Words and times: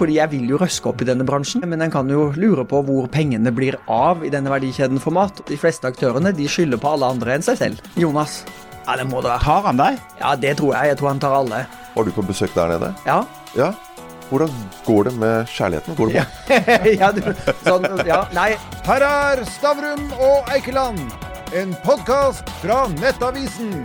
Fordi 0.00 0.16
jeg 0.16 0.32
vil 0.32 0.48
jo 0.48 0.56
røske 0.56 0.88
opp 0.88 1.02
i 1.04 1.06
denne 1.10 1.26
bransjen, 1.28 1.60
men 1.68 1.84
en 1.84 1.92
kan 1.92 2.08
jo 2.08 2.30
lure 2.40 2.64
på 2.64 2.78
hvor 2.86 3.08
pengene 3.12 3.52
blir 3.52 3.76
av 3.92 4.22
i 4.24 4.30
denne 4.32 4.48
verdikjeden 4.48 4.96
for 5.02 5.12
mat. 5.12 5.42
De 5.50 5.58
fleste 5.60 5.84
aktørene 5.90 6.32
de 6.32 6.46
skylder 6.48 6.80
på 6.80 6.94
alle 6.94 7.10
andre 7.12 7.34
enn 7.36 7.44
seg 7.44 7.58
selv. 7.60 7.82
Jonas? 8.00 8.38
Ja, 8.86 8.96
det 8.96 9.04
må 9.10 9.20
det 9.20 9.28
være. 9.34 9.44
Tar 9.44 9.68
han 9.68 9.76
deg? 9.82 10.00
Ja, 10.22 10.32
det 10.40 10.54
tror 10.56 10.72
jeg. 10.78 10.94
Jeg 10.94 11.00
tror 11.02 11.10
han 11.12 11.20
tar 11.20 11.36
alle. 11.36 11.60
Var 11.92 12.08
du 12.08 12.12
på 12.16 12.24
besøk 12.24 12.56
der 12.56 12.72
nede? 12.72 12.94
Ja. 13.04 13.20
Ja. 13.58 13.68
Hvordan 14.30 14.56
går 14.86 15.10
det 15.10 15.12
med 15.20 15.52
kjærligheten? 15.52 15.96
Går 15.98 16.14
det 16.14 16.24
bra? 16.24 16.84
ja, 17.02 17.12
du, 17.16 17.20
sånn, 17.66 17.88
ja, 18.08 18.22
nei. 18.32 18.54
Her 18.88 19.04
er 19.04 19.44
Stavrum 19.52 20.06
og 20.16 20.48
Eikeland, 20.54 21.02
en 21.52 21.76
podkast 21.84 22.48
fra 22.62 22.86
Nettavisen. 22.96 23.82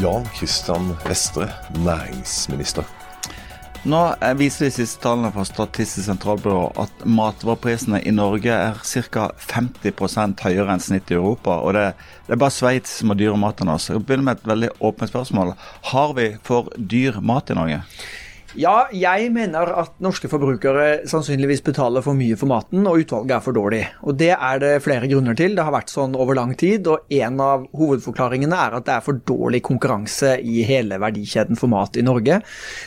Jan 0.00 0.24
Christian 0.38 0.94
Vestre, 1.04 1.50
næringsminister. 1.84 2.86
Nå 3.86 3.98
viser 4.34 4.66
de 4.66 4.74
siste 4.74 4.98
tallene 5.04 5.30
fra 5.30 5.44
Statistisk 5.46 6.08
sentralbyrå 6.08 6.64
at 6.82 7.04
matvareprisene 7.06 8.00
i 8.02 8.10
Norge 8.10 8.50
er 8.50 8.80
ca. 8.82 9.28
50% 9.38 10.42
høyere 10.42 10.74
enn 10.74 10.82
snittet 10.82 11.14
i 11.14 11.18
Europa. 11.18 11.60
Og 11.62 11.76
det, 11.76 11.84
det 12.26 12.34
er 12.34 12.40
bare 12.42 12.56
Sveits 12.56 12.96
som 12.98 13.14
har 13.14 13.20
dyrere 13.20 13.38
mat 13.38 13.62
enn 13.62 13.70
oss. 13.70 13.86
Jeg 13.92 14.02
begynner 14.02 14.26
med 14.32 14.40
et 14.40 14.50
veldig 14.50 14.72
åpent 14.82 15.12
spørsmål. 15.12 15.54
Har 15.92 16.16
vi 16.18 16.32
for 16.42 16.72
dyr 16.74 17.20
mat 17.22 17.54
i 17.54 17.58
Norge? 17.60 17.84
Ja, 18.56 18.86
jeg 18.96 19.26
mener 19.34 19.68
at 19.76 19.98
norske 20.00 20.28
forbrukere 20.32 21.02
sannsynligvis 21.08 21.60
betaler 21.66 22.00
for 22.00 22.16
mye 22.16 22.36
for 22.40 22.48
maten, 22.48 22.86
og 22.88 23.02
utvalget 23.02 23.34
er 23.36 23.42
for 23.44 23.52
dårlig. 23.52 23.82
Og 24.08 24.16
Det 24.16 24.30
er 24.32 24.60
det 24.62 24.70
flere 24.80 25.06
grunner 25.10 25.36
til. 25.36 25.52
Det 25.54 25.66
har 25.66 25.74
vært 25.74 25.92
sånn 25.92 26.16
over 26.16 26.34
lang 26.34 26.54
tid, 26.56 26.86
og 26.88 27.04
en 27.12 27.42
av 27.44 27.66
hovedforklaringene 27.76 28.56
er 28.56 28.78
at 28.78 28.86
det 28.86 28.94
er 28.94 29.04
for 29.04 29.20
dårlig 29.28 29.60
konkurranse 29.68 30.38
i 30.40 30.62
hele 30.64 30.96
verdikjeden 30.96 31.60
for 31.60 31.68
mat 31.68 31.98
i 32.00 32.02
Norge. 32.06 32.40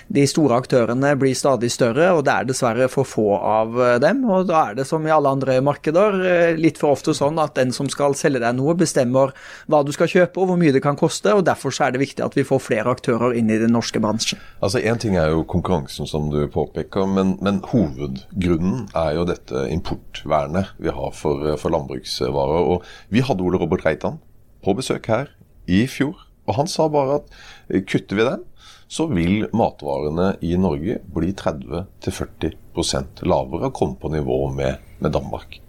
De 0.09 0.23
store 0.25 0.57
aktørene 0.63 1.13
blir 1.21 1.37
stadig 1.37 1.69
større, 1.69 2.09
og 2.17 2.25
det 2.25 2.33
er 2.33 2.49
dessverre 2.49 2.89
for 2.89 3.05
få 3.05 3.37
av 3.37 3.77
dem. 4.01 4.25
Og 4.25 4.49
da 4.49 4.65
er 4.71 4.81
det 4.81 4.87
som 4.89 5.05
i 5.05 5.13
alle 5.13 5.29
andre 5.29 5.59
markeder 5.61 6.57
litt 6.57 6.81
for 6.81 6.97
ofte 6.97 7.13
sånn 7.13 7.37
at 7.37 7.53
den 7.61 7.69
som 7.69 7.85
skal 7.85 8.17
selge 8.17 8.41
deg 8.41 8.57
noe, 8.57 8.73
bestemmer 8.81 9.29
hva 9.69 9.85
du 9.85 9.93
skal 9.93 10.09
kjøpe 10.09 10.41
og 10.41 10.49
hvor 10.49 10.59
mye 10.59 10.73
det 10.73 10.81
kan 10.81 10.97
koste, 10.97 11.37
og 11.37 11.45
derfor 11.45 11.69
er 11.85 11.93
det 11.93 12.01
viktig 12.01 12.25
at 12.25 12.33
vi 12.33 12.47
får 12.49 12.65
flere 12.65 12.97
aktører 12.97 13.37
inn 13.37 13.53
i 13.53 13.61
den 13.61 13.77
norske 13.77 14.01
bransjen. 14.01 14.41
Altså, 14.59 14.81
en 14.81 14.97
ting 14.97 15.21
er 15.21 15.29
jo 15.29 15.45
konkurransen, 15.51 16.07
som 16.07 16.29
du 16.31 16.39
påpeker, 16.51 17.07
men, 17.09 17.35
men, 17.43 17.59
hovedgrunnen 17.71 18.87
er 18.97 19.15
jo 19.17 19.27
dette 19.27 19.65
importvernet 19.73 20.73
vi 20.81 20.93
har 20.95 21.15
for, 21.17 21.43
for 21.61 21.73
landbruksvarer. 21.73 22.67
Og 22.75 22.85
Vi 23.11 23.23
hadde 23.25 23.43
Ole 23.45 23.59
Robert 23.61 23.85
Reitan 23.85 24.21
på 24.63 24.75
besøk 24.77 25.09
her 25.11 25.31
i 25.67 25.83
fjor, 25.89 26.15
og 26.47 26.57
han 26.57 26.71
sa 26.71 26.87
bare 26.91 27.21
at 27.21 27.83
kutter 27.89 28.17
vi 28.17 28.27
den, 28.27 28.45
så 28.91 29.07
vil 29.07 29.45
matvarene 29.55 30.33
i 30.43 30.57
Norge 30.59 30.97
bli 31.15 31.31
30-40% 31.39 33.23
lavere 33.23 33.69
og 33.69 33.75
komme 33.77 33.95
på 33.99 34.11
nivå 34.11 34.43
med, 34.51 34.81
med 34.99 35.15
Danmark. 35.15 35.60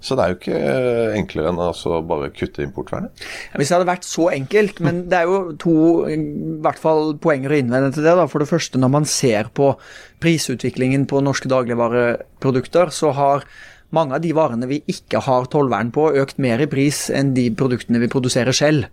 Så 0.00 0.16
det 0.16 0.24
er 0.24 0.32
jo 0.32 0.38
ikke 0.38 0.60
enklere 1.18 1.50
enn 1.52 1.60
å 1.60 1.70
altså 1.70 1.98
bare 2.08 2.30
kutte 2.32 2.64
importvernet. 2.64 3.24
Hvis 3.52 3.68
det 3.68 3.76
hadde 3.76 3.90
vært 3.90 4.06
så 4.08 4.30
enkelt, 4.32 4.80
men 4.84 5.02
det 5.12 5.18
er 5.18 5.28
jo 5.28 5.40
to 5.60 5.74
hvert 6.64 6.80
fall 6.80 7.12
poenger 7.20 7.52
å 7.52 7.58
innvende 7.60 7.92
til 7.92 8.06
det. 8.08 8.14
Da. 8.16 8.24
For 8.30 8.40
det 8.40 8.48
første, 8.48 8.80
når 8.80 8.94
man 8.96 9.08
ser 9.08 9.52
på 9.56 9.74
prisutviklingen 10.24 11.04
på 11.10 11.20
norske 11.24 11.50
dagligvareprodukter, 11.52 12.94
så 12.96 13.12
har 13.16 13.44
mange 13.94 14.16
av 14.16 14.22
de 14.24 14.30
varene 14.36 14.68
vi 14.70 14.80
ikke 14.90 15.20
har 15.26 15.48
tollvern 15.50 15.90
på, 15.94 16.10
økt 16.22 16.38
mer 16.42 16.62
i 16.62 16.68
pris 16.70 17.08
enn 17.12 17.34
de 17.36 17.48
produktene 17.52 18.00
vi 18.02 18.10
produserer 18.12 18.56
selv. 18.56 18.86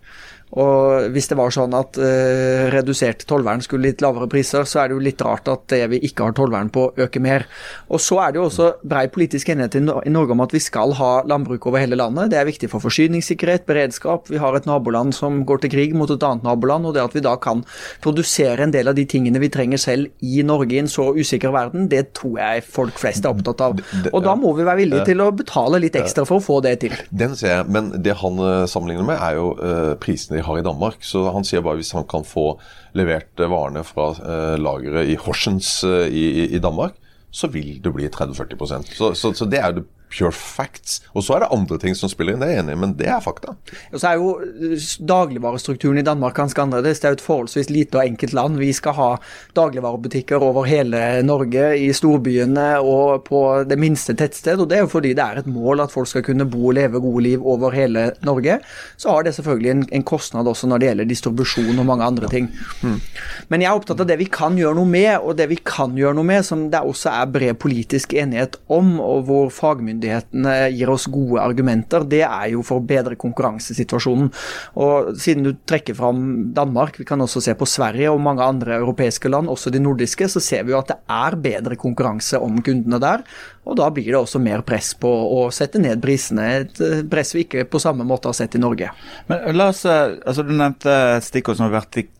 Og 0.56 1.08
hvis 1.12 1.28
det 1.28 1.36
var 1.38 1.52
sånn 1.52 1.74
at 1.76 1.98
uh, 2.00 2.68
redusert 2.72 3.24
tollvern 3.28 3.60
skulle 3.64 3.90
litt 3.90 4.02
lavere 4.04 4.28
priser, 4.30 4.64
så 4.68 4.82
er 4.82 4.88
det 4.88 4.96
jo 4.96 5.04
litt 5.04 5.24
rart 5.24 5.50
at 5.52 5.66
det 5.72 5.82
vi 5.92 6.00
ikke 6.08 6.28
har 6.28 6.36
tollvern 6.36 6.70
på, 6.72 6.88
øker 6.96 7.24
mer. 7.24 7.44
Og 7.92 8.00
så 8.02 8.20
er 8.24 8.32
det 8.32 8.40
jo 8.40 8.46
også 8.48 8.70
brei 8.88 9.06
politisk 9.12 9.52
enighet 9.52 9.78
i, 9.80 9.84
i 10.08 10.14
Norge 10.14 10.36
om 10.36 10.44
at 10.44 10.54
vi 10.54 10.62
skal 10.62 10.94
ha 10.98 11.10
landbruk 11.28 11.68
over 11.68 11.82
hele 11.82 11.98
landet. 12.00 12.32
Det 12.32 12.40
er 12.40 12.48
viktig 12.48 12.70
for 12.72 12.84
forsyningssikkerhet, 12.84 13.66
beredskap. 13.68 14.30
Vi 14.32 14.40
har 14.40 14.56
et 14.56 14.68
naboland 14.68 15.14
som 15.16 15.42
går 15.48 15.64
til 15.64 15.74
krig 15.76 15.96
mot 15.98 16.10
et 16.10 16.24
annet 16.24 16.46
naboland, 16.46 16.88
og 16.88 16.96
det 16.96 17.04
at 17.04 17.16
vi 17.16 17.24
da 17.24 17.34
kan 17.40 17.64
produsere 18.04 18.64
en 18.64 18.74
del 18.74 18.88
av 18.90 18.96
de 18.96 19.04
tingene 19.08 19.42
vi 19.42 19.52
trenger 19.52 19.80
selv 19.80 20.24
i 20.24 20.42
Norge 20.46 20.76
i 20.76 20.80
en 20.82 20.90
så 20.90 21.10
usikker 21.16 21.52
verden, 21.54 21.88
det 21.92 22.12
tror 22.16 22.38
jeg 22.40 22.64
folk 22.66 22.98
flest 23.00 23.26
er 23.26 23.34
opptatt 23.34 23.62
av. 23.64 23.78
Og 24.12 24.24
da 24.24 24.34
må 24.38 24.54
vi 24.56 24.66
være 24.66 24.82
villige 24.82 25.06
til 25.10 25.22
å 25.24 25.30
betale 25.36 25.80
litt 25.82 25.96
ekstra 25.98 26.24
for 26.28 26.40
å 26.40 26.44
få 26.44 26.60
det 26.64 26.78
til. 26.84 26.96
Den 27.10 27.36
ser 27.38 27.58
jeg, 27.58 27.68
men 27.72 27.90
det 28.04 28.16
han 28.20 28.40
eh, 28.42 28.64
sammenligner 28.70 29.06
med, 29.08 29.18
er 29.18 29.38
jo 29.38 29.50
uh, 29.58 29.94
prisene 30.00 30.37
de 30.38 30.46
har 30.46 30.60
i 30.60 30.64
Danmark. 30.64 31.02
Så 31.04 31.26
han 31.34 31.46
sier 31.46 31.64
bare 31.64 31.80
hvis 31.80 31.92
han 31.96 32.06
kan 32.08 32.26
få 32.26 32.52
levert 32.98 33.38
varene 33.38 33.84
fra 33.86 34.10
eh, 34.16 34.56
lageret 34.60 35.12
i 35.12 35.18
Horsens 35.20 35.82
eh, 35.86 36.08
i, 36.08 36.26
i, 36.48 36.62
Danmark, 36.62 36.96
så 37.30 37.50
vil 37.52 37.76
det 37.84 37.92
bli 37.92 38.08
30-40 38.08 38.94
så, 38.94 39.12
så, 39.12 39.32
så 39.36 39.46
det 39.48 39.60
er 39.60 39.74
det 39.76 39.84
pure 40.12 40.32
facts. 40.34 41.00
Og 41.14 41.24
så 41.24 41.36
er 41.36 41.44
det 41.44 41.50
andre 41.54 41.78
ting 41.82 41.96
som 41.98 42.10
spiller 42.10 42.34
inn, 42.34 42.42
det 42.42 42.48
er 42.48 42.56
jeg 42.56 42.64
enig 42.64 42.76
i, 42.76 42.80
men 42.84 42.94
det 42.98 43.08
er 43.10 43.22
fakta. 43.24 43.54
Og 43.92 44.00
så 44.00 44.10
er 44.10 44.20
jo 44.20 44.30
eh, 44.40 44.86
dagligvarestrukturen 45.08 46.00
i 46.00 46.06
Danmark 46.06 46.36
ganske 46.38 46.62
annerledes. 46.62 47.00
Det 47.00 47.08
er 47.08 47.14
jo 47.14 47.18
et 47.18 47.24
forholdsvis 47.24 47.70
lite 47.72 48.00
og 48.00 48.06
enkelt 48.06 48.36
land. 48.36 48.58
Vi 48.60 48.70
skal 48.76 48.96
ha 48.98 49.08
dagligvarebutikker 49.58 50.44
over 50.44 50.68
hele 50.68 51.02
Norge, 51.26 51.66
i 51.78 51.90
storbyene 51.94 52.68
og 52.84 53.24
på 53.28 53.42
det 53.68 53.78
minste 53.80 54.16
tettsted. 54.18 54.62
Og 54.62 54.70
det 54.70 54.78
er 54.78 54.86
jo 54.86 54.92
fordi 54.92 55.14
det 55.16 55.24
er 55.24 55.42
et 55.42 55.50
mål 55.50 55.84
at 55.84 55.94
folk 55.94 56.10
skal 56.10 56.24
kunne 56.26 56.48
bo 56.48 56.68
og 56.70 56.78
leve 56.78 57.02
gode 57.02 57.24
liv 57.26 57.44
over 57.46 57.74
hele 57.76 58.08
Norge. 58.26 58.58
Så 58.96 59.12
har 59.12 59.26
det 59.26 59.34
selvfølgelig 59.36 59.72
en, 59.74 59.84
en 60.00 60.06
kostnad 60.06 60.48
også 60.48 60.70
når 60.70 60.82
det 60.82 60.90
gjelder 60.90 61.10
distribusjon 61.12 61.78
og 61.78 61.88
mange 61.88 62.08
andre 62.08 62.30
ting. 62.32 62.50
Mm. 62.82 62.98
Men 63.52 63.64
jeg 63.64 63.70
er 63.70 63.80
opptatt 63.80 64.02
av 64.02 64.08
det 64.08 64.18
vi 64.20 64.28
kan 64.32 64.56
gjøre 64.58 64.78
noe 64.78 64.88
med, 64.88 65.10
og 65.20 65.36
det 65.38 65.48
vi 65.52 65.60
kan 65.64 65.96
gjøre 65.98 66.16
noe 66.18 66.28
med, 66.28 66.46
som 66.46 66.68
det 66.72 66.80
også 66.84 67.12
er 67.12 67.30
bred 67.32 67.58
politisk 67.60 68.14
enighet 68.16 68.58
om, 68.72 68.96
og 69.02 69.26
hvor 69.28 69.52
fagmyndighetene 69.54 69.97
myndighetene 69.98 70.70
gir 70.70 70.90
oss 70.90 71.06
gode 71.10 71.42
argumenter, 71.42 72.04
det 72.06 72.22
er 72.22 72.52
jo 72.52 72.62
for 72.62 72.80
å 72.80 72.86
bedre 72.86 73.18
konkurransesituasjonen. 73.18 74.30
Og 74.78 75.14
Siden 75.18 75.44
du 75.44 75.52
trekker 75.66 75.96
fram 75.98 76.52
Danmark, 76.54 76.98
vi 76.98 77.06
kan 77.08 77.20
også 77.20 77.42
se 77.42 77.54
på 77.58 77.66
Sverige 77.66 78.10
og 78.12 78.22
mange 78.22 78.44
andre 78.44 78.78
europeiske 78.78 79.28
land, 79.28 79.48
også 79.48 79.70
de 79.70 79.82
nordiske, 79.82 80.28
så 80.28 80.40
ser 80.40 80.64
vi 80.64 80.72
jo 80.72 80.80
at 80.80 80.92
det 80.92 80.98
er 81.08 81.36
bedre 81.36 81.76
konkurranse 81.76 82.38
om 82.38 82.60
kundene 82.62 83.00
der. 83.02 83.24
Og 83.68 83.76
da 83.76 83.90
blir 83.92 84.08
det 84.08 84.20
også 84.20 84.40
mer 84.40 84.62
press 84.66 84.94
på 84.96 85.08
å 85.08 85.48
sette 85.52 85.80
ned 85.82 86.00
prisene, 86.02 86.46
et 86.62 86.80
eh, 86.80 87.02
press 87.08 87.34
vi 87.34 87.44
ikke 87.44 87.66
på 87.68 87.80
samme 87.82 88.06
måte 88.08 88.30
har 88.30 88.36
sett 88.36 88.56
i 88.56 88.62
Norge. 88.62 88.90
Men 89.28 89.44
la 89.56 89.70
oss, 89.74 89.84
eh, 89.84 90.16
altså 90.24 90.46
Du 90.48 90.54
nevnte 90.54 90.94
stikkord 91.24 91.58
som 91.58 91.72
vertikal, 91.72 92.14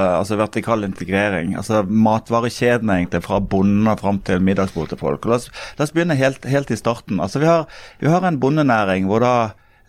eh, 0.00 0.18
altså 0.18 0.38
vertikal 0.40 0.84
integrering. 0.86 1.56
altså 1.56 1.82
Matvarekjedene 1.82 3.00
egentlig, 3.00 3.22
fra 3.24 3.40
bonden 3.40 3.88
og 3.90 4.00
fram 4.00 4.20
til 4.24 4.42
middagsbordet 4.44 4.94
til 4.94 5.02
folk. 5.02 5.26
La 5.26 5.38
oss, 5.38 5.50
la 5.78 5.86
oss 5.86 5.94
begynne 5.94 6.16
helt, 6.18 6.44
helt, 6.44 6.70
i 6.70 6.80
starten. 6.80 7.20
altså 7.20 7.42
Vi 7.42 7.46
har, 7.46 7.66
vi 8.00 8.08
har 8.08 8.24
en 8.24 8.40
bondenæring 8.40 9.06
hvor 9.10 9.24
da 9.24 9.34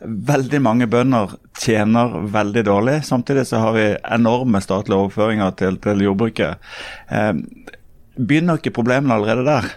veldig 0.06 0.60
mange 0.62 0.88
bønder 0.92 1.38
tjener 1.60 2.20
veldig 2.34 2.66
dårlig. 2.68 2.98
Samtidig 3.08 3.48
så 3.48 3.64
har 3.64 3.74
vi 3.78 3.86
enorme 4.12 4.62
statlige 4.62 5.00
overføringer 5.00 5.56
til, 5.56 5.80
til 5.82 6.04
jordbruket. 6.04 6.60
Eh, 7.10 7.34
begynner 8.16 8.60
ikke 8.60 8.76
problemene 8.76 9.16
allerede 9.16 9.46
der? 9.48 9.72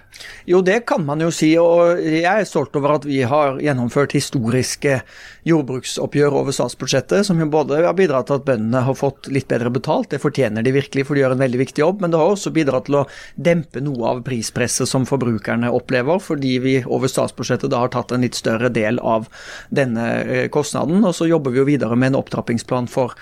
Jo, 0.48 0.62
det 0.64 0.80
kan 0.88 1.04
man 1.06 1.20
jo 1.22 1.30
si, 1.34 1.50
og 1.60 2.00
jeg 2.00 2.24
er 2.24 2.46
stolt 2.48 2.76
over 2.78 2.96
at 2.96 3.06
vi 3.08 3.20
har 3.28 3.58
gjennomført 3.62 4.14
historiske 4.16 5.00
jordbruksoppgjør 5.48 6.36
over 6.40 6.54
statsbudsjettet, 6.54 7.26
som 7.26 7.40
jo 7.40 7.48
både 7.52 7.80
har 7.84 7.96
bidratt 7.96 8.28
til 8.28 8.38
at 8.38 8.46
bøndene 8.46 8.82
har 8.86 8.96
fått 8.98 9.28
litt 9.32 9.48
bedre 9.50 9.72
betalt, 9.72 10.10
det 10.12 10.22
fortjener 10.22 10.64
de 10.64 10.72
virkelig, 10.74 11.06
for 11.08 11.16
de 11.16 11.22
gjør 11.22 11.36
en 11.36 11.42
veldig 11.44 11.60
viktig 11.62 11.82
jobb, 11.84 12.02
men 12.02 12.12
det 12.12 12.20
har 12.20 12.32
også 12.32 12.52
bidratt 12.54 12.88
til 12.88 13.00
å 13.00 13.04
dempe 13.34 13.82
noe 13.84 14.12
av 14.12 14.22
prispresset 14.26 14.88
som 14.88 15.06
forbrukerne 15.08 15.70
opplever, 15.74 16.20
fordi 16.22 16.54
vi 16.64 16.74
over 16.84 17.10
statsbudsjettet 17.10 17.72
da 17.72 17.84
har 17.84 17.92
tatt 17.94 18.12
en 18.14 18.24
litt 18.24 18.38
større 18.38 18.70
del 18.72 19.00
av 19.04 19.28
denne 19.74 20.06
eh, 20.24 20.46
kostnaden. 20.52 21.02
Og 21.04 21.14
så 21.16 21.28
jobber 21.28 21.54
vi 21.54 21.62
jo 21.62 21.68
videre 21.68 21.96
med 21.98 22.12
en 22.12 22.20
opptrappingsplan 22.20 22.88
for 22.90 23.14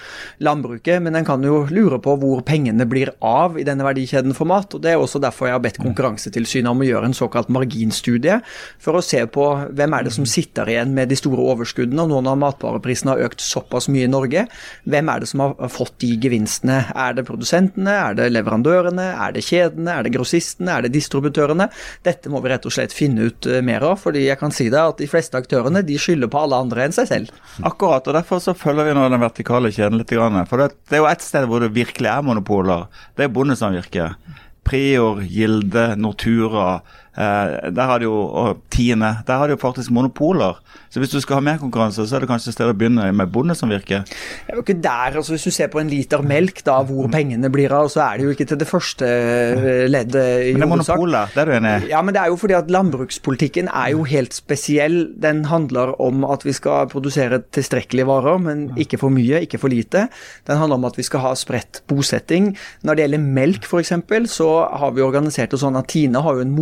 landbruket, 0.42 1.02
men 1.04 1.18
en 1.18 1.26
kan 1.28 1.44
jo 1.44 1.64
lure 1.70 2.00
på 2.02 2.16
hvor 2.22 2.42
pengene 2.46 2.88
blir 2.88 3.12
av 3.24 3.58
i 3.60 3.66
denne 3.66 3.86
verdikjeden 3.86 4.34
for 4.36 4.48
mat, 4.48 4.74
og 4.74 4.82
det 4.84 4.94
er 4.94 5.02
også 5.02 5.22
derfor 5.22 5.50
jeg 5.50 5.58
har 5.58 5.64
bedt 5.64 5.82
Konkurransetilsynet 5.86 6.70
om 6.70 6.82
å 6.82 6.85
gjøre 6.88 7.10
en 7.10 7.16
såkalt 7.16 7.50
marginstudie 7.52 8.38
for 8.82 8.98
å 8.98 9.04
se 9.04 9.22
på 9.32 9.46
hvem 9.76 9.96
er 9.96 10.06
det 10.06 10.14
som 10.16 10.26
sitter 10.28 10.70
igjen 10.70 10.94
med 10.96 11.10
de 11.10 11.18
store 11.18 11.44
overskuddene. 11.54 12.02
og 12.04 12.12
Nå 12.12 12.22
når 12.26 12.40
matvareprisene 12.42 13.14
har 13.14 13.26
økt 13.28 13.44
såpass 13.44 13.90
mye 13.92 14.06
i 14.06 14.12
Norge, 14.12 14.46
hvem 14.88 15.12
er 15.12 15.22
det 15.22 15.30
som 15.30 15.44
har 15.44 15.72
fått 15.72 15.98
de 16.04 16.12
gevinstene? 16.22 16.78
Er 16.94 17.16
det 17.16 17.26
produsentene, 17.28 17.94
er 18.08 18.18
det 18.18 18.30
leverandørene, 18.34 19.08
er 19.26 19.36
det 19.36 19.44
kjedene, 19.46 19.98
er 19.98 20.06
det 20.06 20.14
grossistene, 20.16 20.72
er 20.72 20.86
det 20.86 20.94
distributørene? 20.96 21.68
Dette 22.06 22.32
må 22.32 22.42
vi 22.44 22.52
rett 22.52 22.66
og 22.68 22.74
slett 22.74 22.94
finne 22.96 23.30
ut 23.30 23.48
eh, 23.50 23.62
mer 23.66 23.84
av, 23.86 23.98
fordi 24.02 24.26
jeg 24.26 24.40
kan 24.40 24.54
si 24.54 24.68
deg 24.72 24.94
at 24.94 25.02
de 25.02 25.10
fleste 25.10 25.38
aktørene 25.38 25.84
de 25.86 25.98
skylder 26.00 26.30
på 26.32 26.42
alle 26.42 26.60
andre 26.66 26.86
enn 26.86 26.96
seg 26.96 27.10
selv. 27.10 27.44
Akkurat, 27.70 28.06
og 28.06 28.18
derfor 28.18 28.42
så 28.42 28.56
følger 28.56 28.90
vi 28.90 28.96
nå 28.96 29.06
den 29.12 29.22
vertikale 29.22 29.72
kjeden 29.74 30.00
litt. 30.00 30.14
For 30.50 30.62
det, 30.62 30.72
er 30.94 31.02
jo 31.02 31.10
et 31.10 31.24
sted 31.24 31.46
hvor 31.50 31.62
det 31.62 31.74
virkelig 31.76 32.10
er 32.12 32.24
monopoler. 32.24 32.86
Det 33.18 33.26
er 33.26 33.32
bondesamvirket. 33.34 34.35
Prior, 34.66 35.22
Gilde, 35.22 35.94
Nortura. 35.94 36.82
Eh, 37.16 37.72
der 37.72 37.88
har 37.88 37.98
de 37.98 38.04
jo, 38.04 38.12
og 38.12 38.60
tiende, 38.70 39.16
Der 39.26 39.38
har 39.40 39.48
de 39.48 39.56
jo 39.56 39.60
faktisk 39.60 39.90
monopoler. 39.90 40.60
Så 40.90 41.00
hvis 41.00 41.10
du 41.10 41.20
skal 41.20 41.38
ha 41.38 41.40
mer 41.44 41.58
konkurranse, 41.58 42.04
så 42.06 42.16
er 42.16 42.24
det 42.24 42.28
kanskje 42.28 42.50
et 42.52 42.56
sted 42.56 42.68
å 42.68 42.76
begynne 42.76 43.08
med 43.16 43.32
bondesamvirket? 43.32 44.08
Det 44.08 44.52
er 44.52 44.58
jo 44.58 44.64
ikke 44.64 44.76
der, 44.84 45.16
altså 45.16 45.32
Hvis 45.34 45.46
du 45.48 45.50
ser 45.50 45.70
på 45.72 45.80
en 45.80 45.88
liter 45.88 46.22
melk, 46.22 46.62
da, 46.66 46.78
hvor 46.84 47.08
pengene 47.12 47.50
blir 47.52 47.72
av, 47.72 47.88
så 47.92 48.02
er 48.04 48.18
det 48.18 48.26
jo 48.26 48.34
ikke 48.36 48.48
til 48.52 48.60
det 48.60 48.68
første 48.68 49.08
eh, 49.08 49.86
leddet. 49.88 50.50
i 50.50 50.52
Men 50.52 50.60
det 50.60 50.68
er 50.68 50.72
monopoler, 50.74 51.32
det 51.32 51.42
er 51.42 51.50
du 51.50 51.54
enig 51.56 51.72
i? 51.72 51.90
Ja, 51.94 52.02
men 52.04 52.16
det 52.16 52.22
er 52.22 52.32
jo 52.32 52.38
fordi 52.40 52.56
at 52.58 52.70
landbrukspolitikken 52.72 53.70
er 53.72 53.94
jo 53.94 54.04
helt 54.08 54.36
spesiell. 54.36 54.98
Den 55.16 55.44
handler 55.50 55.94
om 56.02 56.24
at 56.28 56.44
vi 56.46 56.52
skal 56.56 56.90
produsere 56.92 57.40
tilstrekkelige 57.56 58.08
varer, 58.08 58.40
men 58.42 58.68
ikke 58.76 59.00
for 59.00 59.12
mye, 59.12 59.42
ikke 59.46 59.60
for 59.62 59.72
lite. 59.72 60.06
Den 60.48 60.60
handler 60.60 60.80
om 60.80 60.88
at 60.88 61.00
vi 61.00 61.06
skal 61.06 61.24
ha 61.24 61.34
spredt 61.38 61.82
bosetting. 61.88 62.52
Når 62.84 62.96
det 62.96 63.06
gjelder 63.06 63.26
melk 63.40 63.68
f.eks., 63.68 63.94
så 64.32 64.50
har 64.80 64.92
vi 64.96 65.04
organisert 65.04 65.52
det 65.52 65.60
sånn 65.62 65.76
at 65.78 65.88
Tine 65.92 66.20
har 66.24 66.36
jo 66.36 66.44
en 66.44 66.52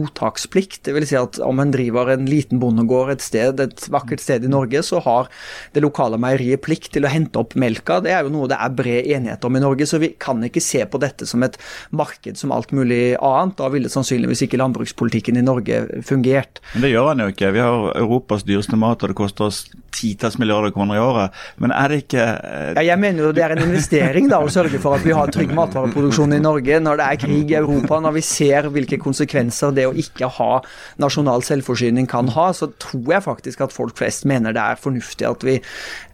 mottaksplikt. 0.45 0.85
Det 0.85 0.95
vil 0.95 1.07
si 1.07 1.17
at 1.17 1.39
om 1.43 1.61
en 1.61 1.73
driver 1.73 2.13
en 2.13 2.27
liten 2.27 2.61
bondegård 2.61 3.13
et 3.13 3.23
sted, 3.23 3.61
et 3.61 3.89
vakkert 3.91 4.21
sted 4.21 4.45
i 4.45 4.49
Norge, 4.49 4.83
så 4.83 5.01
har 5.01 5.29
det 5.73 5.83
lokale 5.83 6.19
meieriet 6.19 6.63
plikt 6.63 6.93
til 6.93 7.05
å 7.05 7.13
hente 7.13 7.39
opp 7.39 7.55
melka. 7.55 8.01
Det 8.01 8.13
er 8.13 8.25
jo 8.25 8.33
noe 8.33 8.49
det 8.49 8.59
er 8.59 8.75
bred 8.75 9.07
enighet 9.07 9.45
om 9.45 9.57
i 9.57 9.63
Norge, 9.63 9.87
så 9.87 9.99
vi 9.99 10.15
kan 10.19 10.43
ikke 10.45 10.61
se 10.63 10.85
på 10.85 11.01
dette 11.01 11.27
som 11.27 11.43
et 11.43 11.59
marked 11.91 12.37
som 12.37 12.53
alt 12.53 12.73
mulig 12.73 13.17
annet. 13.21 13.57
Da 13.59 13.69
ville 13.69 13.89
sannsynligvis 13.89 14.45
ikke 14.47 14.61
landbrukspolitikken 14.61 15.37
i 15.37 15.45
Norge 15.45 15.85
fungert. 16.05 16.61
Men 16.75 16.87
det 16.87 16.95
gjør 16.95 17.13
han 17.13 17.25
jo 17.25 17.31
ikke. 17.33 17.55
Vi 17.55 17.65
har 17.65 17.91
Europas 17.97 18.45
dyreste 18.45 18.77
mat, 18.77 19.03
og 19.03 19.13
det 19.13 19.19
koster 19.19 19.49
oss 19.49 19.65
titalls 19.95 20.39
milliarder 20.39 20.73
kroner 20.75 20.99
i 20.99 21.03
året. 21.03 21.43
Men 21.63 21.73
er 21.75 21.93
det 21.93 22.01
ikke 22.05 22.25
eh, 22.25 22.71
Ja, 22.75 22.85
jeg 22.91 23.01
mener 23.03 23.29
jo 23.29 23.33
det 23.37 23.45
er 23.47 23.55
en 23.55 23.63
investering 23.63 24.29
da, 24.31 24.41
å 24.43 24.51
sørge 24.53 24.81
for 24.83 24.99
at 24.99 25.07
vi 25.07 25.15
har 25.17 25.31
trygg 25.33 25.55
matvareproduksjon 25.55 26.35
i 26.37 26.43
Norge 26.43 26.81
når 26.83 27.01
det 27.01 27.07
er 27.07 27.21
krig 27.25 27.53
i 27.53 27.59
Europa, 27.61 28.01
når 28.03 28.17
vi 28.19 28.25
ser 28.27 28.71
hvilke 28.75 28.99
konsekvenser 29.03 29.75
det 29.77 29.87
å 29.89 29.95
ikke 30.05 30.31
ha 30.39 30.61
nasjonal 31.03 31.45
selvforsyning 31.47 32.09
kan 32.11 32.31
ha, 32.35 32.51
så 32.57 32.71
tror 32.83 33.17
jeg 33.17 33.27
faktisk 33.27 33.65
at 33.65 33.75
folk 33.75 33.97
flest 34.01 34.27
mener 34.29 34.55
det 34.55 34.63
er 34.63 34.81
fornuftig 34.81 35.29
at 35.29 35.47
vi 35.47 35.59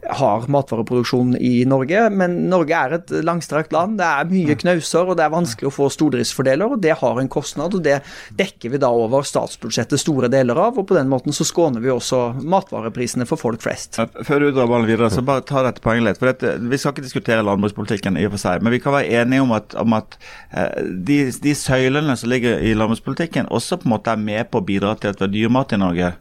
har 0.08 0.46
matvareproduksjon 0.48 1.36
i 1.36 1.64
Norge. 1.68 2.06
Men 2.10 2.36
Norge 2.50 2.76
er 2.76 2.96
et 2.96 3.12
langstrakt 3.24 3.72
land, 3.74 3.98
det 4.00 4.06
er 4.06 4.30
mye 4.30 4.56
knauser 4.60 5.10
og 5.10 5.18
det 5.18 5.26
er 5.26 5.34
vanskelig 5.34 5.68
å 5.70 5.74
få 5.74 5.88
stordriftsfordeler, 5.92 6.74
og 6.74 6.82
det 6.84 6.96
har 7.00 7.20
en 7.20 7.30
kostnad. 7.30 7.74
og 7.76 7.84
Det 7.84 8.00
dekker 8.38 8.74
vi 8.74 8.80
da 8.82 8.90
over 8.94 9.26
statsbudsjettet 9.26 10.00
store 10.00 10.30
deler 10.32 10.58
av, 10.60 10.78
og 10.78 10.88
på 10.88 10.96
den 10.96 11.10
måten 11.10 11.36
så 11.36 11.46
skåner 11.46 11.84
vi 11.84 11.92
også 11.92 12.22
matvareprisene 12.40 13.28
for 13.28 13.40
folk 13.40 13.62
flest. 13.64 14.00
Før 14.26 14.46
du 14.46 14.50
drar 14.50 14.70
ballen 14.70 14.88
videre, 14.88 15.10
så 15.12 15.24
bare 15.26 15.44
ta 15.46 15.64
dette 15.66 15.84
poenget 15.84 16.08
litt. 16.08 16.22
for 16.22 16.32
dette, 16.32 16.56
Vi 16.60 16.78
skal 16.78 16.94
ikke 16.94 17.06
diskutere 17.06 17.44
landbrukspolitikken 17.46 18.16
i 18.16 18.26
og 18.28 18.36
for 18.36 18.44
seg, 18.44 18.62
men 18.62 18.72
vi 18.72 18.80
kan 18.82 18.96
være 18.96 19.22
enige 19.22 19.44
om 19.44 19.52
at, 19.56 19.74
om 19.74 19.92
at 19.98 20.18
eh, 20.52 20.82
de, 20.82 21.20
de 21.32 21.54
søylene 21.54 22.16
som 22.16 22.30
ligger 22.30 22.58
i 22.58 22.74
landbrukspolitikken, 22.74 23.50
også 23.50 23.80
på 23.80 23.88
en 23.88 23.96
måte 23.96 24.12
er 24.12 24.20
med 24.20 24.50
på 24.50 24.60
å 24.60 24.66
bidra 24.66 24.96
til 24.96 25.12
at 25.12 25.20
vi 25.20 25.26
har 25.26 25.34
dyremat 25.34 25.76
i 25.76 25.80
Norge. 25.80 26.12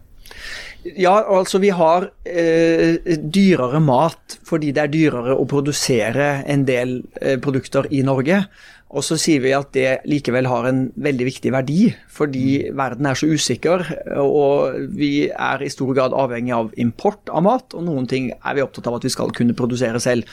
Ja, 0.84 1.18
altså 1.28 1.60
vi 1.60 1.74
har 1.76 2.08
eh, 2.24 3.00
dyrere 3.20 3.82
mat 3.84 4.38
fordi 4.48 4.72
det 4.76 4.84
er 4.86 4.92
dyrere 4.94 5.36
å 5.36 5.48
produsere 5.50 6.40
en 6.48 6.64
del 6.68 7.02
eh, 7.20 7.36
produkter 7.42 7.90
i 7.92 8.00
Norge. 8.08 8.46
Og 8.90 9.04
så 9.06 9.20
sier 9.22 9.44
vi 9.44 9.52
at 9.54 9.70
det 9.76 10.00
likevel 10.10 10.48
har 10.50 10.66
en 10.66 10.88
veldig 10.98 11.28
viktig 11.28 11.52
verdi, 11.54 11.92
fordi 12.10 12.72
verden 12.74 13.06
er 13.06 13.20
så 13.20 13.28
usikker, 13.30 13.84
og 14.18 14.80
vi 14.98 15.28
er 15.30 15.62
i 15.62 15.70
stor 15.70 15.92
grad 15.94 16.16
avhengig 16.18 16.56
av 16.58 16.72
import 16.82 17.30
av 17.30 17.46
mat, 17.46 17.76
og 17.78 17.86
noen 17.86 18.10
ting 18.10 18.32
er 18.34 18.58
vi 18.58 18.66
opptatt 18.66 18.90
av 18.90 18.98
at 18.98 19.06
vi 19.06 19.14
skal 19.14 19.36
kunne 19.38 19.54
produsere 19.54 20.02
selv. 20.02 20.26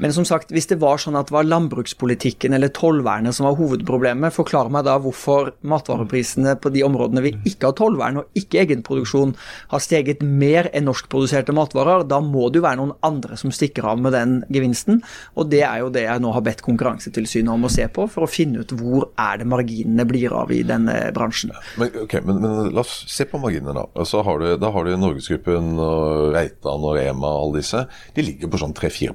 Men 0.00 0.14
som 0.16 0.24
sagt, 0.24 0.52
hvis 0.54 0.68
det 0.70 0.80
var 0.80 1.00
sånn 1.00 1.18
at 1.18 1.28
det 1.28 1.34
var 1.34 1.48
landbrukspolitikken 1.48 2.56
eller 2.56 2.72
tollvernet 2.74 3.36
som 3.36 3.46
var 3.48 3.58
hovedproblemet, 3.58 4.34
forklar 4.34 4.70
meg 4.72 4.86
da 4.88 4.96
hvorfor 5.02 5.52
matvareprisene 5.60 6.56
på 6.60 6.72
de 6.72 6.84
områdene 6.86 7.24
vi 7.24 7.34
ikke 7.52 7.68
har 7.70 7.76
tollvern 7.78 8.22
og 8.22 8.40
ikke 8.40 8.62
egenproduksjon, 8.64 9.34
har 9.70 9.84
steget 9.84 10.24
mer 10.24 10.70
enn 10.72 10.88
norskproduserte 10.88 11.54
matvarer. 11.56 12.06
Da 12.08 12.22
må 12.24 12.48
det 12.48 12.60
jo 12.60 12.66
være 12.66 12.80
noen 12.80 12.94
andre 13.06 13.36
som 13.40 13.52
stikker 13.54 13.88
av 13.92 14.00
med 14.00 14.16
den 14.16 14.38
gevinsten, 14.48 15.02
og 15.36 15.50
det 15.52 15.62
er 15.66 15.82
jo 15.84 15.92
det 15.92 16.06
jeg 16.06 16.24
nå 16.24 16.32
har 16.34 16.44
bedt 16.46 16.64
Konkurransetilsynet 16.64 17.52
om 17.52 17.66
å 17.66 17.72
se 17.72 17.86
på, 17.92 18.06
for 18.10 18.24
å 18.24 18.30
finne 18.30 18.64
ut 18.64 18.72
hvor 18.76 19.08
er 19.20 19.40
det 19.40 19.48
marginene 19.48 20.04
blir 20.08 20.32
av 20.36 20.52
i 20.54 20.62
denne 20.66 20.96
bransjen. 21.16 21.52
Men, 21.80 21.92
okay, 22.04 22.22
men, 22.24 22.40
men 22.42 22.72
la 22.74 22.84
oss 22.84 23.02
se 23.10 23.26
på 23.28 23.40
marginene, 23.42 23.74
da. 23.76 23.86
Altså 24.00 24.22
har 24.26 24.40
du, 24.40 24.48
da 24.60 24.72
har 24.72 24.86
du 24.86 24.96
Norgesgruppen 24.96 25.72
og 25.80 26.30
Reitan 26.34 26.86
og 26.86 26.96
Rema 26.96 27.32
og 27.34 27.44
alle 27.44 27.60
disse. 27.60 27.84
De 28.16 28.24
ligger 28.24 28.50
på 28.52 28.60
sånn 28.60 28.76
3-4 28.76 29.14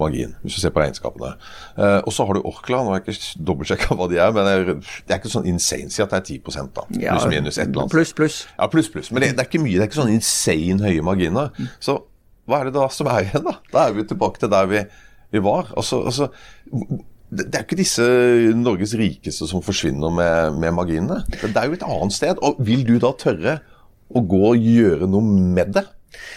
margin, 0.00 0.15
hvis 0.42 0.56
du 0.56 0.62
ser 0.62 0.72
på 0.74 0.82
regnskapene. 0.82 1.34
Eh, 1.76 1.98
og 2.00 2.12
så 2.14 2.26
har 2.26 2.38
du 2.38 2.46
Orkla, 2.48 2.82
nå 2.82 2.94
har 2.94 3.00
jeg 3.02 3.16
ikke 3.16 3.46
dobbeltsjekka 3.50 3.96
hva 3.98 4.08
de 4.12 4.20
er, 4.22 4.34
men 4.36 4.48
det 4.48 4.54
er, 4.56 4.70
det 5.06 5.16
er 5.16 5.20
ikke 5.20 5.32
sånn 5.32 5.48
insane. 5.50 5.92
Si 5.92 6.04
at 6.04 6.12
det 6.14 6.20
er 6.22 6.40
10 6.40 6.70
da. 6.76 6.86
Ja, 7.02 7.16
Pluss 7.16 7.30
minus 7.32 7.58
et 7.58 7.68
eller 7.68 7.84
annet. 7.84 7.94
Pluss, 7.96 8.14
pluss. 8.16 8.38
Ja, 8.56 8.70
pluss, 8.72 8.90
pluss. 8.92 9.10
Men 9.12 9.24
det, 9.24 9.32
det 9.36 9.44
er 9.44 9.50
ikke 9.50 9.64
mye. 9.64 9.76
Det 9.78 9.84
er 9.86 9.90
ikke 9.90 10.02
sånn 10.02 10.14
insane 10.14 10.86
høye 10.86 11.04
marginer. 11.06 11.52
Så 11.82 12.00
hva 12.46 12.60
er 12.62 12.70
det 12.70 12.76
da 12.78 12.86
som 12.94 13.10
er 13.10 13.26
igjen, 13.26 13.44
da? 13.46 13.58
Da 13.72 13.88
er 13.88 13.96
vi 13.96 14.06
tilbake 14.06 14.42
til 14.42 14.52
der 14.52 14.70
vi, 14.70 14.82
vi 15.34 15.42
var. 15.42 15.72
Altså, 15.76 16.04
altså 16.06 16.30
det 17.26 17.48
er 17.50 17.64
ikke 17.64 17.78
disse 17.80 18.04
Norges 18.54 18.94
rikeste 18.98 19.48
som 19.50 19.64
forsvinner 19.64 20.12
med, 20.14 20.60
med 20.62 20.74
marginene. 20.76 21.24
Det 21.32 21.50
er 21.56 21.66
jo 21.66 21.74
et 21.78 21.86
annet 21.86 22.14
sted. 22.14 22.38
Og 22.46 22.60
vil 22.62 22.84
du 22.86 22.96
da 23.02 23.10
tørre 23.18 23.58
å 24.06 24.22
gå 24.22 24.42
og 24.52 24.62
gjøre 24.62 25.08
noe 25.10 25.24
med 25.56 25.74
det? 25.74 25.82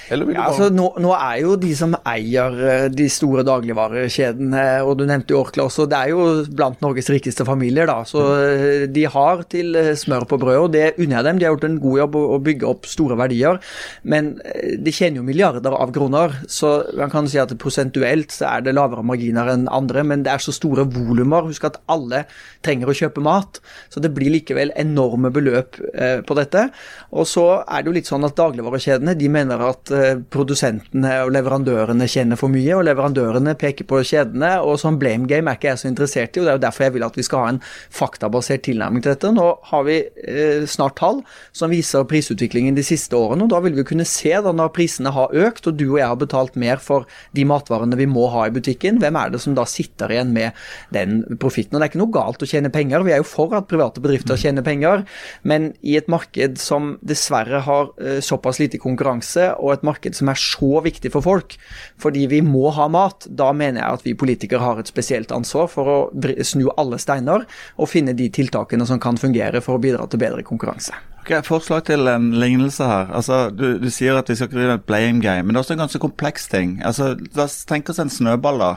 Ja, 0.10 0.48
altså 0.48 0.72
nå, 0.74 0.88
nå 0.98 1.12
er 1.14 1.36
jo 1.44 1.54
de 1.62 1.70
som 1.78 1.94
eier 2.08 2.56
eh, 2.66 2.86
de 2.90 3.06
store 3.14 3.44
dagligvarekjedene, 3.46 4.64
og 4.82 4.96
du 4.98 5.04
nevnte 5.06 5.36
jo 5.36 5.44
Orkla 5.44 5.68
også, 5.68 5.86
det 5.90 6.00
er 6.00 6.14
jo 6.16 6.24
blant 6.50 6.82
Norges 6.82 7.12
rikeste 7.14 7.46
familier, 7.46 7.86
da. 7.90 8.02
Så 8.10 8.24
mm. 8.24 8.88
de 8.96 9.06
har 9.14 9.44
til 9.54 9.78
eh, 9.78 9.92
smør 10.00 10.26
på 10.30 10.40
brødet, 10.42 10.64
og 10.64 10.74
det 10.74 10.86
unner 10.98 11.20
jeg 11.20 11.28
dem. 11.28 11.40
De 11.40 11.46
har 11.48 11.54
gjort 11.54 11.68
en 11.70 11.78
god 11.84 12.02
jobb 12.02 12.18
å 12.20 12.40
bygge 12.48 12.70
opp 12.72 12.90
store 12.90 13.20
verdier. 13.20 13.62
Men 14.02 14.32
eh, 14.50 14.80
de 14.82 14.94
tjener 14.96 15.22
jo 15.22 15.28
milliarder 15.28 15.78
av 15.78 15.94
kroner, 15.96 16.40
så 16.50 16.74
man 16.98 17.14
kan 17.14 17.30
si 17.30 17.40
at 17.42 17.54
prosentuelt 17.62 18.34
så 18.34 18.50
er 18.56 18.66
det 18.66 18.76
lavere 18.78 19.06
marginer 19.06 19.54
enn 19.54 19.70
andre, 19.70 20.04
men 20.08 20.26
det 20.26 20.34
er 20.34 20.44
så 20.44 20.56
store 20.56 20.88
volumer. 20.90 21.46
Husk 21.52 21.70
at 21.70 21.78
alle 21.92 22.26
trenger 22.66 22.90
å 22.90 22.98
kjøpe 22.98 23.24
mat, 23.24 23.62
så 23.94 24.02
det 24.02 24.12
blir 24.18 24.34
likevel 24.34 24.74
enorme 24.80 25.30
beløp 25.34 25.78
eh, 25.94 26.26
på 26.26 26.42
dette. 26.42 26.66
Og 27.14 27.30
så 27.30 27.48
er 27.62 27.86
det 27.86 27.94
jo 27.94 27.98
litt 28.00 28.10
sånn 28.10 28.26
at 28.26 28.38
dagligvarekjedene 28.40 29.18
de 29.20 29.30
mener 29.32 29.59
at 29.66 29.92
eh, 29.96 30.22
produsentene 30.32 31.12
og 31.26 31.32
leverandørene 31.36 32.08
tjener 32.10 32.40
for 32.40 32.52
mye, 32.54 32.72
og 32.78 32.86
leverandørene 32.88 33.56
peker 33.60 33.88
på 33.90 34.02
kjedene. 34.06 34.56
og 34.64 34.80
Sånn 34.82 35.00
blame 35.02 35.28
game 35.30 35.52
er 35.52 35.60
ikke 35.60 35.72
jeg 35.72 35.82
så 35.82 35.90
interessert 35.90 36.38
i, 36.38 36.42
og 36.42 36.48
det 36.48 36.54
er 36.54 36.60
jo 36.60 36.64
derfor 36.66 36.86
jeg 36.86 36.96
vil 36.96 37.08
at 37.08 37.20
vi 37.20 37.26
skal 37.28 37.44
ha 37.44 37.54
en 37.54 37.62
faktabasert 38.00 38.66
tilnærming 38.68 39.04
til 39.04 39.14
dette. 39.14 39.34
Nå 39.36 39.48
har 39.72 39.86
vi 39.88 39.98
eh, 40.06 40.66
snart 40.70 40.98
tall 41.00 41.22
som 41.56 41.74
viser 41.74 42.08
prisutviklingen 42.10 42.78
de 42.78 42.86
siste 42.86 43.18
årene, 43.18 43.46
og 43.46 43.54
da 43.54 43.62
vil 43.66 43.78
vi 43.78 43.88
kunne 43.88 44.08
se 44.08 44.34
da 44.34 44.54
når 44.56 44.74
prisene 44.76 45.14
har 45.16 45.36
økt, 45.48 45.70
og 45.70 45.80
du 45.80 45.88
og 45.90 46.00
jeg 46.02 46.12
har 46.12 46.20
betalt 46.20 46.60
mer 46.60 46.82
for 46.84 47.08
de 47.36 47.46
matvarene 47.50 48.00
vi 48.00 48.10
må 48.10 48.28
ha 48.34 48.48
i 48.48 48.54
butikken, 48.56 49.02
hvem 49.02 49.20
er 49.20 49.34
det 49.34 49.44
som 49.44 49.58
da 49.58 49.66
sitter 49.70 50.14
igjen 50.14 50.34
med 50.36 50.58
den 50.96 51.22
profitten? 51.42 51.76
Og 51.76 51.82
Det 51.82 51.90
er 51.90 51.94
ikke 51.94 52.04
noe 52.04 52.16
galt 52.16 52.46
å 52.46 52.50
tjene 52.50 52.74
penger, 52.74 53.06
vi 53.06 53.16
er 53.16 53.24
jo 53.24 53.28
for 53.28 53.54
at 53.58 53.70
private 53.72 54.02
bedrifter 54.04 54.40
tjener 54.40 54.66
penger, 54.66 55.06
men 55.44 55.72
i 55.82 55.98
et 56.00 56.10
marked 56.12 56.60
som 56.62 56.96
dessverre 57.06 57.64
har 57.66 57.92
eh, 58.02 58.20
såpass 58.24 58.62
lite 58.62 58.80
konkurranse, 58.82 59.49
og 59.58 59.74
et 59.74 59.86
marked 59.88 60.18
som 60.18 60.32
er 60.32 60.40
så 60.40 60.84
viktig 60.86 61.12
for 61.14 61.26
folk, 61.26 61.56
fordi 62.02 62.28
vi 62.32 62.42
må 62.46 62.70
ha 62.76 62.88
mat, 62.92 63.28
da 63.30 63.52
mener 63.56 63.82
jeg 63.82 64.00
at 64.00 64.08
vi 64.08 64.18
politikere 64.20 64.64
har 64.64 64.82
et 64.82 64.92
spesielt 64.92 65.34
ansvar 65.36 65.70
for 65.72 65.94
å 65.94 66.00
snu 66.46 66.68
alle 66.78 67.00
steiner 67.02 67.46
og 67.78 67.92
finne 67.92 68.16
de 68.18 68.30
tiltakene 68.34 68.88
som 68.88 69.02
kan 69.02 69.20
fungere 69.20 69.64
for 69.66 69.78
å 69.78 69.84
bidra 69.84 70.08
til 70.10 70.22
bedre 70.22 70.46
konkurranse. 70.48 70.96
Ok, 71.20 71.34
Forslag 71.46 71.84
til 71.86 72.08
en 72.10 72.32
lignelse 72.42 72.86
her. 72.88 73.10
Altså, 73.14 73.50
du, 73.54 73.78
du 73.78 73.90
sier 73.94 74.18
at 74.18 74.30
vi 74.32 74.38
skal 74.38 74.50
ikke 74.50 74.58
drive 74.58 74.78
et 74.80 74.86
blame 74.88 75.22
game, 75.22 75.44
men 75.46 75.54
det 75.54 75.60
er 75.60 75.66
også 75.66 75.76
en 75.76 75.84
ganske 75.84 76.02
kompleks 76.02 76.48
ting. 76.50 76.80
Altså, 76.86 77.12
La 77.38 77.46
oss 77.46 78.00
en 78.02 78.10
snøball 78.10 78.62
da, 78.62 78.70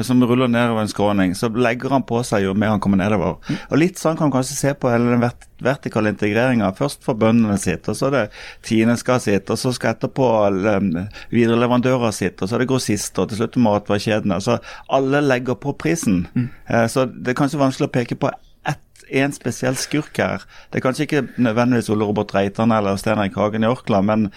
som 0.00 0.22
ruller 0.24 0.48
nedover 0.48 0.82
en 0.82 0.88
skråning. 0.88 1.34
Så 1.34 1.50
legger 1.52 1.92
han 1.96 2.04
på 2.08 2.22
seg 2.26 2.46
jo 2.46 2.54
mer 2.56 2.74
han 2.74 2.82
kommer 2.82 3.00
nedover. 3.00 3.38
Og 3.68 3.80
Litt 3.80 4.00
sånn 4.00 4.16
kan 4.16 4.30
man 4.30 4.38
kanskje 4.38 4.58
se 4.58 4.74
på 4.74 4.90
hele 4.92 5.10
den 5.12 5.24
vert 5.24 5.48
vertikale 5.62 6.10
integreringa. 6.12 6.72
Først 6.78 7.04
for 7.06 7.18
bøndene 7.18 7.58
sitt, 7.60 7.86
og 7.90 7.98
så 7.98 8.08
er 8.08 8.16
det 8.16 8.24
Tine 8.66 8.96
skal 8.98 9.20
sitt, 9.22 9.50
og 9.52 9.60
så 9.60 9.72
skal 9.76 9.94
etterpå 9.94 10.28
um, 10.50 10.88
videre 11.30 11.60
leverandører 11.60 12.14
sitt, 12.16 12.40
og 12.42 12.50
så 12.50 12.56
er 12.56 12.64
det 12.64 12.70
grossister, 12.72 13.24
og 13.24 13.30
til 13.30 13.42
slutt 13.42 13.60
matvarekjedene. 13.62 14.40
Altså, 14.40 14.58
alle 14.90 15.22
legger 15.22 15.60
på 15.62 15.76
prisen. 15.78 16.24
Eh, 16.66 16.86
så 16.90 17.06
det 17.06 17.32
er 17.32 17.38
kanskje 17.38 17.62
vanskelig 17.62 17.90
å 17.90 17.94
peke 17.94 18.18
på 18.18 18.32
ett 18.68 18.80
en 19.12 19.32
spesiell 19.34 19.76
skurk 19.76 20.16
her. 20.20 20.44
Det 20.70 20.80
er 20.80 20.84
kanskje 20.84 21.06
ikke 21.06 21.22
nødvendigvis 21.42 21.90
Ole 21.92 22.06
Robert 22.08 22.32
Reitan 22.34 22.72
eller 22.72 22.96
Stein 23.00 23.20
Erik 23.20 23.36
Hagen 23.36 23.66
i 23.66 23.70
Orkla, 23.70 24.00
men 24.04 24.30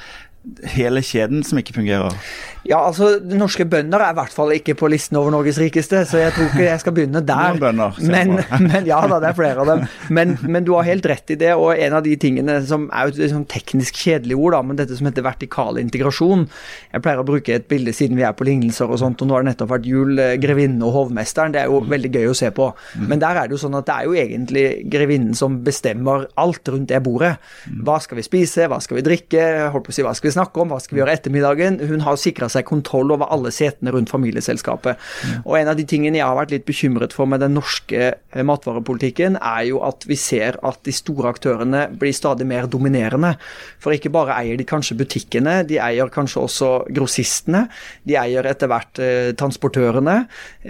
hele 0.75 1.02
kjeden 1.06 1.46
som 1.48 1.62
ikke 1.62 1.78
fungerer? 1.78 2.18
Ja, 2.66 2.80
altså, 2.82 3.20
Norske 3.22 3.66
bønder 3.70 4.02
er 4.02 4.16
i 4.16 4.18
hvert 4.18 4.34
fall 4.34 4.56
ikke 4.56 4.74
på 4.80 4.90
listen 4.90 5.20
over 5.20 5.34
Norges 5.34 5.60
rikeste, 5.62 6.02
så 6.10 6.24
jeg 6.24 6.34
tror 6.34 6.50
ikke 6.50 6.66
jeg 6.66 6.82
skal 6.82 6.96
begynne 6.98 7.22
der. 7.22 7.60
Bønder, 7.62 8.00
men, 8.02 8.40
men 8.68 8.90
Ja 8.90 9.04
da, 9.08 9.22
det 9.22 9.32
er 9.32 9.38
flere 9.38 9.62
av 9.62 9.70
dem. 9.70 9.86
Men, 10.10 10.36
men, 10.42 10.66
du 10.66 10.74
har 10.74 10.88
helt 10.88 11.06
rett 11.10 11.36
i 11.36 11.40
det. 11.40 11.54
Og 11.56 11.78
en 11.78 11.98
av 12.00 12.04
de 12.06 12.16
tingene 12.20 12.58
som 12.66 12.90
er 12.90 13.08
jo 13.08 13.16
et 13.16 13.34
sånn 13.34 13.48
teknisk 13.50 14.02
kjedelig 14.02 14.38
ord, 14.40 14.58
da, 14.58 14.64
men 14.66 14.82
dette 14.82 14.98
som 14.98 15.08
heter 15.08 15.25
vertikal 15.25 15.78
integrasjon 15.80 16.46
Jeg 16.92 17.04
pleier 17.06 17.22
å 17.22 17.28
bruke 17.28 17.54
et 17.54 17.68
bilde 17.70 17.94
siden 17.96 18.18
vi 18.18 18.25
er 18.25 18.34
på 18.36 18.48
lignelser 18.48 18.90
og 18.90 19.00
sånt, 19.02 19.22
og 19.22 19.30
nå 19.30 19.38
har 19.38 19.46
det 19.46 19.54
nettopp 19.54 19.72
vært 19.75 19.90
jul, 19.90 20.18
grevinne 20.42 20.66
grevinnen 20.66 20.84
og 20.86 20.94
hovmesteren. 20.96 21.54
Det 21.54 21.62
er 21.62 21.70
jo 21.70 21.82
veldig 21.86 22.12
gøy 22.14 22.30
å 22.32 22.38
se 22.38 22.50
på. 22.56 22.70
Men 23.08 23.22
der 23.22 23.40
er 23.40 23.48
det 23.48 23.56
jo 23.56 23.62
sånn 23.62 23.78
at 23.78 23.88
det 23.88 23.96
er 23.96 24.08
jo 24.08 24.16
egentlig 24.16 24.66
grevinnen 24.92 25.36
som 25.38 25.60
bestemmer 25.66 26.28
alt 26.42 26.68
rundt 26.72 26.90
det 26.90 27.02
bordet. 27.04 27.36
Hva 27.86 28.00
skal 28.04 28.20
vi 28.20 28.25
spise, 28.25 28.68
hva 28.72 28.80
skal 28.84 29.00
vi 29.00 29.06
drikke, 29.06 29.46
holdt 29.74 29.88
på 29.88 29.94
å 29.94 29.96
si, 29.96 30.06
hva 30.06 30.16
skal 30.16 30.30
vi 30.30 30.35
snakke 30.36 30.62
om, 30.63 30.72
hva 30.72 30.80
skal 30.84 30.98
vi 30.98 31.01
gjøre 31.04 31.18
ettermiddagen? 31.20 31.80
Hun 31.89 32.06
har 32.06 32.20
sikra 32.22 32.50
seg 32.51 32.68
kontroll 32.70 33.13
over 33.15 33.30
alle 33.34 33.51
setene 33.56 33.94
rundt 33.96 34.13
familieselskapet. 34.13 35.01
Og 35.44 35.58
En 35.60 35.72
av 35.72 35.77
de 35.80 35.86
tingene 35.88 36.20
jeg 36.20 36.27
har 36.27 36.38
vært 36.38 36.54
litt 36.54 36.68
bekymret 36.68 37.15
for 37.15 37.30
med 37.30 37.44
den 37.44 37.56
norske 37.58 38.01
eh, 38.13 38.46
matvarepolitikken, 38.46 39.39
er 39.42 39.65
jo 39.72 39.82
at 39.86 40.06
vi 40.08 40.18
ser 40.20 40.60
at 40.65 40.82
de 40.86 40.94
store 40.96 41.34
aktørene 41.36 41.88
blir 42.00 42.15
stadig 42.15 42.48
mer 42.48 42.70
dominerende. 42.72 43.36
For 43.84 43.96
ikke 43.96 44.13
bare 44.13 44.38
eier 44.39 44.60
de 44.60 44.68
kanskje 44.68 44.98
butikkene, 45.00 45.62
de 45.68 45.80
eier 45.82 46.12
kanskje 46.13 46.44
også 46.46 46.72
grossistene. 46.96 47.65
De 48.08 48.18
eier 48.20 48.48
etter 48.48 48.72
hvert 48.72 49.01
eh, 49.04 49.34
transportørene. 49.38 50.18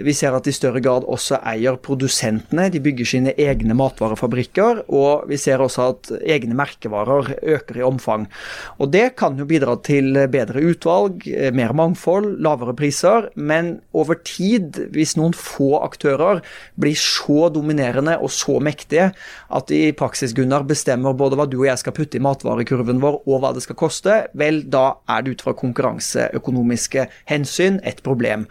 Vi 0.05 0.15
ser 0.15 0.35
at 0.35 0.47
de 0.47 0.55
i 0.55 0.57
større 0.57 0.81
grad 0.83 1.05
også 1.07 1.39
eier 1.51 1.77
produsentene. 1.81 2.69
De 2.71 2.81
bygger 2.83 3.09
sine 3.09 3.35
egne 3.41 3.75
matvarefabrikker. 3.77 4.85
Og 4.95 5.27
vi 5.29 5.39
ser 5.41 5.63
også 5.63 5.89
at 5.91 6.11
egne 6.21 6.57
merkevarer 6.57 7.35
øker 7.55 7.81
i 7.81 7.85
omfang. 7.85 8.27
Og 8.79 8.91
det 8.93 9.15
kan 9.19 9.37
jo 9.39 9.47
bidra 9.55 9.75
til 9.85 10.13
bedre 10.31 10.61
utvalg, 10.71 11.25
eh, 11.27 11.51
mer 11.55 11.73
mangfold, 11.73 12.39
lavere 12.43 12.75
priser. 12.75 13.29
Men 13.35 13.81
over 13.93 14.15
tid, 14.23 14.91
hvis 14.91 15.15
noen 15.17 15.33
få 15.33 15.81
aktører 15.83 16.41
blir 16.79 16.95
så 16.99 17.49
dominerende 17.53 18.17
og 18.19 18.29
så 18.29 18.59
mektige 18.59 19.13
at 19.49 19.67
de 19.67 19.87
i 19.87 19.95
praksis 19.95 20.33
Gunnar, 20.35 20.65
bestemmer 20.67 21.15
både 21.15 21.37
hva 21.37 21.47
du 21.49 21.59
og 21.61 21.67
jeg 21.69 21.81
skal 21.81 21.95
putte 21.95 22.17
i 22.17 22.23
matvarekurven 22.23 23.01
vår 23.03 23.21
og 23.25 23.41
hva 23.41 23.53
det 23.55 23.63
skal 23.65 23.77
koste, 23.79 24.17
vel, 24.37 24.63
da 24.71 24.97
er 25.09 25.23
det 25.23 25.35
ut 25.35 25.45
fra 25.45 25.55
konkurranseøkonomiske 25.57 27.07
hensyn 27.31 27.79
et 27.83 28.01
problem. 28.05 28.47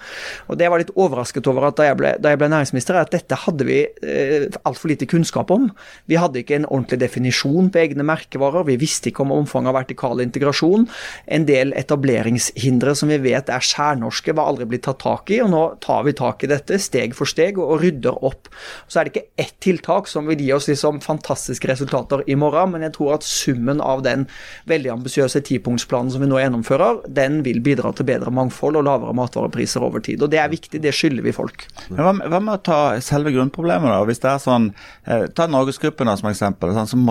Og 0.49 0.59
Det 0.59 0.67
jeg 0.67 0.73
var 0.73 0.83
litt 0.83 0.95
overrasket 0.97 1.47
over 1.51 1.71
da 1.75 1.89
jeg 1.89 1.99
ble, 1.99 2.15
da 2.21 2.33
jeg 2.33 2.41
ble 2.41 2.51
næringsminister, 2.53 2.97
er 2.97 3.07
at 3.07 3.15
dette 3.15 3.39
hadde 3.45 3.67
vi 3.69 3.81
eh, 3.85 4.47
altfor 4.65 4.93
lite 4.93 5.09
kunnskap 5.11 5.51
om. 5.55 5.71
Vi 6.11 6.19
hadde 6.21 6.41
ikke 6.41 6.59
en 6.61 6.69
ordentlig 6.69 7.01
definisjon 7.03 7.71
på 7.73 7.83
egne 7.83 8.07
merkevarer. 8.07 8.67
Vi 8.69 8.79
visste 8.81 9.11
ikke 9.11 9.25
om 9.25 9.35
omfanget 9.35 9.73
av 9.73 9.79
vertikal 9.81 10.23
integrasjon. 10.25 10.89
En 11.27 11.47
del 11.49 11.73
etableringshindre 11.77 12.95
som 12.99 13.11
vi 13.13 13.19
vet 13.25 13.51
er 13.53 13.65
særnorske, 13.65 14.35
var 14.37 14.51
aldri 14.51 14.69
blitt 14.71 14.85
tatt 14.87 15.03
tak 15.05 15.31
i. 15.35 15.41
og 15.45 15.51
Nå 15.53 15.63
tar 15.85 16.05
vi 16.07 16.15
tak 16.17 16.45
i 16.45 16.51
dette 16.51 16.79
steg 16.83 17.17
for 17.17 17.29
steg 17.29 17.59
og, 17.61 17.77
rydder 17.85 18.21
opp. 18.25 18.49
Så 18.89 19.01
er 19.01 19.09
det 19.09 19.15
ikke 19.15 19.43
ett 19.43 19.55
tiltak 19.65 20.09
som 20.11 20.29
vil 20.31 20.41
gi 20.41 20.53
oss 20.55 20.69
liksom 20.71 21.01
fantastiske 21.05 21.69
resultater 21.69 22.23
i 22.31 22.37
morgen, 22.39 22.75
men 22.75 22.85
jeg 22.87 22.95
tror 22.97 23.17
at 23.17 23.27
summen 23.27 23.83
av 23.83 24.05
den 24.07 24.27
veldig 24.71 24.93
ambisiøse 24.95 25.43
tipunktsplanen 25.49 26.13
som 26.15 26.23
vi 26.23 26.31
nå 26.31 26.39
gjennomfører, 26.41 27.03
den 27.17 27.43
vil 27.47 27.61
bidra 27.65 27.93
til 27.97 28.09
bedre 28.09 28.33
mangfold 28.35 28.79
og 28.81 28.87
lavere 28.89 29.17
matvarepriser 29.17 29.85
over 29.85 30.05
tid. 30.05 30.23
Og 30.23 30.31
Det 30.35 30.41
er 30.41 30.51
viktig, 30.51 30.81
det 30.83 30.95
skylder 30.95 31.23
vi 31.23 31.35
folk. 31.35 31.67
Hva, 31.91 32.13
med 32.15 32.53
å 32.55 32.63
ta 32.63 32.79
selve 33.05 33.33
grunnproblemet, 33.35 33.91
da? 33.91 34.01
Hvis 34.09 34.23
det 34.23 34.31
er 34.33 34.43
sånn, 34.43 34.71
eh, 35.07 35.27
Ta 35.35 35.47
Norgesgruppen 35.51 36.11
som 36.17 36.31
eksempel, 36.31 36.73
sånn, 36.75 36.89
som 36.89 37.07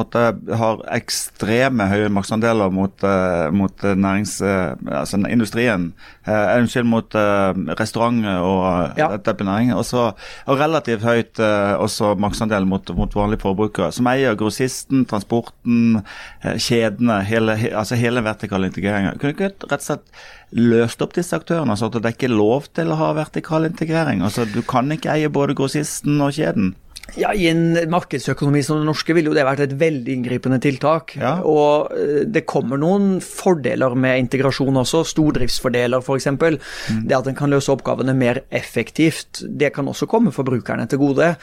har 0.57 0.81
ekstreme 0.91 1.87
høye 1.89 2.09
markedsandeler 2.13 2.71
mot, 2.71 3.03
eh, 3.03 3.49
mot 3.51 3.72
nærings, 3.81 4.41
eh, 4.41 4.75
altså 4.91 5.17
industrien. 5.29 5.93
Eh, 6.27 6.57
unnskyld, 6.59 6.85
mot 6.85 7.15
eh, 7.15 7.53
restaurant 7.79 8.25
og 8.25 8.99
ja. 8.99 9.09
dette 9.17 9.43
næring. 9.43 9.73
Også, 9.73 10.11
og 10.45 10.59
relativt 10.59 11.03
høyt 11.03 11.39
eh, 11.39 11.73
også 11.79 12.13
markedsandel 12.15 12.67
mot, 12.69 12.93
mot 12.95 13.15
vanlige 13.15 13.41
forbrukere. 13.41 13.91
Som 13.91 14.07
eier 14.11 14.37
grossisten, 14.39 15.05
transporten, 15.09 16.03
eh, 16.43 16.57
kjedene, 16.57 17.21
hele, 17.27 17.57
he, 17.57 17.73
altså 17.73 17.95
hele 17.99 18.23
vertikal 18.23 18.63
integrering. 18.63 19.09
Kunne 19.19 19.33
ikke 19.33 19.49
rett 19.49 19.67
og 19.67 19.81
slett 19.81 20.05
løst 20.53 21.01
opp 21.01 21.15
disse 21.17 21.33
aktørene, 21.35 21.75
så 21.77 21.89
at 21.89 21.97
det 21.97 22.11
er 22.11 22.15
ikke 22.17 22.29
lov 22.29 22.69
til 22.77 22.93
å 22.93 22.99
ha 22.99 23.11
vertikal 23.17 23.65
integrering? 23.65 24.21
Altså, 24.21 24.45
Du 24.45 24.61
kan 24.61 24.91
ikke 24.93 25.15
eie 25.15 25.29
både 25.33 25.55
grossisten 25.57 26.21
og 26.21 26.35
kjeden? 26.37 26.75
Ja, 27.19 27.29
I 27.35 27.45
en 27.51 27.75
markedsøkonomi 27.91 28.63
som 28.65 28.79
den 28.79 28.87
norske 28.89 29.13
ville 29.13 29.29
jo 29.29 29.35
det 29.35 29.43
vært 29.45 29.61
et 29.65 29.75
veldig 29.77 30.15
inngripende 30.15 30.57
tiltak. 30.63 31.13
Ja. 31.19 31.35
Og 31.45 31.91
eh, 31.93 32.23
det 32.25 32.45
kommer 32.49 32.79
noen 32.79 33.19
fordeler 33.21 33.93
med 33.99 34.23
integrasjon 34.23 34.79
også. 34.81 35.03
Stordriftsfordeler 35.11 36.01
f.eks. 36.01 36.29
Mm. 36.33 37.03
Det 37.09 37.17
at 37.17 37.29
en 37.29 37.37
kan 37.37 37.53
løse 37.53 37.69
oppgavene 37.73 38.15
mer 38.17 38.41
effektivt. 38.55 39.43
Det 39.45 39.73
kan 39.75 39.89
også 39.91 40.07
komme 40.09 40.33
forbrukerne 40.33 40.87
til 40.89 41.01
gode. 41.03 41.33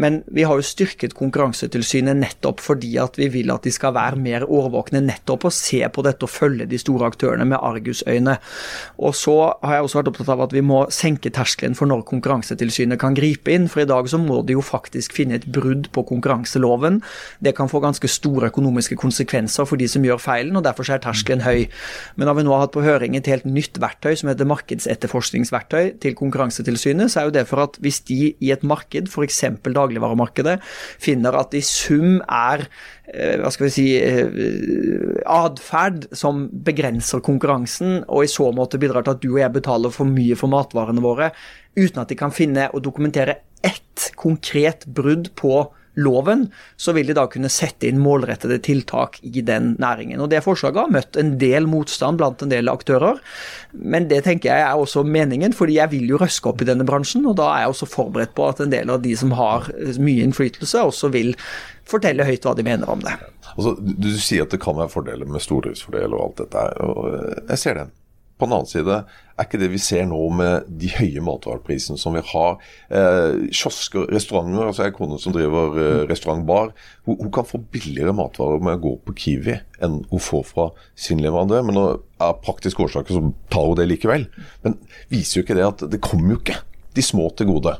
Men 0.00 0.22
vi 0.32 0.46
har 0.48 0.56
jo 0.56 0.64
styrket 0.64 1.16
Konkurransetilsynet 1.18 2.16
nettopp 2.16 2.62
fordi 2.62 2.94
at 3.02 3.18
vi 3.18 3.28
vil 3.32 3.52
at 3.52 3.66
de 3.66 3.74
skal 3.74 3.96
være 3.98 4.20
mer 4.22 4.46
årvåkne 4.48 5.02
nettopp 5.04 5.48
og 5.50 5.54
se 5.54 5.82
på 5.92 6.04
dette 6.06 6.24
og 6.24 6.32
følge 6.32 6.68
de 6.70 6.80
store 6.80 7.10
aktørene 7.10 7.44
med 7.48 7.60
argusøyne. 7.60 8.38
Og 9.02 9.16
så 9.18 9.36
har 9.60 9.76
jeg 9.76 9.88
også 9.88 10.00
vært 10.00 10.12
opptatt 10.14 10.32
av 10.38 10.46
at 10.46 10.56
vi 10.56 10.64
må 10.64 10.84
senke 10.94 11.32
terskelen 11.34 11.76
for 11.76 11.90
når 11.90 12.06
Konkurransetilsynet 12.08 13.02
kan 13.02 13.18
gripe 13.18 13.52
inn. 13.52 13.68
For 13.68 13.84
i 13.84 13.88
dag 13.88 14.08
så 14.08 14.20
må 14.22 14.40
de 14.46 14.56
jo 14.56 14.64
faktisk 14.64 15.07
faktisk 15.08 15.16
finne 15.16 15.38
et 15.38 15.46
brudd 15.46 15.88
på 15.92 16.04
konkurranseloven. 16.04 17.02
Det 17.40 17.54
kan 17.56 17.68
få 17.68 17.80
ganske 17.80 18.08
store 18.08 18.50
økonomiske 18.50 18.96
konsekvenser 18.96 19.66
for 19.66 19.76
de 19.76 19.88
som 19.88 20.04
gjør 20.04 20.18
feilen, 20.18 20.56
og 20.56 20.64
derfor 20.64 20.88
er 20.90 21.00
terskelen 21.00 21.42
høy. 21.42 21.68
Men 22.16 22.28
når 22.28 22.38
vi 22.38 22.44
nå 22.44 22.52
har 22.52 22.66
hatt 22.66 22.74
på 22.74 22.84
høring 22.84 23.16
et 23.16 23.26
helt 23.26 23.46
nytt 23.46 23.78
verktøy 23.80 24.16
som 24.16 24.28
heter 24.28 24.48
markedsetterforskningsverktøy 24.48 25.98
til 26.00 26.14
Konkurransetilsynet, 26.14 27.10
så 27.10 27.20
er 27.20 27.28
jo 27.28 27.36
det 27.36 27.46
for 27.48 27.62
at 27.64 27.78
hvis 27.80 28.00
de 28.08 28.34
i 28.38 28.52
et 28.52 28.62
marked, 28.62 29.08
f.eks. 29.08 29.44
dagligvaremarkedet, 29.64 30.58
finner 30.98 31.36
at 31.38 31.54
i 31.54 31.62
sum 31.62 32.20
er 32.28 32.66
eh, 33.12 33.38
hva 33.40 33.50
skal 33.52 33.68
vi 33.68 33.72
si 33.72 33.86
eh, 33.98 35.22
atferd 35.28 36.08
som 36.16 36.46
begrenser 36.50 37.22
konkurransen, 37.24 38.02
og 38.08 38.24
i 38.24 38.32
så 38.32 38.50
måte 38.52 38.80
bidrar 38.80 39.06
til 39.06 39.16
at 39.16 39.22
du 39.22 39.30
og 39.34 39.42
jeg 39.42 39.54
betaler 39.54 39.94
for 39.94 40.08
mye 40.08 40.36
for 40.38 40.50
matvarene 40.52 41.04
våre, 41.04 41.32
uten 41.78 42.02
at 42.02 42.10
de 42.10 42.18
kan 42.18 42.34
finne 42.34 42.66
og 42.74 42.82
dokumentere 42.84 43.38
ett 43.66 44.10
konkret 44.16 44.86
brudd 44.86 45.32
på 45.38 45.66
loven, 45.98 46.46
så 46.76 46.92
vil 46.94 47.08
de 47.10 47.16
da 47.18 47.24
kunne 47.30 47.50
sette 47.50 47.88
inn 47.88 47.98
målrettede 47.98 48.60
tiltak 48.62 49.18
i 49.26 49.42
den 49.42 49.72
næringen. 49.82 50.20
Og 50.22 50.30
Det 50.30 50.44
forslaget 50.44 50.84
har 50.84 50.92
møtt 50.94 51.18
en 51.18 51.34
del 51.40 51.66
motstand 51.70 52.20
blant 52.20 52.42
en 52.44 52.52
del 52.52 52.70
aktører, 52.70 53.18
men 53.72 54.06
det 54.10 54.22
tenker 54.28 54.52
jeg 54.52 54.66
er 54.66 54.78
også 54.78 55.02
meningen, 55.02 55.54
fordi 55.56 55.80
jeg 55.80 55.92
vil 55.96 56.14
jo 56.14 56.20
røske 56.22 56.52
opp 56.52 56.62
i 56.62 56.68
denne 56.70 56.86
bransjen, 56.86 57.26
og 57.26 57.38
da 57.40 57.50
er 57.50 57.64
jeg 57.64 57.74
også 57.74 57.90
forberedt 57.90 58.36
på 58.38 58.46
at 58.46 58.62
en 58.62 58.74
del 58.74 58.94
av 58.94 59.02
de 59.02 59.16
som 59.18 59.34
har 59.38 59.66
mye 59.98 60.28
innflytelse, 60.28 60.86
også 60.86 61.10
vil 61.14 61.34
fortelle 61.88 62.26
høyt 62.28 62.46
hva 62.46 62.54
de 62.54 62.66
mener 62.66 62.90
om 62.90 63.02
det. 63.02 63.16
Altså, 63.56 63.74
du 63.80 64.10
sier 64.20 64.46
at 64.46 64.54
det 64.54 64.62
kan 64.62 64.78
være 64.78 64.92
fordeler 64.92 65.26
med 65.26 65.42
stordriftsfordel 65.42 66.14
og 66.14 66.28
alt 66.28 66.44
dette, 66.44 66.68
og 66.84 67.48
jeg 67.48 67.64
ser 67.64 67.82
den. 67.82 67.96
På 68.38 68.46
den 68.46 68.54
annen 68.54 68.70
side 68.70 69.00
er 69.38 69.46
ikke 69.46 69.60
det 69.60 69.70
vi 69.72 69.80
ser 69.82 70.06
nå 70.06 70.18
med 70.34 70.68
de 70.80 70.90
høye 70.94 71.22
matvareprisene 71.26 71.98
som 71.98 72.14
vi 72.14 72.22
har. 72.32 72.58
Eh, 72.90 73.48
kiosker, 73.50 74.06
restauranter. 74.14 74.66
altså 74.66 74.84
Jeg 74.84 74.92
har 74.92 74.96
kone 74.98 75.18
som 75.22 75.34
driver 75.34 75.78
eh, 75.78 76.04
restaurantbar. 76.10 76.72
Hun, 77.06 77.18
hun, 77.18 77.32
kan 77.34 77.48
få 77.48 77.60
billigere 77.74 78.14
matvarer 78.16 78.62
med 78.62 78.78
å 78.78 78.84
gå 78.86 78.94
på 79.06 79.16
Kiwi 79.18 79.58
enn 79.82 80.00
hun 80.10 80.22
får 80.22 80.46
fra 80.52 80.70
sin 80.98 81.22
leverandør. 81.24 81.66
Men 81.66 81.82
av 81.82 82.40
praktiske 82.46 82.82
årsaker 82.86 83.18
så 83.18 83.32
tar 83.52 83.70
hun 83.70 83.78
det 83.78 83.90
likevel. 83.90 84.28
Men 84.64 84.78
viser 85.12 85.40
jo 85.40 85.46
ikke 85.46 85.58
det 85.58 85.68
at 85.68 85.86
det 85.90 86.02
kommer 86.04 86.36
jo 86.36 86.42
ikke 86.42 86.60
de 86.94 87.04
små 87.04 87.30
til 87.38 87.50
gode. 87.52 87.76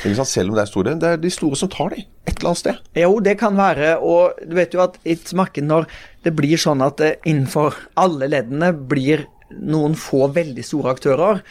Selv 0.00 0.50
om 0.50 0.56
det 0.56 0.62
er 0.62 0.70
store. 0.70 0.94
Det 0.96 1.08
er 1.08 1.18
de 1.20 1.30
store 1.32 1.58
som 1.58 1.68
tar 1.72 1.92
de, 1.92 2.04
et 2.24 2.38
eller 2.38 2.52
annet 2.52 2.60
sted. 2.62 2.78
Jo, 2.96 3.18
det 3.20 3.36
kan 3.40 3.58
være. 3.58 3.96
Og 3.98 4.38
du 4.46 4.54
vet 4.56 4.74
jo 4.74 4.84
at 4.84 4.96
i 5.04 5.16
et 5.16 5.34
marked 5.36 5.66
når 5.66 5.88
det 6.24 6.32
blir 6.36 6.60
sånn 6.60 6.84
at 6.84 7.00
det 7.02 7.10
innenfor 7.28 7.76
alle 8.00 8.30
leddene 8.30 8.72
blir 8.72 9.26
noen 9.58 9.96
få 9.98 10.28
veldig 10.34 10.64
store 10.66 10.94
aktører. 10.94 11.42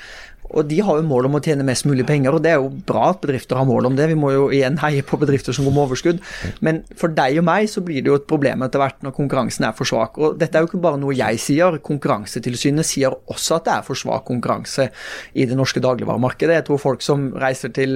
Og 0.49 0.65
de 0.69 0.79
har 0.85 0.97
jo 0.97 1.05
mål 1.05 1.29
om 1.29 1.37
å 1.37 1.41
tjene 1.43 1.65
mest 1.67 1.85
mulig 1.89 2.05
penger, 2.09 2.35
og 2.35 2.43
det 2.45 2.53
er 2.53 2.61
jo 2.61 2.71
bra 2.89 3.11
at 3.11 3.21
bedrifter 3.23 3.59
har 3.59 3.67
mål 3.69 3.91
om 3.91 3.97
det. 3.97 4.07
Vi 4.11 4.17
må 4.17 4.31
jo 4.33 4.47
igjen 4.55 4.79
heie 4.81 5.03
på 5.05 5.19
bedrifter 5.21 5.55
som 5.55 5.67
går 5.67 5.75
med 5.75 5.83
overskudd. 5.85 6.21
Men 6.65 6.81
for 6.97 7.13
deg 7.13 7.37
og 7.41 7.45
meg 7.49 7.69
så 7.71 7.83
blir 7.85 8.01
det 8.01 8.11
jo 8.11 8.17
et 8.19 8.27
problem 8.29 8.65
etter 8.65 8.81
hvert 8.81 8.97
når 9.05 9.15
konkurransen 9.17 9.67
er 9.67 9.75
for 9.77 9.89
svak. 9.89 10.17
Og 10.17 10.39
dette 10.41 10.57
er 10.57 10.65
jo 10.65 10.71
ikke 10.71 10.81
bare 10.81 11.01
noe 11.01 11.15
jeg 11.17 11.41
sier. 11.43 11.77
Konkurransetilsynet 11.85 12.87
sier 12.87 13.13
også 13.29 13.59
at 13.59 13.67
det 13.67 13.75
er 13.75 13.85
for 13.87 13.99
svak 13.99 14.25
konkurranse 14.29 14.89
i 15.37 15.45
det 15.49 15.57
norske 15.57 15.83
dagligvaremarkedet. 15.85 16.57
Jeg 16.59 16.67
tror 16.69 16.81
folk 16.81 17.05
som 17.05 17.29
reiser 17.39 17.73
til 17.75 17.95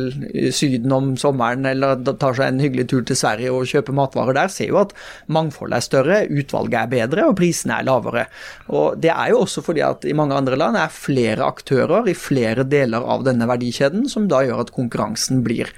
Syden 0.53 0.93
om 0.93 1.13
sommeren 1.19 1.65
eller 1.69 1.97
tar 2.21 2.37
seg 2.37 2.53
en 2.53 2.61
hyggelig 2.63 2.87
tur 2.91 3.03
til 3.07 3.17
Sverige 3.17 3.53
og 3.53 3.69
kjøper 3.69 3.97
matvarer 3.97 4.37
der, 4.37 4.53
ser 4.53 4.69
jo 4.69 4.81
at 4.81 4.93
mangfoldet 5.33 5.79
er 5.79 5.87
større, 5.87 6.21
utvalget 6.29 6.79
er 6.83 6.91
bedre 6.91 7.27
og 7.29 7.37
prisene 7.39 7.79
er 7.79 7.87
lavere. 7.87 8.27
Og 8.69 8.99
det 9.01 9.11
er 9.13 9.33
jo 9.33 9.41
også 9.43 9.63
fordi 9.65 9.83
at 9.85 10.05
i 10.07 10.15
mange 10.17 10.37
andre 10.37 10.59
land 10.59 10.77
er 10.79 10.93
flere 10.93 11.47
aktører 11.47 12.09
i 12.09 12.17
flere 12.17 12.42
flere 12.43 12.65
deler 12.67 13.03
av 13.03 13.23
denne 13.25 13.47
verdikjeden, 13.49 14.07
som 14.11 14.27
da 14.27 14.43
gjør 14.43 14.65
at 14.65 14.73
konkurransen 14.75 15.43
blir 15.45 15.71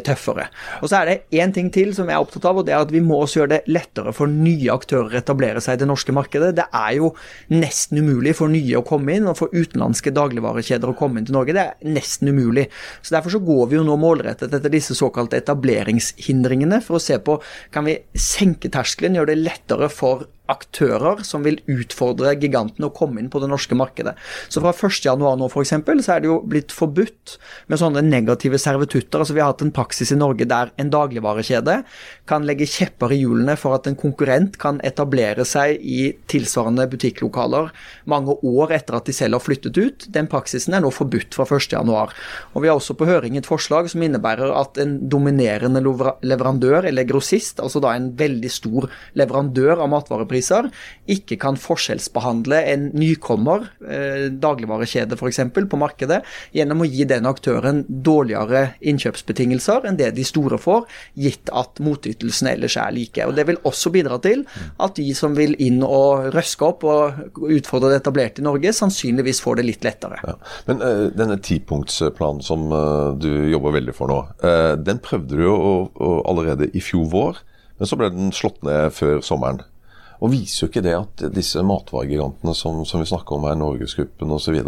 tøffere. 0.00 0.48
Og 0.80 0.88
Så 0.88 0.96
er 0.96 1.06
det 1.06 1.22
én 1.30 1.52
ting 1.52 1.70
til 1.70 1.94
som 1.94 2.08
jeg 2.08 2.16
er 2.16 2.24
opptatt 2.24 2.44
av, 2.48 2.58
og 2.58 2.66
det 2.66 2.74
er 2.74 2.80
at 2.80 2.92
vi 2.92 3.00
må 3.00 3.20
også 3.22 3.42
gjøre 3.42 3.52
det 3.52 3.62
lettere 3.68 4.12
for 4.16 4.26
nye 4.26 4.72
aktører 4.72 5.12
å 5.12 5.20
etablere 5.20 5.60
seg 5.60 5.76
i 5.76 5.82
det 5.82 5.88
norske 5.90 6.12
markedet. 6.12 6.54
Det 6.56 6.66
er 6.72 6.96
jo 6.96 7.12
nesten 7.52 7.98
umulig 7.98 8.34
for 8.38 8.48
nye 8.48 8.80
å 8.80 8.86
komme 8.86 9.16
inn, 9.16 9.28
og 9.28 9.38
for 9.38 9.52
utenlandske 9.52 10.14
dagligvarekjeder 10.14 10.88
å 10.88 10.96
komme 10.96 11.20
inn 11.20 11.28
til 11.28 11.36
Norge. 11.36 11.52
Det 11.56 11.66
er 11.66 11.94
nesten 11.98 12.32
umulig. 12.32 12.68
Så 13.02 13.12
Derfor 13.12 13.36
så 13.36 13.44
går 13.44 13.66
vi 13.68 13.76
jo 13.76 13.84
nå 13.84 13.96
målrettet 14.00 14.54
etter 14.54 14.72
disse 14.72 14.96
såkalte 14.96 15.36
etableringshindringene, 15.42 16.80
for 16.82 16.96
å 16.96 17.02
se 17.02 17.18
på 17.22 17.36
kan 17.74 17.84
vi 17.84 17.98
senke 18.16 18.70
terskelen, 18.72 19.18
gjøre 19.18 19.34
det 19.34 19.42
lettere 19.44 19.90
for 19.92 20.26
aktører 20.50 21.22
som 21.26 21.44
vil 21.46 21.60
utfordre 21.70 22.34
gigantene 22.40 22.88
å 22.88 22.94
komme 22.94 23.20
inn 23.22 23.30
på 23.32 23.40
det 23.42 23.50
norske 23.50 23.76
markedet. 23.78 24.14
Så 24.52 24.62
fra 24.62 24.72
1.1 24.74 25.20
nå 25.20 25.48
f.eks. 25.48 25.74
så 26.04 26.14
er 26.14 26.22
det 26.22 26.30
jo 26.30 26.40
blitt 26.48 26.74
forbudt 26.74 27.36
med 27.72 27.80
sånne 27.80 28.02
negative 28.04 28.60
servitutter. 28.60 29.22
Altså 29.22 29.36
Vi 29.36 29.42
har 29.42 29.52
hatt 29.52 29.64
en 29.64 29.74
praksis 29.82 30.14
i 30.14 30.18
Norge 30.18 30.46
der 30.48 30.72
en 30.80 30.90
dagligvarekjede 30.92 31.82
kan 32.30 32.46
legge 32.46 32.68
kjepper 32.70 33.12
i 33.12 33.20
hjulene 33.22 33.56
for 33.58 33.76
at 33.76 33.88
en 33.90 33.98
konkurrent 33.98 34.56
kan 34.62 34.78
etablere 34.86 35.44
seg 35.48 35.82
i 35.82 36.12
tilsvarende 36.30 36.86
butikklokaler 36.92 37.72
mange 38.10 38.36
år 38.46 38.74
etter 38.78 38.96
at 38.98 39.08
de 39.08 39.14
selv 39.16 39.36
har 39.36 39.44
flyttet 39.44 39.78
ut. 39.78 40.06
Den 40.14 40.28
praksisen 40.30 40.76
er 40.76 40.84
nå 40.84 40.92
forbudt 40.94 41.34
fra 41.36 41.46
1.1. 41.48 42.14
Og 42.54 42.62
vi 42.62 42.70
har 42.70 42.78
også 42.78 42.96
på 42.98 43.08
høring 43.08 43.38
et 43.38 43.48
forslag 43.48 43.90
som 43.90 44.04
innebærer 44.04 44.52
at 44.54 44.78
en 44.82 44.96
dominerende 45.10 45.82
leverandør 45.82 46.88
eller 46.90 47.08
grossist, 47.08 47.60
altså 47.62 47.82
da 47.82 47.94
en 47.96 48.12
veldig 48.18 48.52
stor 48.52 48.88
leverandør 49.18 49.82
av 49.82 49.90
matvarepriser, 49.92 50.70
ikke 51.10 51.38
kan 51.42 51.58
forskjellsbehandle 51.60 52.62
en 52.72 52.88
nykommer, 52.96 53.68
eh, 53.86 54.28
dagligvarekjede 54.30 55.18
f.eks., 55.18 55.42
på 55.52 55.78
markedet, 55.80 56.22
gjennom 56.54 56.82
å 56.84 56.88
gi 56.88 57.06
den 57.08 57.26
aktøren 57.28 57.82
dårligere 57.88 58.74
innkjøpsbetingelser 58.80 59.71
enn 59.88 59.98
det 59.98 60.12
de 60.16 60.24
store 60.26 60.58
får, 60.60 60.86
gitt 61.18 61.52
at 61.56 61.80
motytelsene 61.82 62.54
ellers 62.56 62.76
er 62.80 62.92
like. 62.94 63.26
Og 63.26 63.36
Det 63.36 63.46
vil 63.48 63.60
også 63.68 63.92
bidra 63.94 64.18
til 64.22 64.44
at 64.82 64.96
de 64.98 65.08
som 65.16 65.36
vil 65.36 65.56
inn 65.62 65.80
og 65.86 66.30
røske 66.34 66.68
opp 66.68 66.86
og 66.88 67.40
utfordre 67.42 67.92
det 67.92 68.02
etablerte 68.02 68.42
i 68.42 68.46
Norge, 68.46 68.74
sannsynligvis 68.76 69.42
får 69.44 69.60
det 69.60 69.68
litt 69.68 69.86
lettere. 69.86 70.20
Ja. 70.26 70.36
Men 70.68 70.84
uh, 70.84 71.08
denne 71.16 71.38
tipunktsplanen 71.42 72.44
som 72.44 72.68
uh, 72.72 73.12
du 73.18 73.30
jobber 73.50 73.78
veldig 73.78 73.96
for 73.96 74.12
nå, 74.12 74.20
uh, 74.44 74.74
den 74.78 75.02
prøvde 75.02 75.36
du 75.36 75.44
jo 75.46 75.58
allerede 76.28 76.70
i 76.76 76.82
fjor 76.84 77.08
vår, 77.12 77.42
men 77.78 77.88
så 77.88 77.98
ble 77.98 78.12
den 78.14 78.32
slått 78.34 78.62
ned 78.66 78.92
før 78.94 79.22
sommeren. 79.24 79.62
Og 80.22 80.30
viser 80.30 80.64
jo 80.64 80.70
ikke 80.70 80.84
det 80.86 80.94
at 80.94 81.22
disse 81.34 81.62
matvaregigantene 81.66 82.54
som, 82.54 82.84
som 82.86 83.02
vi 83.02 83.08
snakker 83.10 83.34
om 83.36 83.48
her, 83.48 83.56
Norgesgruppen 83.58 84.30
osv., 84.36 84.60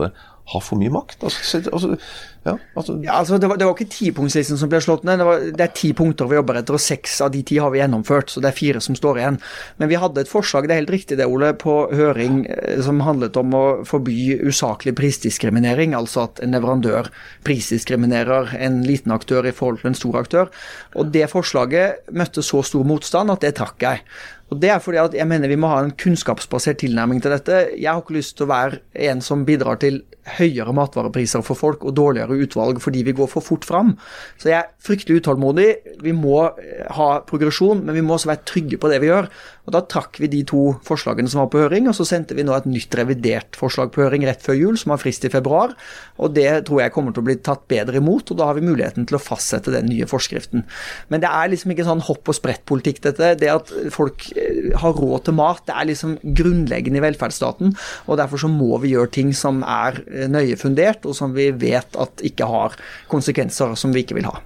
har 0.53 0.61
for 0.61 0.77
mye 0.77 0.93
makt? 0.93 1.23
Altså, 1.25 1.63
altså, 1.73 1.97
ja, 2.45 2.59
altså. 2.77 2.99
Ja, 3.01 3.13
altså 3.17 3.39
det, 3.41 3.49
var, 3.49 3.57
det 3.57 3.65
var 3.65 3.73
ikke 3.73 3.89
tipunktslisten 3.89 4.59
som 4.61 4.69
ble 4.69 4.81
slått 4.85 5.07
ned. 5.09 5.23
Det, 5.23 5.27
var, 5.29 5.45
det, 5.47 5.65
er 5.65 5.73
ti 5.73 5.93
punkter 5.97 6.29
vi 6.29 6.37
jobber 6.37 6.59
etter, 6.61 6.77
og 6.77 6.83
seks 6.85 7.17
av 7.25 7.31
de 7.33 7.41
ti 7.49 7.57
har 7.63 7.73
vi 7.73 7.81
gjennomført. 7.81 8.29
Så 8.29 8.43
det 8.45 8.51
er 8.51 8.59
fire 8.59 8.83
som 8.85 8.99
står 8.99 9.23
igjen. 9.23 9.39
Men 9.81 9.89
vi 9.89 10.01
hadde 10.01 10.21
et 10.21 10.31
forslag, 10.31 10.69
det 10.69 10.77
er 10.77 10.83
helt 10.83 10.93
riktig 10.93 11.17
det, 11.21 11.29
Ole, 11.31 11.55
på 11.57 11.79
høring 11.97 12.43
eh, 12.53 12.77
som 12.85 13.01
handlet 13.07 13.39
om 13.41 13.57
å 13.57 13.65
forby 13.89 14.37
usaklig 14.45 14.93
prisdiskriminering. 15.01 15.97
Altså 15.97 16.27
at 16.27 16.45
en 16.45 16.53
leverandør 16.53 17.09
prisdiskriminerer 17.49 18.53
en 18.61 18.83
liten 18.85 19.17
aktør 19.17 19.49
i 19.49 19.57
forhold 19.57 19.81
til 19.81 19.95
en 19.95 20.01
stor 20.03 20.21
aktør. 20.21 20.53
Og 20.93 21.09
det 21.17 21.31
forslaget 21.33 22.13
møtte 22.13 22.45
så 22.45 22.61
stor 22.67 22.85
motstand 22.85 23.33
at 23.33 23.47
det 23.47 23.57
trakk 23.57 23.81
jeg. 23.89 24.05
Og 24.53 24.61
Det 24.61 24.69
er 24.71 24.83
fordi 24.83 25.01
at 25.01 25.15
jeg 25.17 25.27
mener 25.27 25.49
vi 25.49 25.57
må 25.57 25.71
ha 25.73 25.81
en 25.83 25.95
kunnskapsbasert 25.97 26.83
tilnærming 26.85 27.23
til 27.25 27.33
dette. 27.33 27.63
Jeg 27.73 27.89
har 27.89 28.03
ikke 28.03 28.19
lyst 28.19 28.37
til 28.37 28.45
å 28.45 28.53
være 28.53 28.83
en 29.09 29.25
som 29.25 29.47
bidrar 29.49 29.81
til 29.81 30.03
høyere 30.39 30.73
matvarepriser 30.77 31.45
for 31.45 31.59
folk 31.59 31.85
og 31.85 31.97
dårligere 31.99 32.39
utvalg 32.45 32.81
fordi 32.83 33.05
vi 33.07 33.15
går 33.17 33.29
for 33.31 33.45
fort 33.45 33.67
fram. 33.69 33.95
Så 34.41 34.51
jeg 34.51 34.59
er 34.63 34.71
fryktelig 34.85 35.23
utålmodig. 35.23 35.69
Vi 36.05 36.15
må 36.17 36.41
eh, 36.49 36.87
ha 36.97 37.09
progresjon, 37.29 37.85
men 37.85 37.97
vi 37.97 38.05
må 38.05 38.17
også 38.17 38.33
være 38.33 38.47
trygge 38.49 38.81
på 38.81 38.91
det 38.93 39.01
vi 39.03 39.11
gjør. 39.11 39.29
Og 39.65 39.73
Da 39.73 39.81
trakk 39.89 40.19
vi 40.21 40.29
de 40.29 40.43
to 40.49 40.63
forslagene 40.85 41.31
som 41.31 41.41
var 41.41 41.51
på 41.53 41.63
høring, 41.63 41.89
og 41.89 41.97
så 41.97 42.07
sendte 42.09 42.37
vi 42.37 42.45
nå 42.45 42.53
et 42.57 42.69
nytt 42.69 42.95
revidert 42.99 43.57
forslag 43.57 43.93
på 43.95 44.03
høring 44.05 44.27
rett 44.29 44.45
før 44.45 44.59
jul, 44.59 44.79
som 44.81 44.93
har 44.93 45.01
frist 45.01 45.25
i 45.25 45.33
februar. 45.33 45.73
og 46.19 46.35
Det 46.37 46.67
tror 46.69 46.83
jeg 46.83 46.93
kommer 46.93 47.15
til 47.15 47.25
å 47.25 47.29
bli 47.29 47.37
tatt 47.41 47.65
bedre 47.69 48.01
imot, 48.01 48.31
og 48.31 48.41
da 48.41 48.51
har 48.51 48.59
vi 48.59 48.67
muligheten 48.67 49.09
til 49.09 49.17
å 49.17 49.23
fastsette 49.23 49.73
den 49.73 49.89
nye 49.89 50.09
forskriften. 50.09 50.67
Men 51.09 51.25
det 51.25 51.31
er 51.33 51.53
liksom 51.53 51.73
ikke 51.73 51.89
sånn 51.89 52.05
hopp 52.05 52.29
og 52.29 52.37
sprett-politikk, 52.37 53.01
dette. 53.09 53.35
Det 53.41 53.51
at 53.51 53.73
folk 53.95 54.29
eh, 54.37 54.75
har 54.81 55.01
råd 55.01 55.29
til 55.29 55.39
mat, 55.39 55.65
det 55.69 55.77
er 55.77 55.89
liksom 55.89 56.19
grunnleggende 56.23 57.01
i 57.01 57.07
velferdsstaten. 57.07 57.73
og 58.07 58.21
Derfor 58.21 58.45
så 58.45 58.53
må 58.53 58.77
vi 58.85 58.93
gjøre 58.93 59.13
ting 59.17 59.33
som 59.37 59.63
er 59.65 60.03
nøye 60.31 60.59
fundert, 60.61 61.07
og 61.07 61.17
som 61.17 61.35
vi 61.37 61.51
vet 61.51 62.01
at 62.01 62.25
ikke 62.25 62.49
har 62.49 62.77
konsekvenser 63.13 63.77
som 63.79 63.95
vi 63.95 64.05
ikke 64.05 64.19
vil 64.21 64.31
ha. 64.31 64.39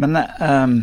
Men 0.00 0.20
um 0.40 0.80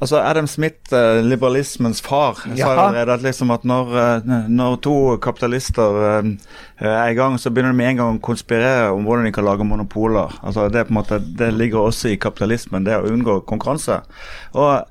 Altså 0.00 0.16
Adam 0.24 0.46
Smith, 0.48 0.94
uh, 0.96 1.20
liberalismens 1.20 2.00
far, 2.00 2.38
sa 2.56 2.68
allerede 2.72 3.12
at, 3.12 3.22
liksom 3.22 3.50
at 3.52 3.66
når, 3.68 3.90
uh, 3.92 4.28
når, 4.48 4.78
to 4.80 4.94
kapitalister 5.20 5.98
er 6.80 7.10
i 7.10 7.14
gang, 7.18 7.36
så 7.36 7.50
begynner 7.50 7.74
de 7.74 7.76
med 7.76 7.90
en 7.90 7.98
gang 7.98 8.16
å 8.16 8.22
konspirere 8.24 8.94
om 8.94 9.04
hvordan 9.04 9.28
de 9.28 9.34
kan 9.36 9.44
lage 9.44 9.66
monopoler. 9.68 10.38
Altså 10.40 10.70
Det, 10.72 10.86
måte, 10.88 11.20
det 11.20 11.52
ligger 11.52 11.84
også 11.84 12.14
i 12.14 12.16
kapitalismen, 12.16 12.86
det 12.88 12.96
å 12.96 13.12
unngå 13.12 13.42
konkurranse. 13.44 14.00
Og 14.56 14.88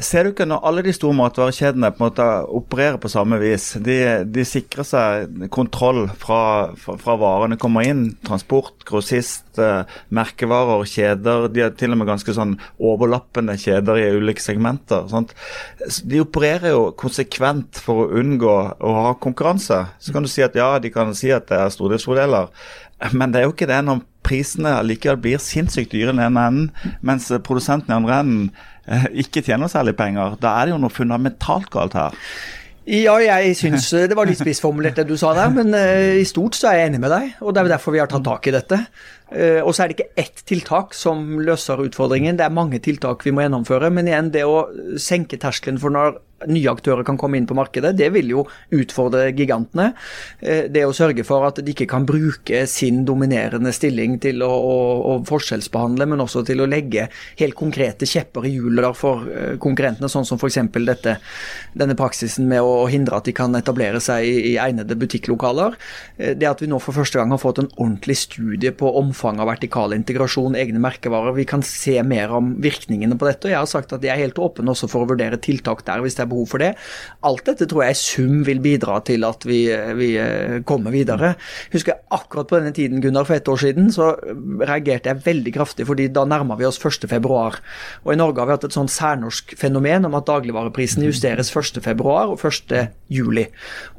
Ser 0.00 0.24
du 0.24 0.30
ikke 0.30 0.46
når 0.48 0.62
alle 0.64 0.82
de 0.86 0.92
store 0.96 1.14
matvarekjedene 1.18 1.90
på 1.92 2.00
en 2.00 2.06
måte 2.06 2.26
opererer 2.56 2.96
på 3.00 3.10
samme 3.12 3.36
vis? 3.42 3.74
De, 3.84 3.96
de 4.24 4.44
sikrer 4.48 4.86
seg 4.88 5.34
kontroll 5.52 6.06
fra, 6.18 6.38
fra, 6.80 6.96
fra, 7.00 7.16
varene 7.20 7.58
kommer 7.60 7.84
inn. 7.84 8.06
Transport, 8.24 8.86
grossist, 8.88 9.44
eh, 9.60 9.84
merkevarer, 10.16 10.86
kjeder. 10.88 11.50
De 11.52 11.64
har 11.66 11.74
til 11.76 11.92
og 11.92 12.00
med 12.00 12.08
ganske 12.08 12.36
sånn 12.36 12.56
overlappende 12.80 13.58
kjeder 13.60 14.00
i 14.00 14.08
ulike 14.16 14.40
segmenter. 14.40 15.04
Sant? 15.12 15.36
De 16.08 16.22
opererer 16.24 16.72
jo 16.72 16.88
konsekvent 16.96 17.82
for 17.84 18.06
å 18.06 18.22
unngå 18.22 18.56
å 18.72 18.94
ha 18.96 19.12
konkurranse. 19.20 19.84
Så 20.00 20.16
kan 20.16 20.24
du 20.24 20.32
si 20.32 20.46
at 20.46 20.56
ja, 20.56 20.72
de 20.80 20.94
kan 20.94 21.12
si 21.18 21.34
at 21.36 21.50
det 21.52 21.60
er 21.60 21.76
stordriftsfordeler, 21.76 22.48
men 23.12 23.32
det 23.32 23.42
er 23.42 23.48
jo 23.48 23.52
ikke 23.52 23.68
det 23.68 23.82
når 23.84 24.02
prisene 24.22 24.76
likevel 24.86 25.18
blir 25.20 25.40
sinnssykt 25.42 25.92
dyre 25.92 26.10
i 26.10 26.12
den 26.12 26.22
ene 26.22 26.44
enden, 26.48 26.68
mens 27.04 27.28
produsenten 27.44 27.90
i 27.90 27.96
andre 27.96 28.20
enden 28.22 28.44
ikke 29.24 29.44
tjener 29.44 29.70
særlig 29.70 29.94
penger. 29.98 30.36
Da 30.42 30.56
er 30.58 30.68
det 30.68 30.74
jo 30.74 30.82
noe 30.82 30.92
fundamentalt 30.92 31.70
galt 31.72 31.96
her. 31.98 32.18
Ja, 32.82 33.14
jeg 33.22 33.54
syns 33.54 33.92
det 34.10 34.16
var 34.18 34.26
litt 34.26 34.40
spissformulert 34.40 34.96
det 34.98 35.04
du 35.06 35.14
sa 35.18 35.30
der, 35.38 35.52
men 35.54 35.70
uh, 35.70 36.18
i 36.18 36.24
stort 36.26 36.58
så 36.58 36.72
er 36.72 36.80
jeg 36.80 36.90
enig 36.90 37.02
med 37.04 37.12
deg. 37.14 37.28
Og 37.44 37.54
det 37.54 37.62
er 37.62 37.74
derfor 37.76 37.94
vi 37.94 38.02
har 38.02 38.10
tatt 38.10 38.26
tak 38.26 38.48
i 38.50 38.54
dette. 38.56 38.80
Uh, 39.32 39.60
og 39.64 39.72
så 39.72 39.84
er 39.84 39.90
det 39.90 39.98
ikke 39.98 40.22
ett 40.24 40.44
tiltak 40.48 40.96
som 40.96 41.40
løser 41.40 41.80
utfordringen, 41.86 42.36
det 42.38 42.44
er 42.46 42.54
mange 42.54 42.82
tiltak 42.84 43.24
vi 43.26 43.32
må 43.34 43.46
gjennomføre. 43.46 43.92
Men 43.94 44.10
igjen, 44.10 44.32
det 44.34 44.44
å 44.48 44.66
senke 45.00 45.40
terskelen 45.40 45.80
for 45.82 45.94
når 45.94 46.20
nye 46.50 46.70
aktører 46.72 47.04
kan 47.06 47.18
komme 47.20 47.38
inn 47.38 47.46
på 47.48 47.56
markedet. 47.56 47.94
Det 47.98 48.08
vil 48.14 48.30
jo 48.32 48.44
utfordre 48.74 49.30
gigantene. 49.36 49.92
Eh, 50.40 50.68
det 50.72 50.84
å 50.86 50.94
sørge 50.96 51.24
for 51.26 51.46
at 51.46 51.60
de 51.62 51.74
ikke 51.74 51.88
kan 51.90 52.06
bruke 52.08 52.64
sin 52.70 53.02
dominerende 53.08 53.72
stilling 53.74 54.18
til 54.22 54.42
å, 54.46 54.50
å, 54.50 54.76
å 55.12 55.16
forskjellsbehandle, 55.28 56.08
men 56.10 56.24
også 56.24 56.44
til 56.48 56.62
å 56.62 56.68
legge 56.70 57.08
helt 57.40 57.58
konkrete 57.58 58.08
kjepper 58.08 58.48
i 58.48 58.54
hjulet 58.56 58.98
for 58.98 59.26
eh, 59.30 59.54
konkurrentene, 59.62 60.10
sånn 60.12 60.26
som 60.28 60.40
f.eks. 60.40 60.60
denne 61.78 61.98
praksisen 61.98 62.48
med 62.50 62.64
å 62.64 62.86
hindre 62.90 63.18
at 63.18 63.28
de 63.28 63.36
kan 63.36 63.54
etablere 63.58 64.00
seg 64.02 64.26
i, 64.26 64.34
i 64.52 64.56
egnede 64.62 64.98
butikklokaler. 64.98 65.78
Eh, 66.18 66.34
det 66.38 66.50
at 66.50 66.62
vi 66.64 66.70
nå 66.70 66.80
for 66.82 66.96
første 66.96 67.20
gang 67.20 67.32
har 67.34 67.42
fått 67.42 67.62
en 67.62 67.70
ordentlig 67.76 68.18
studie 68.24 68.74
på 68.74 68.90
omfanget 68.98 69.21
av 69.22 69.48
vertikal 69.48 69.94
integrasjon, 69.96 70.56
egne 70.58 70.80
merkevarer. 70.82 71.34
Vi 71.36 71.46
kan 71.48 71.62
se 71.66 71.98
mer 72.06 72.32
om 72.34 72.54
virkningene 72.62 73.16
på 73.18 73.28
dette. 73.28 73.48
og 73.48 73.52
Jeg 73.52 73.60
har 73.60 73.70
sagt 73.70 73.92
at 73.94 74.02
jeg 74.04 74.12
er 74.14 74.22
helt 74.24 74.40
åpen 74.42 74.68
også 74.68 74.88
for 74.90 75.04
å 75.04 75.10
vurdere 75.12 75.38
tiltak 75.42 75.84
der 75.86 76.02
hvis 76.02 76.18
det 76.18 76.24
er 76.24 76.30
behov 76.32 76.50
for 76.50 76.62
det. 76.62 76.72
Alt 77.26 77.44
dette 77.46 77.68
tror 77.70 77.84
jeg 77.86 77.96
i 77.96 78.00
sum 78.00 78.42
vil 78.46 78.62
bidra 78.64 78.98
til 79.06 79.26
at 79.28 79.46
vi, 79.48 79.60
vi 79.98 80.10
eh, 80.20 80.58
kommer 80.68 80.94
videre. 80.94 81.34
Husker 81.72 81.94
jeg 81.94 82.02
akkurat 82.18 82.50
på 82.50 82.58
denne 82.58 82.74
tiden, 82.76 83.02
Gunnar, 83.04 83.26
for 83.28 83.38
ett 83.38 83.48
år 83.48 83.62
siden, 83.62 83.90
så 83.94 84.12
reagerte 84.62 85.12
jeg 85.12 85.22
veldig 85.26 85.54
kraftig, 85.54 85.86
fordi 85.88 86.08
da 86.12 86.24
nærma 86.28 86.56
vi 86.58 86.66
oss 86.68 86.80
1.2. 86.82 87.32
Og 88.02 88.12
i 88.12 88.18
Norge 88.18 88.42
har 88.42 88.50
vi 88.50 88.56
hatt 88.56 88.66
et 88.68 88.76
sånn 88.76 88.90
særnorsk 88.90 89.54
fenomen 89.58 90.08
om 90.08 90.16
at 90.18 90.28
dagligvareprisen 90.28 91.04
justeres 91.06 91.52
1.2. 91.52 91.94
og 92.02 92.36
1.7. 92.40 93.46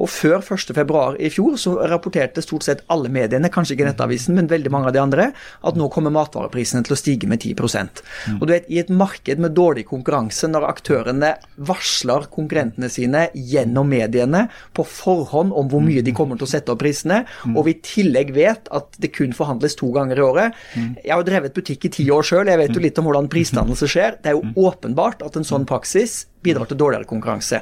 Og 0.02 0.10
før 0.10 0.40
1.2. 0.42 1.04
i 1.20 1.32
fjor 1.34 1.58
så 1.62 1.76
rapporterte 1.90 2.44
stort 2.44 2.66
sett 2.66 2.84
alle 2.94 3.12
mediene, 3.14 3.52
kanskje 3.54 3.78
ikke 3.78 3.88
Nettavisen, 3.90 4.36
men 4.38 4.50
veldig 4.52 4.72
mange 4.74 4.90
av 4.90 4.94
de 4.96 5.02
andre, 5.02 5.13
at 5.22 5.80
nå 5.80 5.90
kommer 5.94 6.14
matvareprisene 6.14 6.84
til 6.86 6.96
å 6.96 7.00
stige 7.00 7.30
med 7.30 7.44
10% 7.44 8.04
Og 8.40 8.46
du 8.48 8.52
vet, 8.54 8.70
I 8.70 8.80
et 8.84 8.90
marked 8.90 9.40
med 9.40 9.56
dårlig 9.58 9.86
konkurranse, 9.90 10.48
når 10.50 10.70
aktørene 10.70 11.36
varsler 11.58 11.84
varsler 11.84 12.28
konkurrentene 12.32 12.90
sine 12.92 13.28
gjennom 13.34 13.88
mediene 13.90 14.48
på 14.74 14.86
forhånd 14.88 15.54
om 15.54 15.70
hvor 15.70 15.84
mye 15.84 16.04
de 16.04 16.14
kommer 16.16 16.38
til 16.38 16.48
å 16.48 16.52
sette 16.52 16.74
opp 16.74 16.82
prisene, 16.84 17.24
og 17.54 17.66
vi 17.68 17.76
i 17.76 17.82
tillegg 17.84 18.34
vet 18.36 18.70
at 18.72 18.98
det 19.00 19.14
kun 19.14 19.34
forhandles 19.34 19.76
to 19.80 19.92
ganger 19.94 20.20
i 20.20 20.26
året. 20.26 20.60
Jeg 20.76 21.12
har 21.12 21.22
jo 21.22 21.30
drevet 21.30 21.56
butikk 21.56 21.86
i 21.86 21.94
ti 21.94 22.10
år 22.12 22.24
sjøl, 22.24 22.48
jeg 22.48 22.62
vet 22.62 22.76
jo 22.76 22.84
litt 22.84 23.00
om 23.00 23.08
hvordan 23.08 23.30
prisdannelse 23.32 23.90
skjer. 23.90 24.20
Det 24.22 24.34
er 24.34 24.38
jo 24.38 24.68
åpenbart 24.70 25.24
at 25.26 25.38
en 25.38 25.48
sånn 25.48 25.68
praksis 25.70 26.24
bidrar 26.44 26.70
til 26.70 26.80
dårligere 26.80 27.10
konkurranse. 27.10 27.62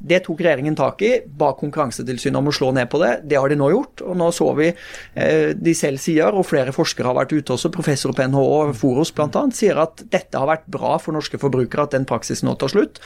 Det 0.00 0.22
tok 0.26 0.42
regjeringen 0.42 0.76
tak 0.78 1.02
i, 1.04 1.12
ba 1.26 1.52
Konkurransetilsynet 1.62 2.38
om 2.40 2.48
å 2.50 2.54
slå 2.54 2.70
ned 2.74 2.88
på 2.90 3.00
det. 3.02 3.12
Det 3.28 3.38
har 3.38 3.52
de 3.52 3.58
nå 3.60 3.68
gjort. 3.72 4.02
og 4.06 4.16
Nå 4.18 4.30
så 4.34 4.48
vi 4.58 4.70
eh, 4.70 5.52
de 5.54 5.74
selv 5.76 6.00
sier, 6.02 6.32
og 6.32 6.46
flere 6.48 6.74
forskere 6.74 7.10
har 7.10 7.18
vært 7.20 7.34
ute 7.36 7.54
også, 7.54 7.70
professor 7.74 8.14
på 8.16 8.26
NHO 8.32 8.44
og 8.56 8.74
Foros 8.78 9.12
bl.a., 9.14 9.44
sier 9.54 9.78
at 9.82 10.04
dette 10.12 10.38
har 10.38 10.48
vært 10.48 10.66
bra 10.72 10.96
for 11.02 11.14
norske 11.16 11.38
forbrukere 11.40 11.86
at 11.86 11.96
den 11.96 12.06
praksisen 12.08 12.48
nå 12.48 12.56
tar 12.60 12.72
slutt. 12.72 13.00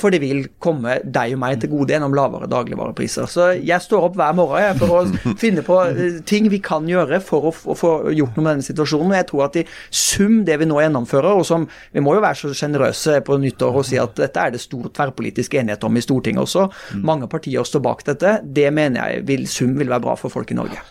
For 0.00 0.14
det 0.14 0.20
vil 0.22 0.46
komme 0.62 0.98
deg 1.02 1.36
og 1.36 1.42
meg 1.42 1.60
til 1.62 1.72
gode 1.72 1.94
gjennom 1.94 2.14
lavere 2.16 2.48
dagligvarepriser. 2.50 3.28
Så 3.30 3.48
jeg 3.56 3.82
står 3.84 4.10
opp 4.10 4.18
hver 4.20 4.36
morgen 4.36 4.62
jeg, 4.62 4.78
for 4.82 4.96
å 5.00 5.34
finne 5.42 5.64
på 5.66 5.80
eh, 5.88 6.20
ting 6.28 6.50
vi 6.52 6.60
kan 6.64 6.88
gjøre 6.90 7.20
for 7.24 7.50
å, 7.50 7.54
å 7.54 7.78
få 7.78 7.92
gjort 8.16 8.36
noe 8.36 8.46
med 8.46 8.52
denne 8.56 8.68
situasjonen. 8.68 9.12
Og 9.12 9.20
jeg 9.20 9.30
tror 9.32 9.46
at 9.48 9.60
i 9.60 9.66
sum 9.90 10.40
det 10.46 10.58
vi 10.60 10.68
nå 10.68 10.80
gjennomfører, 10.82 11.40
og 11.40 11.46
som 11.48 11.66
vi 11.92 12.04
må 12.04 12.16
jo 12.16 12.24
være 12.24 12.40
så 12.42 12.52
sjenerøse 12.56 13.20
på 13.26 13.38
nyttår 13.42 13.80
og 13.80 13.86
si 13.88 13.98
at 14.00 14.16
dette 14.18 14.42
er 14.42 14.54
det 14.54 14.62
stor 14.66 14.90
tverrpolitisk 14.98 15.56
enighet 15.58 15.86
om 15.86 15.96
i 15.96 16.04
Stortinget 16.04 16.44
også. 16.44 16.68
Mange 17.06 17.30
partier 17.30 17.66
står 17.66 17.84
bak 17.86 18.04
dette. 18.10 18.38
Det 18.44 18.68
mener 18.74 19.14
jeg 19.14 19.26
vil, 19.30 19.48
sum 19.50 19.78
vil 19.78 19.90
være 19.92 20.04
bra 20.04 20.18
for 20.20 20.32
folk 20.32 20.52
i 20.52 20.58
Norge. 20.58 20.82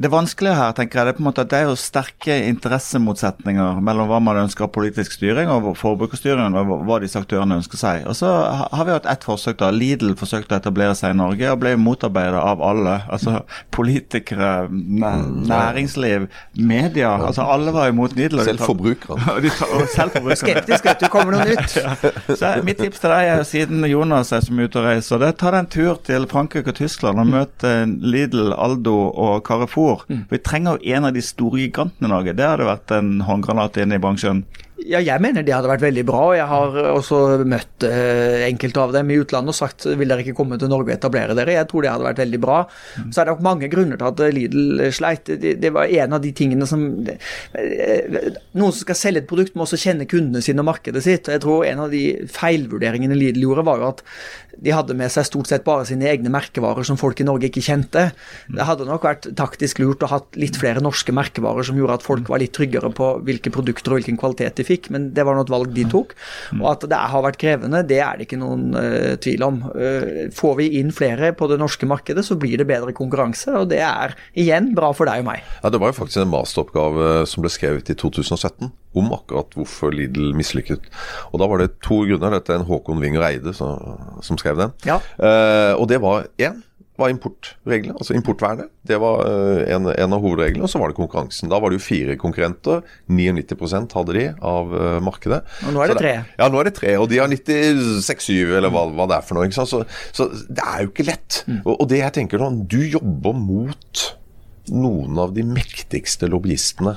Det 0.00 0.10
vanskelige 0.10 0.54
her 0.58 0.72
tenker 0.74 0.98
jeg, 0.98 1.06
det 1.06 1.12
er 1.14 1.16
på 1.18 1.22
en 1.22 1.28
måte 1.28 1.42
at 1.44 1.50
det 1.52 1.58
er 1.60 1.68
jo 1.68 1.76
sterke 1.78 2.34
interessemotsetninger 2.48 3.80
mellom 3.84 4.08
hva 4.10 4.18
man 4.22 4.40
ønsker 4.44 4.66
av 4.66 4.72
politisk 4.74 5.14
styring 5.14 5.50
og 5.52 5.68
forbrukerstyring, 5.78 6.56
og 6.58 6.72
hva 6.88 6.98
disse 7.02 7.20
aktørene 7.20 7.60
ønsker 7.60 7.78
seg. 7.80 8.06
Og 8.10 8.16
så 8.18 8.30
har 8.50 8.84
vi 8.88 8.94
hatt 8.96 9.06
ett 9.10 9.26
forsøk. 9.26 9.58
da, 9.60 9.70
Lidl 9.74 10.14
forsøkte 10.18 10.56
å 10.56 10.62
etablere 10.62 10.96
seg 10.98 11.14
i 11.14 11.18
Norge 11.20 11.52
og 11.52 11.60
ble 11.62 11.76
motarbeidet 11.78 12.40
av 12.40 12.62
alle. 12.64 12.96
altså 13.08 13.42
Politikere, 13.74 14.66
næringsliv, 14.70 16.26
media. 16.58 17.14
altså 17.26 17.46
Alle 17.54 17.72
var 17.74 17.92
imot 17.92 18.16
Lidl. 18.18 18.42
Selv 18.44 18.64
forbrukere. 18.66 19.18
Forbrukere. 19.20 20.36
Skeptisk, 20.36 20.84
vet 20.88 21.04
du. 21.04 21.08
Kommer 21.12 21.36
noe 21.36 21.46
nytt? 21.48 21.78
Så 22.40 22.50
Mitt 22.66 22.80
tips 22.82 23.02
til 23.02 23.12
deg 23.12 23.30
er 23.34 23.44
siden 23.46 23.84
Jonas 23.86 24.32
er 24.34 24.42
som 24.44 24.58
er 24.58 24.68
ute 24.68 24.80
og 24.80 24.88
reiser, 24.88 25.20
det 25.20 25.28
er 25.30 25.38
ta 25.38 25.52
deg 25.54 25.64
en 25.64 25.70
tur 25.70 25.98
til 26.06 26.26
Frankrike 26.30 26.72
og 26.72 26.78
Tyskland 26.78 27.20
og 27.22 27.30
møte 27.30 27.72
Lidl, 28.02 28.52
Aldo 28.56 28.96
og 29.10 29.44
Carrefour. 29.46 29.83
Vi 30.30 30.40
trenger 30.42 30.82
en 30.96 31.08
av 31.08 31.16
de 31.16 31.22
store 31.24 31.62
gigantene 31.62 32.08
i 32.08 32.12
Norge. 32.12 32.36
Det 32.36 32.46
hadde 32.48 32.68
vært 32.68 32.94
en 32.96 33.16
håndgranat 33.26 33.80
inn 33.82 33.94
i 33.94 34.00
bransjen. 34.02 34.44
Ja, 34.82 34.98
jeg 34.98 35.22
mener 35.22 35.44
det 35.46 35.52
hadde 35.54 35.70
vært 35.70 35.84
veldig 35.84 36.02
bra. 36.08 36.20
og 36.30 36.34
Jeg 36.34 36.46
har 36.50 36.78
også 36.90 37.18
møtt 37.46 37.84
eh, 37.86 38.42
enkelte 38.48 38.82
av 38.82 38.94
dem 38.96 39.12
i 39.14 39.18
utlandet 39.22 39.54
og 39.54 39.56
sagt 39.56 39.86
vil 39.86 40.10
dere 40.10 40.24
ikke 40.24 40.34
komme 40.40 40.58
til 40.58 40.70
Norge 40.72 40.90
og 40.90 40.96
etablere 40.96 41.36
dere. 41.38 41.54
Jeg 41.54 41.68
tror 41.70 41.84
det 41.84 41.92
hadde 41.92 42.08
vært 42.08 42.22
veldig 42.24 42.40
bra. 42.42 42.56
Så 42.98 43.20
er 43.20 43.28
det 43.28 43.34
nok 43.36 43.44
mange 43.46 43.70
grunner 43.70 44.00
til 44.00 44.10
at 44.10 44.34
Lidl 44.34 44.82
sleit. 44.94 45.30
Det, 45.30 45.54
det 45.62 45.70
var 45.74 45.92
en 46.02 46.18
av 46.18 46.24
de 46.24 46.32
tingene 46.34 46.66
som 46.66 46.82
eh, 47.06 48.32
Noen 48.54 48.74
som 48.74 48.80
skal 48.82 48.98
selge 48.98 49.22
et 49.22 49.30
produkt, 49.30 49.54
må 49.54 49.62
også 49.62 49.78
kjenne 49.78 50.08
kundene 50.10 50.42
sine 50.42 50.64
og 50.64 50.68
markedet 50.72 51.04
sitt. 51.06 51.30
Jeg 51.30 51.44
tror 51.44 51.68
en 51.68 51.86
av 51.86 51.94
de 51.94 52.02
feilvurderingene 52.34 53.18
Lidl 53.18 53.46
gjorde, 53.46 53.66
var 53.70 53.78
jo 53.78 53.92
at 53.92 54.02
de 54.58 54.74
hadde 54.74 54.96
med 54.96 55.10
seg 55.12 55.26
stort 55.28 55.50
sett 55.50 55.64
bare 55.66 55.86
sine 55.88 56.06
egne 56.10 56.30
merkevarer 56.32 56.86
som 56.86 56.98
folk 57.00 57.20
i 57.20 57.26
Norge 57.26 57.48
ikke 57.48 57.62
kjente. 57.64 58.08
Det 58.50 58.66
hadde 58.68 58.86
nok 58.88 59.06
vært 59.06 59.28
taktisk 59.38 59.80
lurt 59.82 60.04
å 60.06 60.10
ha 60.12 60.20
litt 60.38 60.58
flere 60.60 60.82
norske 60.84 61.14
merkevarer 61.14 61.66
som 61.66 61.78
gjorde 61.78 61.98
at 61.98 62.06
folk 62.06 62.28
var 62.30 62.42
litt 62.42 62.54
tryggere 62.56 62.90
på 62.94 63.10
hvilke 63.26 63.52
produkter 63.54 63.94
og 63.94 64.00
hvilken 64.00 64.20
kvalitet 64.20 64.60
de 64.60 64.63
fikk, 64.66 64.90
men 64.94 65.10
det 65.16 65.24
var 65.26 65.36
nå 65.36 65.44
et 65.44 65.52
valg 65.52 65.72
de 65.74 65.86
tok. 65.90 66.14
Og 66.60 66.68
at 66.72 66.86
det 66.90 67.00
har 67.14 67.24
vært 67.24 67.40
krevende, 67.40 67.82
det 67.86 68.00
er 68.04 68.18
det 68.18 68.28
ikke 68.28 68.40
noen 68.40 68.70
uh, 68.76 69.14
tvil 69.22 69.44
om. 69.46 69.60
Uh, 69.74 70.26
får 70.34 70.56
vi 70.60 70.70
inn 70.80 70.92
flere 70.94 71.32
på 71.36 71.48
det 71.50 71.60
norske 71.62 71.88
markedet, 71.88 72.24
så 72.26 72.38
blir 72.40 72.58
det 72.60 72.68
bedre 72.70 72.94
konkurranse, 72.96 73.52
og 73.54 73.70
det 73.72 73.82
er 73.84 74.16
igjen 74.38 74.72
bra 74.76 74.92
for 74.96 75.10
deg 75.10 75.24
og 75.24 75.30
meg. 75.32 75.44
Ja, 75.62 75.72
Det 75.74 75.82
var 75.82 75.92
jo 75.92 75.98
faktisk 76.00 76.22
en 76.22 76.32
masteroppgave 76.32 77.12
som 77.30 77.44
ble 77.44 77.52
skrevet 77.52 77.90
i 77.92 77.98
2017 77.98 78.72
om 78.94 79.10
akkurat 79.14 79.56
hvorfor 79.58 79.94
Lidl 79.94 80.34
mislykket. 80.38 80.86
Og 81.32 81.40
Da 81.42 81.48
var 81.50 81.60
det 81.62 81.80
to 81.82 82.04
grunner. 82.06 82.36
Dette 82.36 82.54
er 82.54 82.60
en 82.60 82.68
Håkon 82.68 83.02
Winger 83.02 83.26
Eide 83.26 83.54
som, 83.56 83.98
som 84.22 84.38
skrev 84.38 84.60
den. 84.60 84.74
Ja. 84.86 85.00
Uh, 85.18 85.74
og 85.80 85.88
det 85.90 86.00
var 86.04 86.28
én 86.38 86.62
var 87.00 87.10
importreglene, 87.10 87.96
altså 87.98 88.14
importvernet. 88.14 88.70
Det 88.86 88.96
var 89.02 89.24
eh, 89.26 89.64
en, 89.74 89.88
en 89.90 90.14
av 90.14 90.22
hovedreglene. 90.22 90.62
Og 90.66 90.70
så 90.70 90.78
var 90.78 90.92
det 90.92 90.98
konkurransen. 90.98 91.50
Da 91.50 91.58
var 91.62 91.72
det 91.72 91.80
jo 91.80 91.86
fire 91.88 92.14
konkurrenter. 92.20 92.84
99% 93.10 93.96
hadde 93.98 94.14
de 94.14 94.26
av 94.38 94.74
eh, 94.78 94.98
markedet. 95.02 95.40
Og 95.66 95.74
nå 95.74 95.82
er 95.82 95.90
det 95.90 95.96
Så 95.96 96.02
tre. 96.04 96.14
Ja, 96.38 96.48
nå 96.52 96.60
er 96.60 96.70
det 96.70 96.76
tre, 96.78 96.92
og 97.02 97.08
de 97.10 97.18
har 97.18 97.32
96-7, 97.32 98.30
eller 98.60 98.70
hva, 98.74 98.86
hva 98.94 99.08
det 99.10 99.18
er 99.18 99.26
for 99.26 99.38
noe. 99.38 99.48
ikke? 99.50 99.66
Så, 99.66 99.82
så 100.14 100.28
det 100.30 100.62
er 100.62 100.84
jo 100.84 100.92
ikke 100.92 101.08
lett. 101.10 101.40
Mm. 101.48 101.62
Og, 101.64 101.72
og 101.74 101.90
det 101.90 102.02
jeg 102.04 102.16
tenker 102.20 102.42
nå, 102.42 102.52
du 102.70 102.78
jobber 102.82 103.34
mot 103.42 104.04
noen 104.70 105.18
av 105.20 105.34
de 105.36 105.44
mektigste 105.46 106.30
lobbyistene 106.30 106.94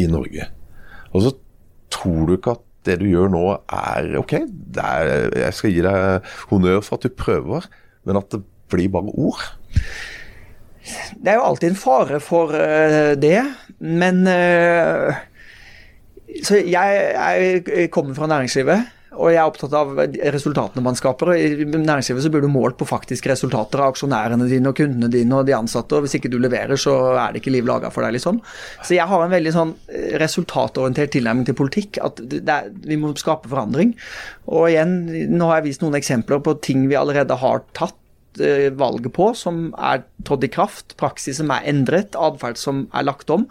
i 0.00 0.08
Norge. 0.10 0.48
Og 1.12 1.28
så 1.28 1.34
tror 1.92 2.24
du 2.26 2.38
ikke 2.38 2.56
at 2.56 2.64
det 2.88 2.98
du 3.00 3.06
gjør 3.08 3.30
nå 3.32 3.44
er 3.72 4.16
ok, 4.18 4.34
det 4.48 4.82
er, 4.84 5.12
jeg 5.44 5.56
skal 5.56 5.72
gi 5.72 5.84
deg 5.84 6.32
honnør 6.50 6.82
for 6.84 6.98
at 6.98 7.06
du 7.06 7.14
prøver, 7.16 7.68
men 8.04 8.18
at 8.20 8.32
det 8.32 8.42
blir 8.74 8.92
bare 8.92 9.14
ord. 9.14 9.46
Det 11.16 11.32
er 11.32 11.38
jo 11.38 11.46
alltid 11.48 11.70
en 11.72 11.80
fare 11.80 12.20
for 12.20 12.52
eh, 12.58 13.14
det, 13.16 13.38
men 13.80 14.26
eh, 14.28 15.22
Så 16.44 16.58
jeg, 16.60 17.06
jeg 17.14 17.90
kommer 17.94 18.16
fra 18.16 18.28
næringslivet. 18.28 18.90
Og 19.14 19.30
jeg 19.30 19.38
er 19.38 19.46
opptatt 19.48 19.74
av 19.78 19.92
resultatene 20.34 20.82
man 20.84 20.96
skaper. 20.98 21.30
og 21.30 21.38
I 21.38 21.66
næringslivet 21.70 22.24
så 22.24 22.30
blir 22.32 22.44
du 22.44 22.50
målt 22.50 22.78
på 22.80 22.88
faktiske 22.88 23.30
resultater 23.30 23.82
av 23.82 23.92
aksjonærene 23.92 24.48
dine 24.50 24.70
og 24.72 24.78
kundene 24.78 25.10
dine 25.12 25.38
og 25.38 25.46
de 25.48 25.54
ansatte. 25.56 25.94
og 25.94 26.04
Hvis 26.04 26.16
ikke 26.18 26.32
du 26.32 26.38
leverer, 26.42 26.74
så 26.80 26.96
er 27.12 27.32
det 27.32 27.42
ikke 27.42 27.54
liv 27.54 27.68
laga 27.68 27.92
for 27.94 28.06
deg. 28.06 28.16
liksom. 28.16 28.40
Så 28.82 28.96
jeg 28.96 29.06
har 29.10 29.24
en 29.24 29.34
veldig 29.34 29.54
sånn 29.54 29.74
eh, 29.88 30.16
resultatorientert 30.22 31.14
tilnærming 31.14 31.46
til 31.46 31.58
politikk. 31.58 32.00
At 32.02 32.22
er, 32.24 32.72
vi 32.74 32.98
må 33.00 33.14
skape 33.20 33.50
forandring. 33.52 33.94
Og 34.50 34.70
igjen, 34.72 34.98
nå 35.30 35.50
har 35.50 35.62
jeg 35.62 35.70
vist 35.70 35.84
noen 35.84 36.00
eksempler 36.00 36.42
på 36.42 36.58
ting 36.64 36.88
vi 36.90 36.98
allerede 36.98 37.38
har 37.38 37.62
tatt 37.76 37.98
valget 38.78 39.12
på, 39.14 39.30
som 39.38 39.68
er 39.78 40.04
trådt 40.24 40.46
i 40.46 40.52
kraft, 40.52 40.96
praksis 41.00 41.40
som 41.40 41.52
er 41.54 41.66
endret, 41.70 42.16
atferd 42.16 42.58
som 42.60 42.86
er 42.94 43.06
lagt 43.06 43.30
om. 43.30 43.48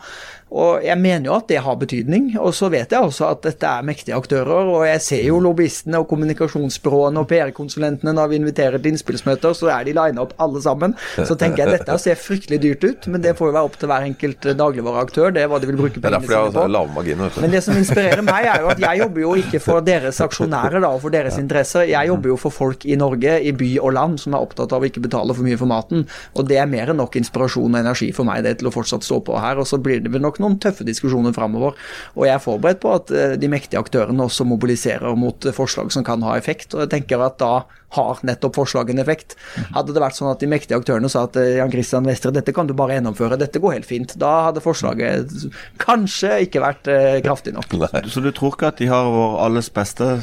Og 0.53 0.83
Jeg 0.85 0.99
mener 1.01 1.31
jo 1.31 1.35
at 1.35 1.47
det 1.49 1.61
har 1.65 1.77
betydning. 1.81 2.33
Og 2.37 2.53
så 2.53 2.69
vet 2.69 2.91
jeg 2.93 3.01
også 3.01 3.25
at 3.31 3.41
dette 3.45 3.65
er 3.65 3.85
mektige 3.85 4.17
aktører. 4.17 4.69
Og 4.69 4.85
jeg 4.85 5.01
ser 5.01 5.23
jo 5.25 5.39
lobbyistene 5.41 6.01
og 6.01 6.07
kommunikasjonsbyråene 6.11 7.23
og 7.23 7.29
PR-konsulentene 7.31 8.13
når 8.13 8.29
vi 8.29 8.39
inviterer 8.41 8.77
til 8.77 8.93
innspillsmøter, 8.93 9.55
så 9.57 9.71
er 9.73 9.87
de 9.87 9.95
lina 9.97 10.21
opp 10.21 10.35
alle 10.43 10.61
sammen. 10.61 10.93
Så 11.17 11.37
tenker 11.39 11.63
jeg 11.63 11.79
dette 11.79 11.97
ser 12.03 12.19
fryktelig 12.21 12.59
dyrt 12.61 12.85
ut, 12.85 13.07
men 13.09 13.23
det 13.23 13.33
får 13.39 13.49
jo 13.49 13.55
være 13.55 13.69
opp 13.71 13.79
til 13.81 13.89
hver 13.89 14.05
enkelt 14.11 14.49
dagligvareaktør. 14.59 15.33
Det 15.33 15.43
er 15.43 15.49
hva 15.49 15.61
de 15.63 15.71
vil 15.71 15.79
bruke 15.79 16.03
pengene 16.03 16.21
sine 16.27 16.53
på. 16.53 16.67
lave 16.75 16.93
marginer. 16.99 17.41
Men 17.41 17.55
det 17.55 17.63
som 17.65 17.79
inspirerer 17.79 18.21
meg, 18.25 18.49
er 18.53 18.61
jo 18.61 18.71
at 18.75 18.83
jeg 18.85 19.01
jobber 19.01 19.25
jo 19.25 19.33
ikke 19.41 19.63
for 19.63 19.85
deres 19.85 20.21
aksjonærer 20.21 20.83
da, 20.83 20.93
og 20.93 21.01
for 21.07 21.15
deres 21.15 21.39
interesser. 21.41 21.87
Jeg 21.89 22.11
jobber 22.11 22.33
jo 22.35 22.37
for 22.45 22.53
folk 22.53 22.85
i 22.85 22.99
Norge, 22.99 23.39
i 23.41 23.55
by 23.57 23.71
og 23.81 23.95
land, 23.97 24.21
som 24.21 24.37
er 24.37 24.45
opptatt 24.45 24.72
av 24.75 24.83
å 24.83 24.89
ikke 24.89 25.03
betale 25.03 25.35
for 25.35 25.45
mye 25.45 25.59
for 25.59 25.69
maten. 25.69 26.07
Og 26.37 26.47
det 26.49 26.59
er 26.61 26.69
mer 26.69 26.91
enn 26.91 26.99
nok 27.01 27.17
inspirasjon 27.19 27.73
og 27.73 27.79
energi 27.79 28.11
for 28.15 28.27
meg 28.27 28.43
det 28.47 28.57
til 28.59 28.69
å 28.69 28.73
fortsatt 28.73 29.05
stå 29.05 29.21
på 29.27 29.37
her. 29.41 29.61
Og 29.61 29.69
så 29.69 29.79
blir 29.81 30.03
det 30.03 30.13
vel 30.13 30.23
nok 30.25 30.41
noen 30.43 30.59
tøffe 30.63 30.87
diskusjoner 30.87 31.35
framover. 31.35 31.77
Og 32.17 32.27
jeg 32.27 32.35
er 32.35 32.43
forberedt 32.43 32.81
på 32.83 32.93
at 32.95 33.13
eh, 33.13 33.37
de 33.39 33.51
mektige 33.51 33.81
aktørene 33.81 34.27
også 34.27 34.47
mobiliserer 34.49 35.15
mot 35.19 35.45
eh, 35.45 35.55
forslag 35.55 35.93
som 35.95 36.05
kan 36.07 36.25
ha 36.25 36.37
effekt. 36.39 36.73
Og 36.73 36.85
jeg 36.85 36.93
tenker 36.97 37.23
at 37.23 37.39
da 37.41 37.55
har 37.93 38.21
nettopp 38.25 38.57
forslagene 38.57 39.03
effekt. 39.03 39.37
Hadde 39.75 39.93
det 39.93 40.03
vært 40.03 40.17
sånn 40.17 40.31
at 40.31 40.41
de 40.41 40.49
mektige 40.49 40.79
aktørene 40.79 41.11
sa 41.11 41.25
at 41.27 41.37
eh, 41.39 41.57
Jan 41.59 41.71
Christian 41.73 42.09
Vestre, 42.09 42.33
dette 42.35 42.55
kan 42.55 42.69
du 42.69 42.75
bare 42.77 42.97
gjennomføre, 42.97 43.39
dette 43.41 43.61
går 43.63 43.77
helt 43.77 43.89
fint, 43.89 44.15
da 44.21 44.33
hadde 44.49 44.63
forslaget 44.63 45.33
kanskje 45.81 46.39
ikke 46.47 46.63
vært 46.63 46.91
eh, 46.91 47.21
kraftig 47.25 47.55
nok. 47.57 47.77
Så 48.09 48.23
du 48.23 48.31
tror 48.33 48.57
ikke 48.57 48.73
at 48.73 48.81
de 48.81 48.89
har 48.91 49.09
vår 49.13 49.39
alles 49.45 49.69
beste 49.73 50.15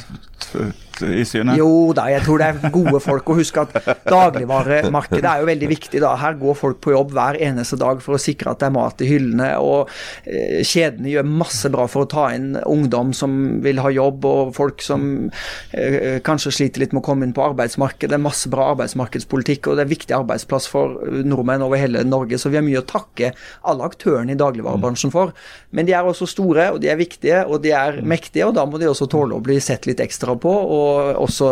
i 1.06 1.24
synet? 1.28 1.58
Jo 1.58 1.90
da, 1.96 2.06
jeg 2.12 2.24
tror 2.26 2.42
det 2.42 2.48
er 2.50 2.74
gode 2.74 3.00
folk. 3.02 3.30
Og 3.30 3.40
husk 3.40 3.60
at 3.62 3.74
dagligvaremarkedet 4.06 5.26
er 5.26 5.42
jo 5.42 5.48
veldig 5.50 5.70
viktig. 5.70 6.02
da. 6.02 6.14
Her 6.20 6.38
går 6.40 6.58
folk 6.58 6.80
på 6.84 6.94
jobb 6.94 7.14
hver 7.16 7.38
eneste 7.40 7.78
dag 7.80 8.02
for 8.04 8.16
å 8.16 8.22
sikre 8.22 8.52
at 8.52 8.62
det 8.62 8.70
er 8.70 8.76
mat 8.76 9.04
i 9.04 9.10
hyllene. 9.10 9.50
Og 9.62 9.90
eh, 10.24 10.60
kjedene 10.66 11.12
gjør 11.14 11.28
masse 11.30 11.70
bra 11.72 11.86
for 11.90 12.06
å 12.06 12.10
ta 12.10 12.28
inn 12.36 12.52
ungdom 12.64 13.14
som 13.16 13.36
vil 13.64 13.80
ha 13.82 13.92
jobb, 13.94 14.26
og 14.26 14.54
folk 14.56 14.84
som 14.84 15.06
eh, 15.72 16.20
kanskje 16.26 16.54
sliter 16.54 16.84
litt 16.84 16.94
med 16.96 17.02
å 17.02 17.08
komme 17.10 17.26
inn 17.26 17.36
på 17.36 17.44
arbeidsmarkedet. 17.50 18.10
Det 18.10 18.18
er 18.18 18.24
masse 18.24 18.50
bra 18.52 18.70
arbeidsmarkedspolitikk, 18.74 19.68
og 19.68 19.78
det 19.78 19.84
er 19.84 19.88
en 19.88 19.94
viktig 19.94 20.18
arbeidsplass 20.20 20.68
for 20.70 20.98
nordmenn 21.26 21.64
over 21.66 21.80
hele 21.80 22.04
Norge. 22.06 22.40
Så 22.40 22.52
vi 22.52 22.60
har 22.60 22.66
mye 22.66 22.82
å 22.82 22.88
takke 22.88 23.32
alle 23.70 23.86
aktørene 23.86 24.34
i 24.34 24.40
dagligvarebransjen 24.40 25.14
for. 25.14 25.34
Men 25.76 25.88
de 25.88 25.94
er 25.96 26.06
også 26.06 26.28
store, 26.30 26.70
og 26.74 26.80
de 26.82 26.90
er 26.90 26.98
viktige, 27.00 27.42
og 27.46 27.62
de 27.64 27.74
er 27.76 28.00
mektige, 28.06 28.48
og 28.48 28.56
da 28.58 28.66
må 28.66 28.80
de 28.80 28.88
også 28.90 29.08
tåle 29.10 29.36
å 29.36 29.44
bli 29.44 29.58
sett 29.62 29.86
litt 29.88 30.02
ekstra 30.02 30.36
på, 30.40 30.50
og 30.50 30.89
også 31.20 31.48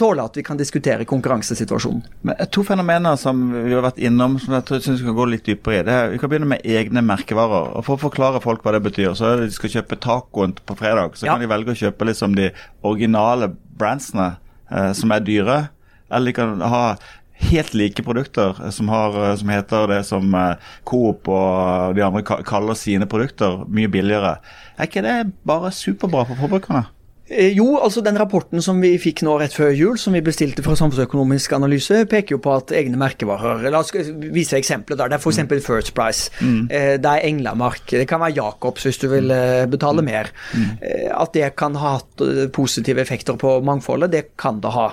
tåle 0.00 0.24
at 0.24 0.36
vi 0.38 0.42
kan 0.46 0.58
diskutere 0.60 1.04
konkurransesituasjonen. 1.08 2.02
Men 2.26 2.36
To 2.50 2.64
fenomener 2.66 3.16
som 3.20 3.40
vi 3.52 3.72
har 3.74 3.82
vært 3.84 3.98
innom, 4.02 4.38
som 4.40 4.54
jeg 4.54 4.64
tror- 4.68 4.80
vi 4.98 5.04
kan 5.04 5.14
gå 5.16 5.28
litt 5.30 5.44
dypere 5.46 5.80
i. 5.80 5.82
det 5.82 5.92
er, 5.94 6.08
Vi 6.10 6.18
kan 6.18 6.30
begynne 6.30 6.46
med 6.48 6.62
egne 6.64 7.02
merkevarer. 7.04 7.76
og 7.76 7.84
For 7.84 7.96
å 7.96 8.10
forklare 8.10 8.42
folk 8.42 8.62
hva 8.62 8.72
det 8.72 8.82
betyr, 8.82 9.14
så 9.14 9.32
er 9.32 9.36
det 9.40 9.50
de 9.50 9.54
skal 9.58 9.70
kjøpe 9.70 10.00
tacoen 10.00 10.54
på 10.66 10.76
fredag, 10.76 11.12
så 11.16 11.26
Ja. 11.26 11.32
kan 11.36 11.40
de 11.40 11.46
velge 11.48 11.70
å 11.74 11.80
kjøpe 11.90 12.06
liksom 12.06 12.34
de 12.36 12.50
originale 12.84 13.52
brandsene 13.76 14.36
eh, 14.70 14.92
som 14.92 15.10
er 15.12 15.20
dyre, 15.20 15.68
eller 16.10 16.26
de 16.26 16.32
kan 16.32 16.60
ha 16.60 16.96
helt 17.40 17.72
like 17.74 18.02
produkter 18.04 18.54
eh, 18.64 18.70
som, 18.70 18.88
har, 18.88 19.14
eh, 19.32 19.36
som 19.36 19.48
heter 19.48 19.86
det 19.88 20.04
som 20.06 20.34
eh, 20.34 20.56
Coop 20.84 21.28
og 21.28 21.94
de 21.96 22.02
andre 22.02 22.22
kaller 22.22 22.74
sine 22.74 23.06
produkter, 23.06 23.64
mye 23.68 23.88
billigere. 23.88 24.38
Er 24.78 24.86
ikke 24.86 25.02
det 25.02 25.32
bare 25.46 25.70
superbra 25.72 26.26
for 26.26 26.34
forbrukerne? 26.36 26.86
Eh, 27.30 27.52
Jo, 27.54 27.76
altså 27.78 28.02
den 28.02 28.18
rapporten 28.18 28.62
som 28.62 28.80
vi 28.82 28.96
fikk 28.98 29.22
nå 29.22 29.36
rett 29.38 29.54
før 29.54 29.70
jul, 29.70 29.96
som 30.02 30.12
vi 30.16 30.22
bestilte 30.26 30.64
fra 30.66 30.74
Samfunnsøkonomisk 30.78 31.52
analyse, 31.54 32.02
peker 32.10 32.34
jo 32.36 32.40
på 32.42 32.56
at 32.56 32.72
egne 32.74 32.98
merkevarer 32.98 33.70
La 33.70 33.80
oss 33.84 33.92
vise 33.94 34.58
eksempler. 34.58 34.96
der. 34.98 35.08
Det 35.12 35.18
er 35.20 35.22
f.eks. 35.22 35.64
First 35.66 35.94
Price. 35.94 36.30
Mm. 36.40 36.66
Det 36.68 37.06
er 37.12 37.26
Englamark. 37.28 37.84
Det 37.90 38.06
kan 38.10 38.20
være 38.20 38.34
Jacobs 38.40 38.82
hvis 38.88 38.98
du 38.98 39.08
vil 39.12 39.30
eh, 39.30 39.66
betale 39.70 40.02
mer. 40.02 40.32
Mm. 40.54 40.78
At 41.14 41.32
det 41.36 41.54
kan 41.56 41.74
ha 41.78 41.96
hatt 41.98 42.20
eh, 42.26 42.48
positive 42.50 43.00
effekter 43.00 43.38
på 43.38 43.60
mangfoldet, 43.62 44.10
det 44.10 44.24
kan 44.40 44.58
det 44.60 44.74
ha. 44.74 44.88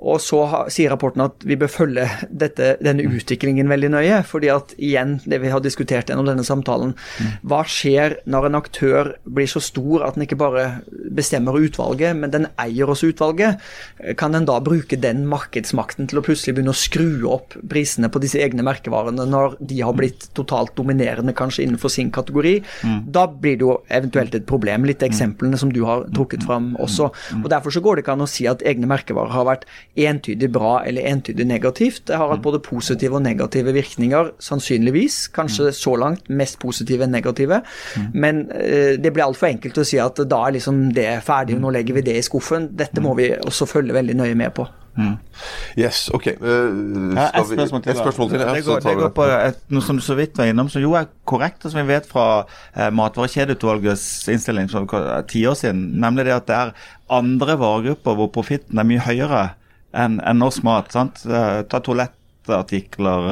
Og 0.00 0.20
så 0.24 0.40
sier 0.72 0.92
rapporten 0.92 1.22
at 1.26 1.44
vi 1.44 1.58
bør 1.60 1.68
følge 1.70 2.06
dette, 2.32 2.74
denne 2.80 3.04
utviklingen 3.04 3.68
veldig 3.68 3.90
nøye. 3.92 4.20
fordi 4.24 4.48
at 4.52 4.72
igjen, 4.78 5.18
det 5.28 5.40
vi 5.42 5.50
har 5.52 5.60
diskutert 5.60 6.08
gjennom 6.08 6.26
denne 6.28 6.44
samtalen, 6.46 6.94
hva 7.44 7.60
skjer 7.68 8.16
når 8.24 8.48
en 8.48 8.58
aktør 8.58 9.12
blir 9.24 9.48
så 9.50 9.60
stor 9.60 10.06
at 10.06 10.16
den 10.16 10.24
ikke 10.24 10.38
bare 10.40 10.80
bestemmer 11.12 11.58
utvalget, 11.58 12.16
men 12.16 12.32
den 12.32 12.48
eier 12.60 12.88
også 12.88 13.12
utvalget? 13.12 13.60
Kan 14.16 14.34
en 14.34 14.48
da 14.48 14.58
bruke 14.64 14.96
den 15.00 15.26
markedsmakten 15.28 16.08
til 16.08 16.20
å 16.20 16.24
plutselig 16.24 16.56
begynne 16.56 16.72
å 16.72 16.80
skru 16.80 17.28
opp 17.28 17.56
prisene 17.70 18.08
på 18.12 18.22
disse 18.24 18.40
egne 18.40 18.64
merkevarene 18.66 19.26
når 19.28 19.58
de 19.60 19.82
har 19.84 19.96
blitt 19.96 20.30
totalt 20.38 20.72
dominerende 20.80 21.36
kanskje 21.36 21.66
innenfor 21.66 21.92
sin 21.92 22.10
kategori? 22.14 22.56
Da 23.12 23.26
blir 23.28 23.60
det 23.60 23.66
jo 23.66 23.76
eventuelt 23.92 24.34
et 24.34 24.48
problem. 24.48 24.88
Litt 24.88 25.04
eksemplene 25.04 25.60
som 25.60 25.72
du 25.74 25.82
har 25.84 26.06
trukket 26.16 26.46
fram 26.48 26.72
også. 26.80 27.10
Og 27.42 27.48
Derfor 27.50 27.74
så 27.74 27.82
går 27.84 27.98
det 27.98 28.04
ikke 28.06 28.14
an 28.16 28.24
å 28.24 28.30
si 28.30 28.46
at 28.48 28.62
egne 28.64 28.88
merkevarer 28.88 29.34
har 29.34 29.48
vært 29.48 29.66
entydig 29.98 30.50
bra 30.52 30.80
eller 30.86 31.06
entydig 31.10 31.46
negativt. 31.46 32.04
Det 32.08 32.18
har 32.18 32.30
hatt 32.30 32.42
både 32.44 32.62
positive 32.62 33.18
og 33.18 33.24
negative 33.24 33.74
virkninger, 33.74 34.32
sannsynligvis. 34.38 35.28
Kanskje 35.34 35.72
så 35.76 35.96
langt 36.00 36.30
mest 36.30 36.60
positive 36.62 37.06
enn 37.06 37.14
negative. 37.14 37.62
Men 38.12 38.46
eh, 38.54 38.96
det 39.00 39.14
blir 39.14 39.26
altfor 39.26 39.50
enkelt 39.50 39.80
å 39.80 39.86
si 39.86 40.00
at 40.02 40.22
da 40.30 40.44
er 40.46 40.58
liksom 40.58 40.90
det 40.96 41.08
ferdig, 41.26 41.58
og 41.58 41.66
nå 41.66 41.74
legger 41.78 41.98
vi 41.98 42.06
det 42.10 42.18
i 42.20 42.26
skuffen. 42.26 42.70
Dette 42.78 43.02
må 43.04 43.16
vi 43.18 43.32
også 43.38 43.68
følge 43.70 43.96
veldig 43.96 44.20
nøye 44.22 44.38
med 44.38 44.54
på. 44.56 44.68
Yes, 45.78 46.10
ok. 46.12 46.26
Uh, 46.26 47.14
Ja, 47.14 47.28
skal 47.28 47.40
et 47.40 47.46
spørsmål 47.46 47.82
til. 47.82 47.90
Et 47.90 47.98
spørsmål 47.98 48.30
til, 48.30 48.40
ja. 48.40 48.54
det, 48.54 48.64
går, 48.64 48.80
det 48.80 48.96
går 48.98 49.12
på 49.16 49.24
et, 49.24 49.60
noe 49.70 49.84
som 49.86 49.96
du 49.96 50.02
så 50.04 50.16
vidt 50.18 50.38
var 50.38 50.50
innom, 50.50 50.68
som 50.68 50.82
jo 50.82 50.92
er 50.98 51.08
korrekt, 51.30 51.64
og 51.64 51.72
som 51.72 51.80
vi 51.80 51.92
vet 51.92 52.08
fra 52.10 52.26
eh, 52.74 52.90
Matvarekjedeutvalgets 52.94 54.28
innstilling 54.32 54.70
for 54.70 54.90
ti 55.30 55.44
år 55.46 55.56
siden, 55.58 55.86
nemlig 56.02 56.26
det 56.28 56.36
at 56.36 56.50
det 56.50 56.58
er 56.58 56.74
andre 57.10 57.56
varegrupper 57.60 58.18
hvor 58.18 58.30
profitten 58.34 58.78
er 58.78 58.88
mye 58.88 59.02
høyere 59.06 59.46
enn 59.94 60.20
en 60.20 60.38
norsk 60.38 60.62
mat. 60.66 60.92
sant? 60.92 61.22
Eh, 61.26 61.62
Ta 61.70 61.80
toalettartikler, 61.80 63.28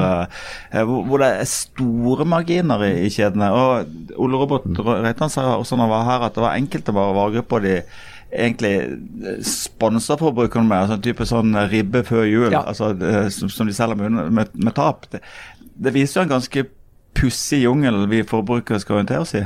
eh, 0.73 0.83
hvor, 0.85 1.03
hvor 1.07 1.17
det 1.23 1.29
er 1.39 1.49
store 1.49 2.25
marginer 2.25 2.83
i, 2.87 2.93
i 3.07 3.09
kjedene. 3.13 3.49
Og 3.51 4.15
Ole 4.19 4.37
Robert 4.41 4.67
Reitan 5.03 5.29
sa 5.33 5.57
også 5.57 5.75
når 5.77 5.87
han 5.87 5.93
var 5.95 6.07
her, 6.11 6.25
at 6.27 6.35
det 6.37 6.43
var 6.45 6.57
enkelte 6.59 6.95
vare- 6.95 7.15
varegrupper 7.17 7.63
de 7.65 7.75
egentlig 8.29 8.73
eh, 8.85 9.39
sponser 9.41 10.19
forbrukerne 10.21 10.67
med. 10.69 10.77
altså 10.83 10.99
en 10.99 11.01
type 11.07 11.25
sånn 11.25 11.55
ribbe 11.71 12.03
før 12.05 12.27
jul, 12.29 12.51
Ja. 12.53 12.61
altså, 12.67 12.91
eh, 13.01 13.29
som, 13.33 13.49
som 13.49 13.67
de 13.67 13.73
selger 13.73 13.95
med, 13.97 14.11
med, 14.31 14.47
med 14.53 14.75
tap. 14.77 15.07
Det, 15.11 15.21
det 15.79 15.93
viser 15.95 16.21
jo 16.21 16.27
en 16.27 16.35
ganske 16.37 16.65
pussig 17.17 17.63
jungel 17.65 18.05
vi 18.07 18.21
forbrukere 18.27 18.79
skal 18.79 18.99
orientere 18.99 19.23
oss 19.23 19.33
i. 19.35 19.41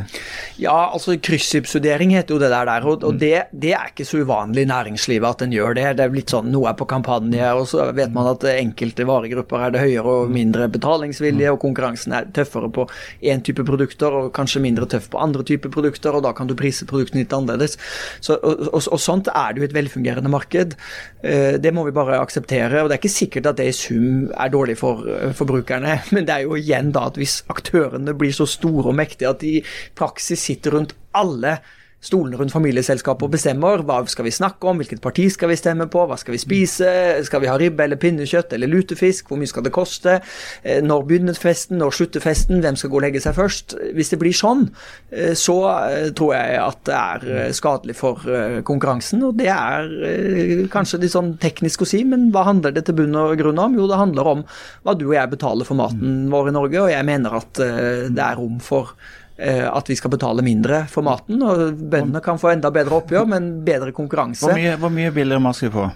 Ja, 0.62 0.92
altså 0.94 1.16
kryssubsidiering 1.18 2.12
heter 2.14 2.36
jo 2.36 2.40
det 2.42 2.52
der, 2.52 2.68
der 2.70 2.86
og, 2.86 3.06
og 3.08 3.18
det, 3.22 3.48
det 3.50 3.72
er 3.74 3.90
ikke 3.90 4.06
så 4.06 4.22
uvanlig 4.22 4.66
i 4.66 4.70
næringslivet 4.70 5.26
at 5.30 5.46
en 5.46 5.56
gjør 5.56 5.78
det. 5.80 5.86
Det 5.98 6.06
er 6.06 6.14
blitt 6.14 6.34
sånn 6.34 6.52
noe 6.54 6.70
er 6.70 6.78
på 6.78 6.88
kampanje, 6.90 7.48
og 7.58 7.66
så 7.72 7.88
vet 7.96 8.14
man 8.14 8.30
at 8.30 8.46
enkelte 8.52 9.08
varegrupper 9.10 9.66
er 9.66 9.74
det 9.74 9.84
høyere 9.86 10.18
og 10.24 10.34
mindre 10.34 10.68
betalingsvilje, 10.74 11.54
og 11.54 11.62
konkurransen 11.64 12.14
er 12.18 12.30
tøffere 12.36 12.70
på 12.74 12.86
én 13.24 13.42
type 13.46 13.66
produkter 13.68 14.20
og 14.20 14.30
kanskje 14.38 14.62
mindre 14.64 14.88
tøff 14.94 15.10
på 15.14 15.22
andre 15.24 15.46
typer 15.48 15.74
produkter, 15.74 16.14
og 16.14 16.28
da 16.28 16.34
kan 16.38 16.50
du 16.50 16.56
prise 16.60 16.88
produktene 16.90 17.24
litt 17.24 17.34
annerledes. 17.34 17.80
Så, 18.20 18.38
og, 18.38 18.68
og, 18.70 18.82
og 18.84 19.02
sånt 19.02 19.32
er 19.34 19.54
det 19.56 19.64
jo 19.64 19.70
et 19.72 19.78
velfungerende 19.80 20.32
marked. 20.32 20.78
Eh, 21.24 21.58
Det 21.64 21.74
må 21.74 21.88
vi 21.88 21.96
bare 21.96 22.20
akseptere, 22.22 22.84
og 22.84 22.92
det 22.92 22.98
er 22.98 23.02
ikke 23.02 23.16
sikkert 23.18 23.50
at 23.50 23.58
det 23.58 23.72
i 23.72 23.76
sum 23.78 24.30
er 24.38 24.54
dårlig 24.54 24.78
for 24.78 25.08
eh, 25.10 25.34
forbrukerne, 25.34 25.98
men 26.14 26.28
det 26.28 26.38
er 26.38 26.46
jo 26.48 26.60
igjen 26.60 26.94
da 26.94 27.08
at 27.10 27.18
hvis 27.20 27.40
aktørene 27.54 28.16
blir 28.18 28.34
så 28.36 28.48
store 28.50 28.90
og 28.92 28.98
mektige 29.00 29.32
at 29.32 29.42
de 29.44 29.56
i 29.60 29.64
praksis 29.98 30.50
sitter 30.50 30.78
rundt 30.78 30.98
alle 31.16 31.58
stolene 32.04 32.40
rundt 32.40 32.56
familieselskapet 32.56 33.28
og 33.28 33.36
bestemmer 33.38 33.86
hva 33.88 34.02
skal 34.12 34.28
vi 34.28 34.36
snakke 34.36 34.70
om, 34.70 34.82
hvilket 34.82 35.04
parti 35.04 35.30
skal 35.32 35.52
vi 35.54 35.60
stemme 35.60 35.88
på, 35.92 36.06
hva 36.10 36.20
skal 36.20 36.36
vi 36.36 36.42
spise, 36.42 36.90
skal 37.28 37.44
vi 37.44 37.52
ha 37.52 37.58
ribbe 37.60 37.88
eller 37.88 38.02
pinnekjøtt 38.02 38.54
eller 38.58 38.72
lutefisk, 38.72 39.30
hvor 39.30 39.40
mye 39.40 39.52
skal 39.52 39.66
det 39.66 39.76
koste, 39.76 40.20
Eh, 40.64 40.82
når 40.84 41.06
begynner 41.08 41.38
festen, 41.38 41.80
når 41.82 41.96
slutter 41.98 42.24
festen, 42.24 42.62
hvem 42.64 42.78
skal 42.80 42.92
gå 42.92 43.00
og 43.00 43.06
legge 43.06 43.22
seg 43.24 43.36
først. 43.38 43.76
Hvis 43.96 44.14
det 44.14 44.20
blir 44.22 44.36
sånn, 44.36 44.68
eh, 45.12 45.34
så 45.38 45.58
eh, 45.90 46.10
tror 46.16 46.34
jeg 46.36 46.60
at 46.64 46.84
det 46.88 47.00
er 47.00 47.56
skadelig 47.56 47.96
for 47.98 48.22
konkurransen, 48.68 49.24
og 49.28 49.38
det 49.40 49.50
er 49.52 50.68
kanskje 50.74 51.00
litt 51.04 51.14
sånn 51.14 51.34
teknisk 51.42 51.84
å 51.84 51.88
si, 51.88 52.04
men 52.08 52.30
hva 52.34 52.46
handler 52.50 52.74
det 52.76 52.86
til 52.88 52.98
bunn 52.98 53.16
og 53.20 53.36
grunn 53.40 53.62
om? 53.62 53.78
Jo, 53.78 53.88
det 53.90 54.00
handler 54.00 54.30
om 54.34 54.46
hva 54.84 54.96
du 54.98 55.06
og 55.10 55.16
jeg 55.16 55.32
betaler 55.34 55.68
for 55.68 55.80
maten 55.80 56.32
vår 56.34 56.52
i 56.52 56.56
Norge, 56.56 56.82
og 56.86 56.94
jeg 56.94 57.08
mener 57.08 57.38
at 57.40 57.60
det 57.60 58.24
er 58.24 58.40
rom 58.40 58.60
for 58.64 58.96
at 59.44 59.90
vi 59.92 59.98
skal 60.00 60.14
betale 60.14 60.44
mindre 60.46 60.86
for 60.92 61.04
maten, 61.06 61.42
og 61.44 61.76
bøndene 61.76 62.22
kan 62.24 62.40
få 62.40 62.54
enda 62.54 62.72
bedre 62.72 63.02
oppgjør, 63.02 63.28
men 63.28 63.50
bedre 63.66 63.92
konkurranse. 63.96 64.46
Hvor 64.46 64.56
mye, 64.56 64.78
hvor 64.80 64.94
mye 64.94 65.12
billigere 65.12 65.44
mat 65.44 65.60
skal 65.60 65.70
vi 65.70 65.76
få? 65.76 65.90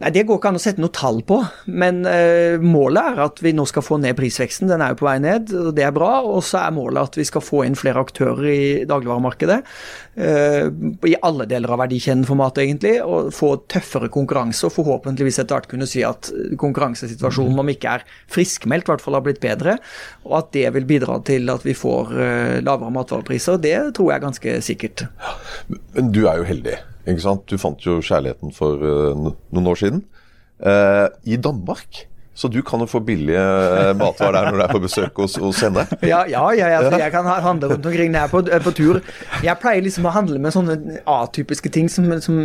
Nei, 0.00 0.10
Det 0.10 0.24
går 0.24 0.38
ikke 0.38 0.50
an 0.50 0.58
å 0.58 0.62
sette 0.62 0.80
noe 0.80 0.92
tall 0.94 1.18
på, 1.28 1.36
men 1.68 2.00
eh, 2.08 2.56
målet 2.62 3.10
er 3.12 3.20
at 3.26 3.40
vi 3.44 3.52
nå 3.56 3.66
skal 3.68 3.84
få 3.84 3.98
ned 4.00 4.16
prisveksten. 4.16 4.70
Den 4.70 4.82
er 4.82 4.94
jo 4.94 5.00
på 5.02 5.08
vei 5.08 5.18
ned, 5.22 5.52
og 5.52 5.74
det 5.76 5.84
er 5.84 5.92
bra. 5.94 6.22
Og 6.24 6.40
så 6.46 6.62
er 6.62 6.74
målet 6.74 7.10
at 7.10 7.18
vi 7.20 7.26
skal 7.28 7.44
få 7.44 7.64
inn 7.66 7.76
flere 7.78 8.00
aktører 8.00 8.48
i 8.48 8.62
dagligvaremarkedet. 8.88 9.58
eh, 10.16 10.70
I 11.10 11.14
alle 11.28 11.46
deler 11.50 11.74
av 11.74 11.82
verdikjeden 11.84 12.24
for 12.24 12.40
mat, 12.40 12.58
egentlig. 12.62 12.96
Og 13.04 13.28
få 13.36 13.52
tøffere 13.70 14.08
konkurranse, 14.14 14.64
og 14.66 14.74
forhåpentligvis 14.78 15.42
etter 15.42 15.58
hvert 15.58 15.70
kunne 15.74 15.90
si 15.90 16.02
at 16.06 16.32
konkurransesituasjonen, 16.60 17.60
om 17.60 17.74
ikke 17.74 17.98
er 17.98 18.08
friskmeldt, 18.32 18.88
i 18.88 18.94
hvert 18.94 19.04
fall 19.04 19.18
har 19.18 19.26
blitt 19.26 19.42
bedre. 19.44 19.76
Og 20.24 20.38
at 20.40 20.50
det 20.56 20.64
vil 20.78 20.88
bidra 20.88 21.20
til 21.28 21.52
at 21.52 21.66
vi 21.66 21.76
får 21.76 22.16
eh, 22.16 22.56
lavere 22.64 22.94
matvarepriser. 22.96 23.60
Det 23.60 23.76
tror 23.94 24.10
jeg 24.10 24.16
er 24.16 24.26
ganske 24.30 24.58
sikkert. 24.64 25.06
Men 25.92 26.12
du 26.14 26.24
er 26.24 26.40
jo 26.40 26.50
heldig. 26.54 26.80
Ikke 27.06 27.24
sant? 27.24 27.44
Du 27.50 27.60
fant 27.60 27.80
jo 27.84 28.00
kjærligheten 28.04 28.52
for 28.54 28.80
eh, 28.80 29.24
noen 29.54 29.70
år 29.70 29.80
siden. 29.80 30.04
Eh, 30.64 31.06
I 31.28 31.36
Danmark. 31.36 32.04
Så 32.34 32.48
du 32.50 32.56
kan 32.66 32.80
jo 32.82 32.86
få 32.90 32.98
billige 33.06 33.38
eh, 33.38 33.92
matvarer 33.94 34.34
der 34.40 34.48
når 34.50 34.56
du 34.58 34.62
er 34.64 34.72
på 34.74 34.80
besøk 34.82 35.18
hos, 35.22 35.36
hos 35.38 35.60
henne. 35.62 35.84
Ja, 36.02 36.24
ja, 36.26 36.40
ja, 36.52 36.66
ja 36.72 36.78
altså, 36.80 36.98
jeg 36.98 37.12
kan 37.14 37.26
handle 37.26 37.68
rundt 37.70 37.86
omkring 37.86 38.10
når 38.10 38.18
jeg 38.18 38.26
er 38.26 38.32
på, 38.32 38.40
er 38.56 38.64
på 38.64 38.72
tur. 38.74 38.98
Jeg 39.44 39.54
pleier 39.62 39.84
liksom 39.86 40.08
å 40.08 40.12
handle 40.14 40.40
med 40.42 40.52
sånne 40.54 40.74
atypiske 41.06 41.70
ting 41.74 41.86
som, 41.92 42.08
som 42.24 42.40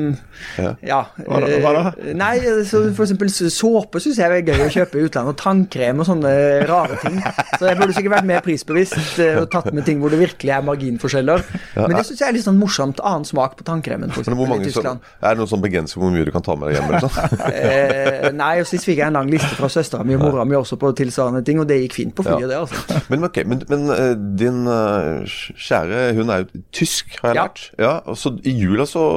Ja. 0.61 0.75
ja. 0.85 0.99
Hva 1.25 1.39
da- 1.41 1.57
hva 1.63 1.71
da? 1.73 1.83
eh, 2.05 2.13
Nei, 2.19 2.35
så 2.69 2.83
for 2.93 3.05
eksempel 3.07 3.31
såpe 3.33 3.99
syns 4.03 4.19
jeg 4.21 4.29
er 4.29 4.45
gøy 4.45 4.61
å 4.67 4.69
kjøpe 4.77 4.99
i 5.01 5.07
utlandet, 5.07 5.33
og 5.33 5.39
tannkrem 5.41 5.99
og 6.03 6.07
sånne 6.11 6.33
rare 6.69 6.99
ting. 7.01 7.17
Så 7.57 7.65
jeg 7.71 7.79
burde 7.81 7.97
sikkert 7.97 8.13
vært 8.19 8.29
mer 8.29 8.45
prisbevisst 8.45 9.17
eh, 9.25 9.39
og 9.41 9.49
tatt 9.53 9.71
med 9.73 9.87
ting 9.89 9.99
hvor 10.03 10.13
det 10.13 10.21
virkelig 10.21 10.53
er 10.53 10.63
marginforskjeller. 10.69 11.43
Men 11.79 11.97
det 11.97 12.05
syns 12.11 12.21
jeg 12.21 12.29
er 12.29 12.37
litt 12.37 12.45
sånn 12.45 12.61
morsomt. 12.61 13.01
Annen 13.01 13.25
smak 13.27 13.57
på 13.59 13.65
tannkremen, 13.67 14.13
eksempel, 14.13 14.37
i 14.61 14.69
Tyskland. 14.69 14.69
som, 14.69 14.69
Tyskland. 14.69 15.11
er 15.25 15.33
det 15.33 15.41
noen 15.41 15.51
sånn 15.55 15.65
begrensning 15.65 15.97
på 15.97 16.05
hvor 16.05 16.13
mye 16.15 16.29
du 16.29 16.33
kan 16.37 16.45
ta 16.45 16.55
med 16.59 16.69
deg 16.69 16.77
hjem? 16.77 16.93
Eller 16.93 17.09
sånn? 17.09 17.43
Eh, 17.49 18.29
nei, 18.37 18.53
og 18.61 18.67
sist 18.69 18.85
fikk 18.87 19.01
jeg 19.01 19.07
en 19.09 19.17
lang 19.19 19.29
liste 19.33 19.51
fra 19.57 19.69
søstera 19.79 20.03
mi 20.05 20.15
og 20.15 20.21
mora 20.27 20.45
mi 20.45 20.55
også 20.59 20.77
på 20.79 20.91
tilsvarende 20.99 21.41
ting, 21.47 21.59
og 21.63 21.67
det 21.69 21.79
gikk 21.81 21.95
fint 21.97 22.15
på 22.15 22.23
flyet, 22.27 22.47
det, 22.51 22.57
altså. 22.59 22.99
Men, 23.11 23.23
ok, 23.25 23.41
men, 23.49 23.63
men 23.71 23.87
eh, 23.95 24.13
din 24.39 24.61
eh, 24.67 25.37
kjære, 25.57 26.03
hun 26.19 26.29
er 26.35 26.43
jo 26.45 26.63
tysk, 26.71 27.17
har 27.23 27.29
jeg 27.33 27.39
Ja. 27.39 27.47
lært. 27.47 27.63
Ja, 27.79 27.93
og 28.05 28.17
så 28.19 28.35
I 28.43 28.53
jula 28.59 28.85
så 28.85 29.07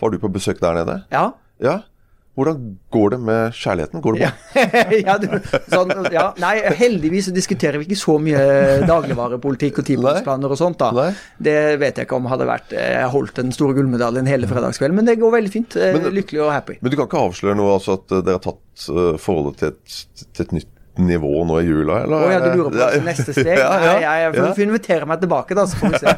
var 0.00 0.10
du 0.14 0.18
på 0.22 0.28
besøk 0.32 0.60
der 0.60 0.74
nede. 0.80 1.00
Ja. 1.12 1.28
Ja. 1.62 1.78
Hvordan 2.38 2.58
går 2.94 3.10
det 3.14 3.18
med 3.26 3.56
kjærligheten? 3.58 4.02
Går 4.04 4.14
det 4.14 4.28
bra? 4.28 4.64
ja, 5.08 5.16
du, 5.18 5.26
sånn, 5.72 5.90
ja, 6.14 6.28
nei, 6.38 6.52
heldigvis 6.78 7.26
så 7.28 7.34
diskuterer 7.34 7.80
vi 7.82 7.88
ikke 7.88 7.98
så 7.98 8.14
mye 8.22 8.44
dagligvarepolitikk 8.86 9.80
og 9.82 9.88
tipunktsplaner 9.88 10.54
og 10.54 10.60
sånt. 10.60 10.78
da. 10.80 10.92
Nei. 10.94 11.08
Det 11.48 11.56
vet 11.82 11.98
jeg 11.98 12.06
ikke 12.08 12.18
om 12.20 12.28
hadde 12.30 12.46
vært 12.48 12.72
Jeg 12.78 13.10
holdt 13.12 13.40
den 13.42 13.50
store 13.56 13.74
gullmedaljen 13.78 14.30
hele 14.30 14.46
fredagskvelden, 14.50 15.00
men 15.00 15.10
det 15.10 15.18
går 15.20 15.34
veldig 15.34 15.52
fint. 15.54 15.76
Eh, 15.76 15.92
Men- 15.98 16.14
Lykkelig 16.18 16.42
og 16.46 16.52
happy. 16.54 16.78
Men 16.80 16.90
du 16.94 16.96
kan 16.96 17.06
ikke 17.10 17.26
avsløre 17.28 17.58
noe, 17.58 17.74
altså 17.76 17.98
at 17.98 18.12
eh, 18.16 18.22
dere 18.24 18.38
har 18.38 18.46
tatt 18.46 18.88
eh, 18.94 19.18
forholdet 19.20 19.58
til 19.60 19.74
et, 19.74 20.00
til 20.32 20.46
et 20.46 20.52
nytt 20.60 20.72
nivå 20.98 21.44
nå 21.48 21.60
i 21.62 21.66
jula, 21.68 22.00
eller? 22.04 22.24
Å 22.26 22.30
ja, 22.32 22.38
du 22.42 22.48
lurer 22.58 22.72
på 22.74 22.78
Ja, 22.80 22.88
neste 23.06 23.34
steg? 23.36 23.52
Ja, 23.62 23.70
ja, 23.78 23.92
Nei, 23.98 24.16
jeg, 24.22 24.34
jeg 24.38 24.54
får 24.56 24.64
invitere 24.66 25.08
meg 25.10 25.20
tilbake, 25.22 25.56
da, 25.58 25.64
så 25.70 25.78
får 25.80 25.94
vi 25.94 26.00
se 26.02 26.14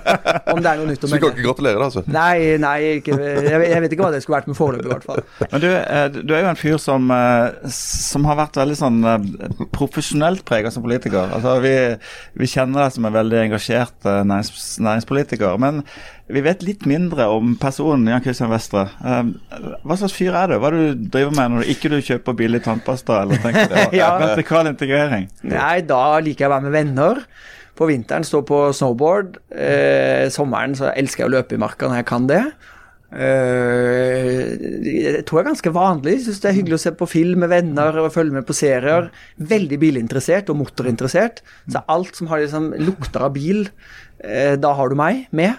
om 0.54 0.60
det 0.64 0.70
er 0.72 0.80
noe 0.80 0.88
nytt 0.90 1.04
å 1.04 1.10
Så 1.10 1.14
du 1.14 1.16
kan 1.16 1.28
melde. 1.28 1.36
ikke 1.36 1.46
gratulere, 1.48 1.88
altså? 1.88 2.04
Nei, 2.10 2.36
nei, 2.62 2.76
ikke, 3.00 3.18
jeg, 3.20 3.64
jeg 3.70 3.84
vet 3.84 3.96
ikke 3.96 4.06
hva 4.06 4.12
det 4.14 4.22
skulle 4.24 4.38
vært 4.40 4.50
med 4.52 4.58
foreløpig, 4.58 4.88
i 4.88 4.94
hvert 4.94 5.08
fall. 5.10 5.22
Men 5.52 5.64
du, 5.64 5.68
eh, 5.74 6.06
du 6.20 6.34
er 6.36 6.44
jo 6.46 6.52
en 6.52 6.60
fyr 6.60 6.78
som, 6.82 7.10
eh, 7.14 7.72
som 7.74 8.28
har 8.30 8.40
vært 8.40 8.60
veldig 8.60 8.78
sånn 8.80 9.00
eh, 9.12 9.66
profesjonelt 9.76 10.44
prega 10.48 10.72
som 10.74 10.84
politiker. 10.86 11.30
Altså, 11.36 11.56
vi, 11.64 11.74
vi 12.40 12.50
kjenner 12.50 12.86
deg 12.86 12.96
som 12.96 13.08
en 13.10 13.16
veldig 13.20 13.44
engasjert 13.46 14.08
nærings, 14.26 14.78
næringspolitiker. 14.82 15.58
Men 15.60 15.84
vi 16.30 16.42
vet 16.46 16.60
litt 16.62 16.84
mindre 16.86 17.24
om 17.32 17.56
personen 17.58 18.06
Jan 18.06 18.22
Christian 18.22 18.52
Vestre. 18.52 18.84
Eh, 19.02 19.32
Hva 19.82 19.96
slags 19.98 20.14
fyr 20.14 20.36
er 20.38 20.52
du? 20.52 20.58
Hva 20.62 20.70
er 20.70 20.76
det 20.76 20.82
du 21.00 21.08
driver 21.16 21.34
med 21.34 21.54
når 21.56 21.64
du 21.66 21.72
ikke 21.74 21.90
du 21.90 21.96
kjøper 22.06 22.36
billig 22.38 22.60
tannpasta 22.66 23.22
eller 23.24 23.40
tenker 23.42 23.66
på 23.72 23.86
Ja. 24.00 24.12
Integrering? 24.74 25.30
Nei, 25.46 25.80
da 25.86 26.18
liker 26.22 26.46
jeg 26.46 26.50
å 26.50 26.54
være 26.56 26.68
med 26.68 26.76
venner. 26.76 27.24
På 27.78 27.88
vinteren 27.88 28.26
stå 28.26 28.42
på 28.48 28.66
snowboard. 28.76 29.38
Eh, 29.52 30.26
sommeren 30.32 30.76
så 30.76 30.90
elsker 30.92 31.24
jeg 31.24 31.30
å 31.30 31.36
løpe 31.38 31.56
i 31.56 31.62
marka 31.62 31.88
når 31.88 32.02
jeg 32.02 32.10
kan 32.10 32.28
det. 32.30 32.44
Uh, 33.10 34.54
jeg 34.86 35.24
tror 35.26 35.40
jeg 35.40 35.42
er 35.42 35.48
ganske 35.48 35.72
vanlig. 35.74 36.18
Syns 36.24 36.42
det 36.42 36.50
er 36.50 36.56
hyggelig 36.60 36.78
å 36.78 36.82
se 36.84 36.92
på 36.94 37.08
film 37.10 37.42
med 37.42 37.50
venner 37.50 37.98
og 38.04 38.12
følge 38.14 38.36
med 38.38 38.46
på 38.46 38.56
serier. 38.56 39.10
Veldig 39.50 39.80
bilinteressert 39.82 40.52
og 40.52 40.60
motorinteressert. 40.60 41.42
Så 41.66 41.82
alt 41.90 42.14
som 42.18 42.30
har 42.30 42.42
liksom 42.42 42.70
lukter 42.78 43.26
av 43.26 43.34
bil, 43.34 43.66
uh, 44.22 44.54
da 44.60 44.72
har 44.78 44.92
du 44.92 44.98
meg 44.98 45.26
med. 45.34 45.58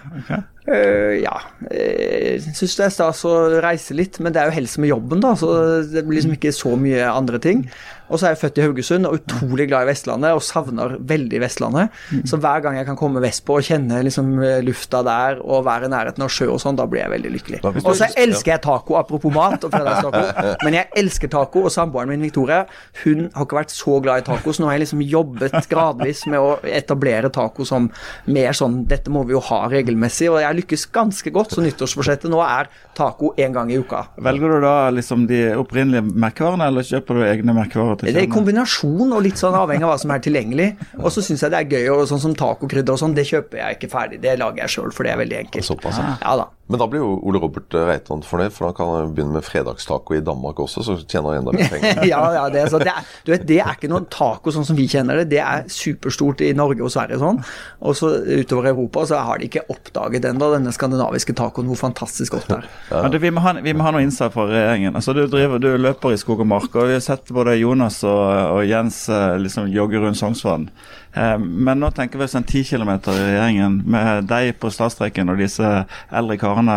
Uh, 0.64 1.18
ja. 1.20 1.36
Jeg 1.68 2.40
syns 2.56 2.78
det 2.78 2.86
er 2.88 2.96
stas 2.96 3.24
å 3.28 3.34
reise 3.64 3.96
litt, 3.98 4.16
men 4.22 4.32
det 4.32 4.40
er 4.40 4.48
jo 4.48 4.56
helst 4.56 4.80
med 4.80 4.94
jobben, 4.94 5.20
da. 5.24 5.34
Så 5.36 5.52
det 5.92 6.06
blir 6.06 6.22
liksom 6.22 6.38
ikke 6.38 6.56
så 6.56 6.72
mye 6.80 7.12
andre 7.12 7.42
ting. 7.42 7.66
Og 8.12 8.20
så 8.20 8.28
er 8.28 8.34
jeg 8.34 8.42
født 8.42 8.60
i 8.60 8.66
Haugesund 8.66 9.08
og 9.08 9.18
utrolig 9.20 9.66
glad 9.70 9.86
i 9.86 9.90
Vestlandet 9.92 10.36
og 10.36 10.44
savner 10.44 10.96
veldig 11.12 11.40
Vestlandet. 11.42 12.00
Så 12.28 12.38
hver 12.42 12.62
gang 12.64 12.76
jeg 12.78 12.88
kan 12.88 12.98
komme 13.00 13.22
vestpå 13.24 13.56
og 13.58 13.66
kjenne 13.66 14.02
liksom 14.06 14.34
lufta 14.66 15.02
der 15.06 15.40
og 15.42 15.64
være 15.66 15.88
i 15.88 15.92
nærheten 15.92 16.24
av 16.24 16.32
sjø 16.32 16.50
og 16.52 16.60
sånn, 16.62 16.78
da 16.78 16.86
blir 16.90 17.02
jeg 17.04 17.12
veldig 17.14 17.32
lykkelig. 17.36 17.62
Og 17.82 17.94
så 17.98 18.08
elsker 18.20 18.54
jeg 18.54 18.64
taco, 18.64 18.96
apropos 19.00 19.32
mat 19.34 19.64
og 19.66 19.72
fredagstaco. 19.72 20.22
Men 20.66 20.78
jeg 20.78 20.90
elsker 21.02 21.32
taco, 21.32 21.64
og 21.66 21.74
samboeren 21.74 22.12
min 22.12 22.24
Victoria 22.26 22.62
hun 23.02 23.28
har 23.34 23.46
ikke 23.46 23.58
vært 23.60 23.74
så 23.74 23.98
glad 24.04 24.22
i 24.22 24.26
taco, 24.26 24.52
så 24.52 24.62
nå 24.62 24.68
har 24.68 24.76
jeg 24.76 24.84
liksom 24.84 25.04
jobbet 25.06 25.56
gradvis 25.70 26.24
med 26.30 26.42
å 26.42 26.54
etablere 26.68 27.32
taco 27.32 27.66
som 27.68 27.88
mer 28.30 28.56
sånn 28.56 28.82
Dette 28.92 29.12
må 29.12 29.22
vi 29.28 29.34
jo 29.34 29.40
ha 29.46 29.62
regelmessig, 29.72 30.28
og 30.32 30.40
jeg 30.42 30.58
lykkes 30.60 30.86
ganske 30.94 31.32
godt, 31.34 31.54
så 31.54 31.64
nyttårsforsettet 31.64 32.30
nå 32.32 32.40
er 32.44 32.68
taco 32.96 33.32
én 33.40 33.54
gang 33.54 33.70
i 33.72 33.78
uka. 33.80 34.04
Velger 34.22 34.56
du 34.56 34.64
da 34.64 34.74
liksom 34.92 35.26
de 35.30 35.40
opprinnelige 35.58 36.04
merkevarene, 36.10 36.68
eller 36.68 36.86
kjøper 36.86 37.18
du 37.18 37.24
egne 37.26 37.56
merkevarer 37.56 38.01
Det 38.02 38.18
er 38.18 38.30
kombinasjon 38.32 39.12
og 39.14 39.22
litt 39.22 39.38
sånn 39.38 39.54
avhengig 39.54 39.86
av 39.86 39.92
hva 39.92 39.98
som 40.02 40.10
er 40.14 40.22
tilgjengelig. 40.24 40.68
Og 40.98 41.12
så 41.14 41.22
syns 41.22 41.44
jeg 41.44 41.54
det 41.54 41.60
er 41.60 41.70
gøy, 41.70 41.84
og 41.94 42.08
sånn 42.10 42.22
som 42.24 42.34
tacokrydder 42.38 42.96
og 42.96 43.02
sånn, 43.02 43.14
det 43.14 43.26
kjøper 43.28 43.60
jeg 43.60 43.78
ikke 43.78 43.92
ferdig. 43.92 44.18
Det 44.24 44.34
lager 44.40 44.64
jeg 44.64 44.74
sjøl, 44.74 44.90
for 44.96 45.06
det 45.06 45.14
er 45.14 45.22
veldig 45.22 45.38
enkelt. 45.44 45.68
Såpass, 45.68 46.00
ja. 46.02 46.16
Ja 46.24 46.34
da. 46.42 46.48
Men 46.72 46.80
da 46.80 46.88
blir 46.88 47.02
jo 47.02 47.18
Ole 47.28 47.40
Robert 47.42 47.74
Reitan 47.76 48.22
fornøyd, 48.24 48.52
for 48.54 48.68
da 48.70 48.76
kan 48.76 48.88
han 48.88 49.10
begynne 49.12 49.36
med 49.36 49.44
fredagstaco 49.44 50.16
i 50.16 50.22
Danmark 50.24 50.62
også, 50.64 50.84
så 50.86 50.96
tjener 51.04 51.34
han 51.34 51.42
enda 51.42 51.52
mer 51.52 51.68
penger. 51.68 52.00
ja, 52.12 52.20
ja, 52.38 52.46
det, 52.52 52.62
så 52.72 52.80
det, 52.80 52.88
er, 52.88 53.10
du 53.26 53.32
vet, 53.34 53.44
det 53.48 53.58
er 53.60 53.76
ikke 53.76 53.90
noen 53.92 54.08
taco 54.12 54.54
sånn 54.54 54.64
som 54.68 54.78
vi 54.78 54.86
kjenner 54.88 55.20
det. 55.20 55.26
Det 55.34 55.42
er 55.44 55.66
superstort 55.72 56.40
i 56.46 56.52
Norge 56.56 56.80
og 56.86 56.92
Sverige 56.94 57.20
sånn. 57.20 57.42
Og 57.84 57.98
så 57.98 58.14
utover 58.24 58.70
Europa 58.72 59.04
så 59.10 59.20
har 59.26 59.42
de 59.42 59.50
ikke 59.50 59.66
oppdaget 59.72 60.30
ennå, 60.32 60.48
denne 60.56 60.72
skandinaviske 60.72 61.36
tacoen, 61.36 61.68
hvor 61.68 61.82
fantastisk 61.82 62.38
godt 62.38 62.48
det 62.48 62.58
er. 62.62 62.70
Men 63.04 63.12
du, 63.12 63.20
vi, 63.20 63.34
må 63.34 63.44
ha, 63.44 63.54
vi 63.60 63.76
må 63.76 63.84
ha 63.84 63.92
noe 63.92 64.06
innsats 64.06 64.32
fra 64.32 64.48
regjeringen. 64.48 64.96
Altså, 64.96 65.12
du, 65.16 65.26
driver, 65.28 65.60
du 65.60 65.70
løper 65.76 66.16
i 66.16 66.20
skog 66.20 66.40
og 66.40 66.50
mark, 66.54 66.72
og 66.72 66.88
vi 66.88 66.96
har 66.96 67.04
sett 67.04 67.28
både 67.34 67.58
Jonas 67.60 68.00
og, 68.08 68.24
og 68.56 68.64
Jens 68.64 69.04
eh, 69.12 69.36
liksom 69.44 69.68
jogge 69.72 70.00
rundt 70.00 70.20
Sognsvann. 70.20 70.70
Eh, 71.14 71.38
men 71.38 71.80
nå 71.82 71.90
tenker 71.92 72.20
vi 72.20 72.26
oss 72.26 72.36
en 72.38 72.46
10 72.46 72.64
km 72.70 72.92
i 72.96 73.16
regjeringen 73.16 73.80
med 73.84 74.28
deg 74.30 74.54
på 74.62 74.70
startstreken 74.72 75.32
og 75.32 75.40
disse 75.42 75.72
eldre 76.10 76.38
karene. 76.40 76.76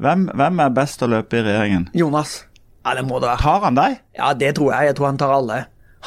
Hvem, 0.00 0.28
hvem 0.34 0.62
er 0.64 0.76
best 0.76 1.04
å 1.04 1.10
løpe 1.10 1.40
i 1.40 1.44
regjeringen? 1.46 1.88
Jonas. 1.96 2.42
Ja, 2.86 2.94
det 2.96 3.04
må 3.04 3.18
det 3.20 3.28
være. 3.28 3.42
Tar 3.42 3.66
han 3.66 3.76
deg? 3.76 3.98
Ja, 4.16 4.32
det 4.38 4.54
tror 4.56 4.72
jeg. 4.72 4.90
Jeg 4.90 4.98
tror 4.98 5.10
han 5.10 5.20
tar 5.20 5.34
alle. 5.34 5.58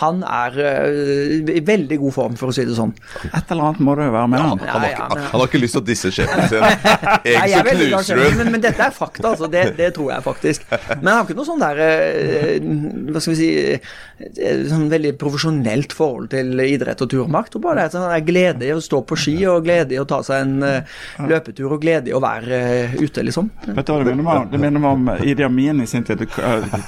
Han 0.02 0.22
er 0.28 0.58
uh, 0.58 1.52
i 1.56 1.62
veldig 1.66 1.98
god 2.02 2.16
form, 2.16 2.38
for 2.40 2.52
å 2.52 2.56
si 2.56 2.66
det 2.68 2.76
sånn. 2.78 2.94
Et 3.30 3.52
eller 3.54 3.70
annet 3.70 3.82
må 3.86 3.96
det 3.98 4.10
jo 4.10 4.16
være 4.16 4.32
med 4.34 4.42
han. 4.42 4.62
Han, 4.62 4.68
har 4.68 4.88
Ja, 4.92 4.94
ja, 4.98 5.08
han 5.32 5.40
har 5.40 5.48
ikke 5.48 5.62
lyst 5.62 5.78
til 5.78 5.84
å 5.84 5.88
disse 5.88 6.12
sjefen 6.14 6.48
sin. 6.52 6.66
Jeg 7.32 7.56
er 7.58 7.68
glad 7.68 8.02
knuser 8.02 8.18
du 8.18 8.38
men, 8.40 8.52
men 8.56 8.64
dette 8.64 8.86
er 8.86 8.96
fakta, 8.96 9.32
altså. 9.32 9.50
Det, 9.52 9.64
det 9.78 9.92
tror 9.96 10.12
jeg 10.14 10.26
faktisk. 10.26 10.66
Men 11.02 11.10
han 11.12 11.20
har 11.20 11.26
ikke 11.26 11.38
noe 11.38 11.48
sånn 11.48 11.62
der 11.62 11.82
uh, 11.82 12.70
Hva 13.12 13.22
skal 13.22 13.34
vi 13.34 13.40
si 13.40 13.50
eh, 13.72 14.64
Sånn 14.70 14.88
veldig 14.92 15.14
profesjonelt 15.22 15.94
forhold 15.96 16.32
til 16.34 16.62
idrett 16.64 17.02
og 17.04 17.12
turmakt. 17.12 17.58
Og 17.58 17.66
bare 17.66 17.86
det 17.86 17.96
sånn, 17.96 18.06
han 18.08 18.16
er 18.18 18.26
glede 18.26 18.68
i 18.68 18.74
å 18.76 18.82
stå 18.84 19.02
på 19.08 19.18
ski, 19.20 19.36
og 19.50 19.66
glede 19.66 19.96
i 19.96 20.02
å 20.02 20.08
ta 20.10 20.22
seg 20.26 20.46
en 20.46 20.66
uh, 20.66 21.00
løpetur, 21.30 21.72
og 21.76 21.82
glede 21.84 22.12
i 22.12 22.16
å 22.16 22.22
være 22.24 22.62
ute, 23.00 23.26
liksom. 23.26 23.50
Vet 23.68 23.88
du 23.88 23.94
hva 23.94 24.02
Det 24.02 24.12
minner 24.12 24.26
meg 24.26 24.44
om, 24.44 24.50
det 24.52 24.62
minner 24.62 24.84
meg 24.84 24.98
om 24.98 25.28
Idi 25.32 25.46
Amin 25.46 25.84
i 25.84 25.90
sin 25.90 26.06
tid. 26.08 26.24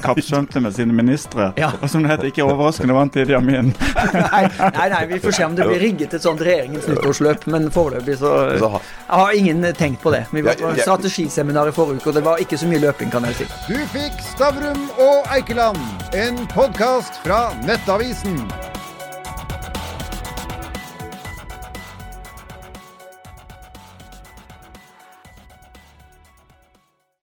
Kappsvømte 0.03 0.61
med 0.63 0.75
sine 0.75 0.95
ministre. 0.95 1.51
Ja. 1.59 1.73
Og 1.81 1.89
som 1.91 2.05
det 2.05 2.13
heter, 2.13 2.29
ikke 2.31 2.45
overraskende 2.45 2.95
vant 3.03 3.15
Idi 3.15 3.39
min. 3.41 3.73
Nei, 4.13 4.43
nei, 4.59 4.89
nei, 4.89 5.05
vi 5.05 5.19
får 5.19 5.31
se 5.31 5.45
om 5.45 5.55
det 5.55 5.67
blir 5.67 5.79
rigget 5.79 6.13
et 6.13 6.23
sånt 6.23 6.41
regjeringens 6.43 6.87
nyttårsløp, 6.89 7.47
men 7.53 7.69
foreløpig 7.73 8.17
så 8.19 8.33
Så 8.59 8.69
Jeg 8.73 9.19
har 9.21 9.37
ingen 9.37 9.73
tenkt 9.77 10.01
på 10.03 10.11
det. 10.11 10.25
Vi 10.31 10.41
var 10.41 10.59
på 10.59 10.73
strategiseminar 10.81 11.71
i 11.71 11.75
forrige 11.75 12.01
uke, 12.01 12.09
og 12.09 12.19
det 12.19 12.25
var 12.25 12.43
ikke 12.43 12.57
så 12.57 12.69
mye 12.69 12.83
løping, 12.83 13.11
kan 13.13 13.25
jeg 13.29 13.43
si. 13.43 13.49
Du 13.69 13.79
fikk 13.93 14.21
Stavrum 14.33 14.85
og 14.97 15.33
Eikeland, 15.35 15.81
en 16.17 16.45
podkast 16.53 17.21
fra 17.25 17.45
Nettavisen. 17.67 18.39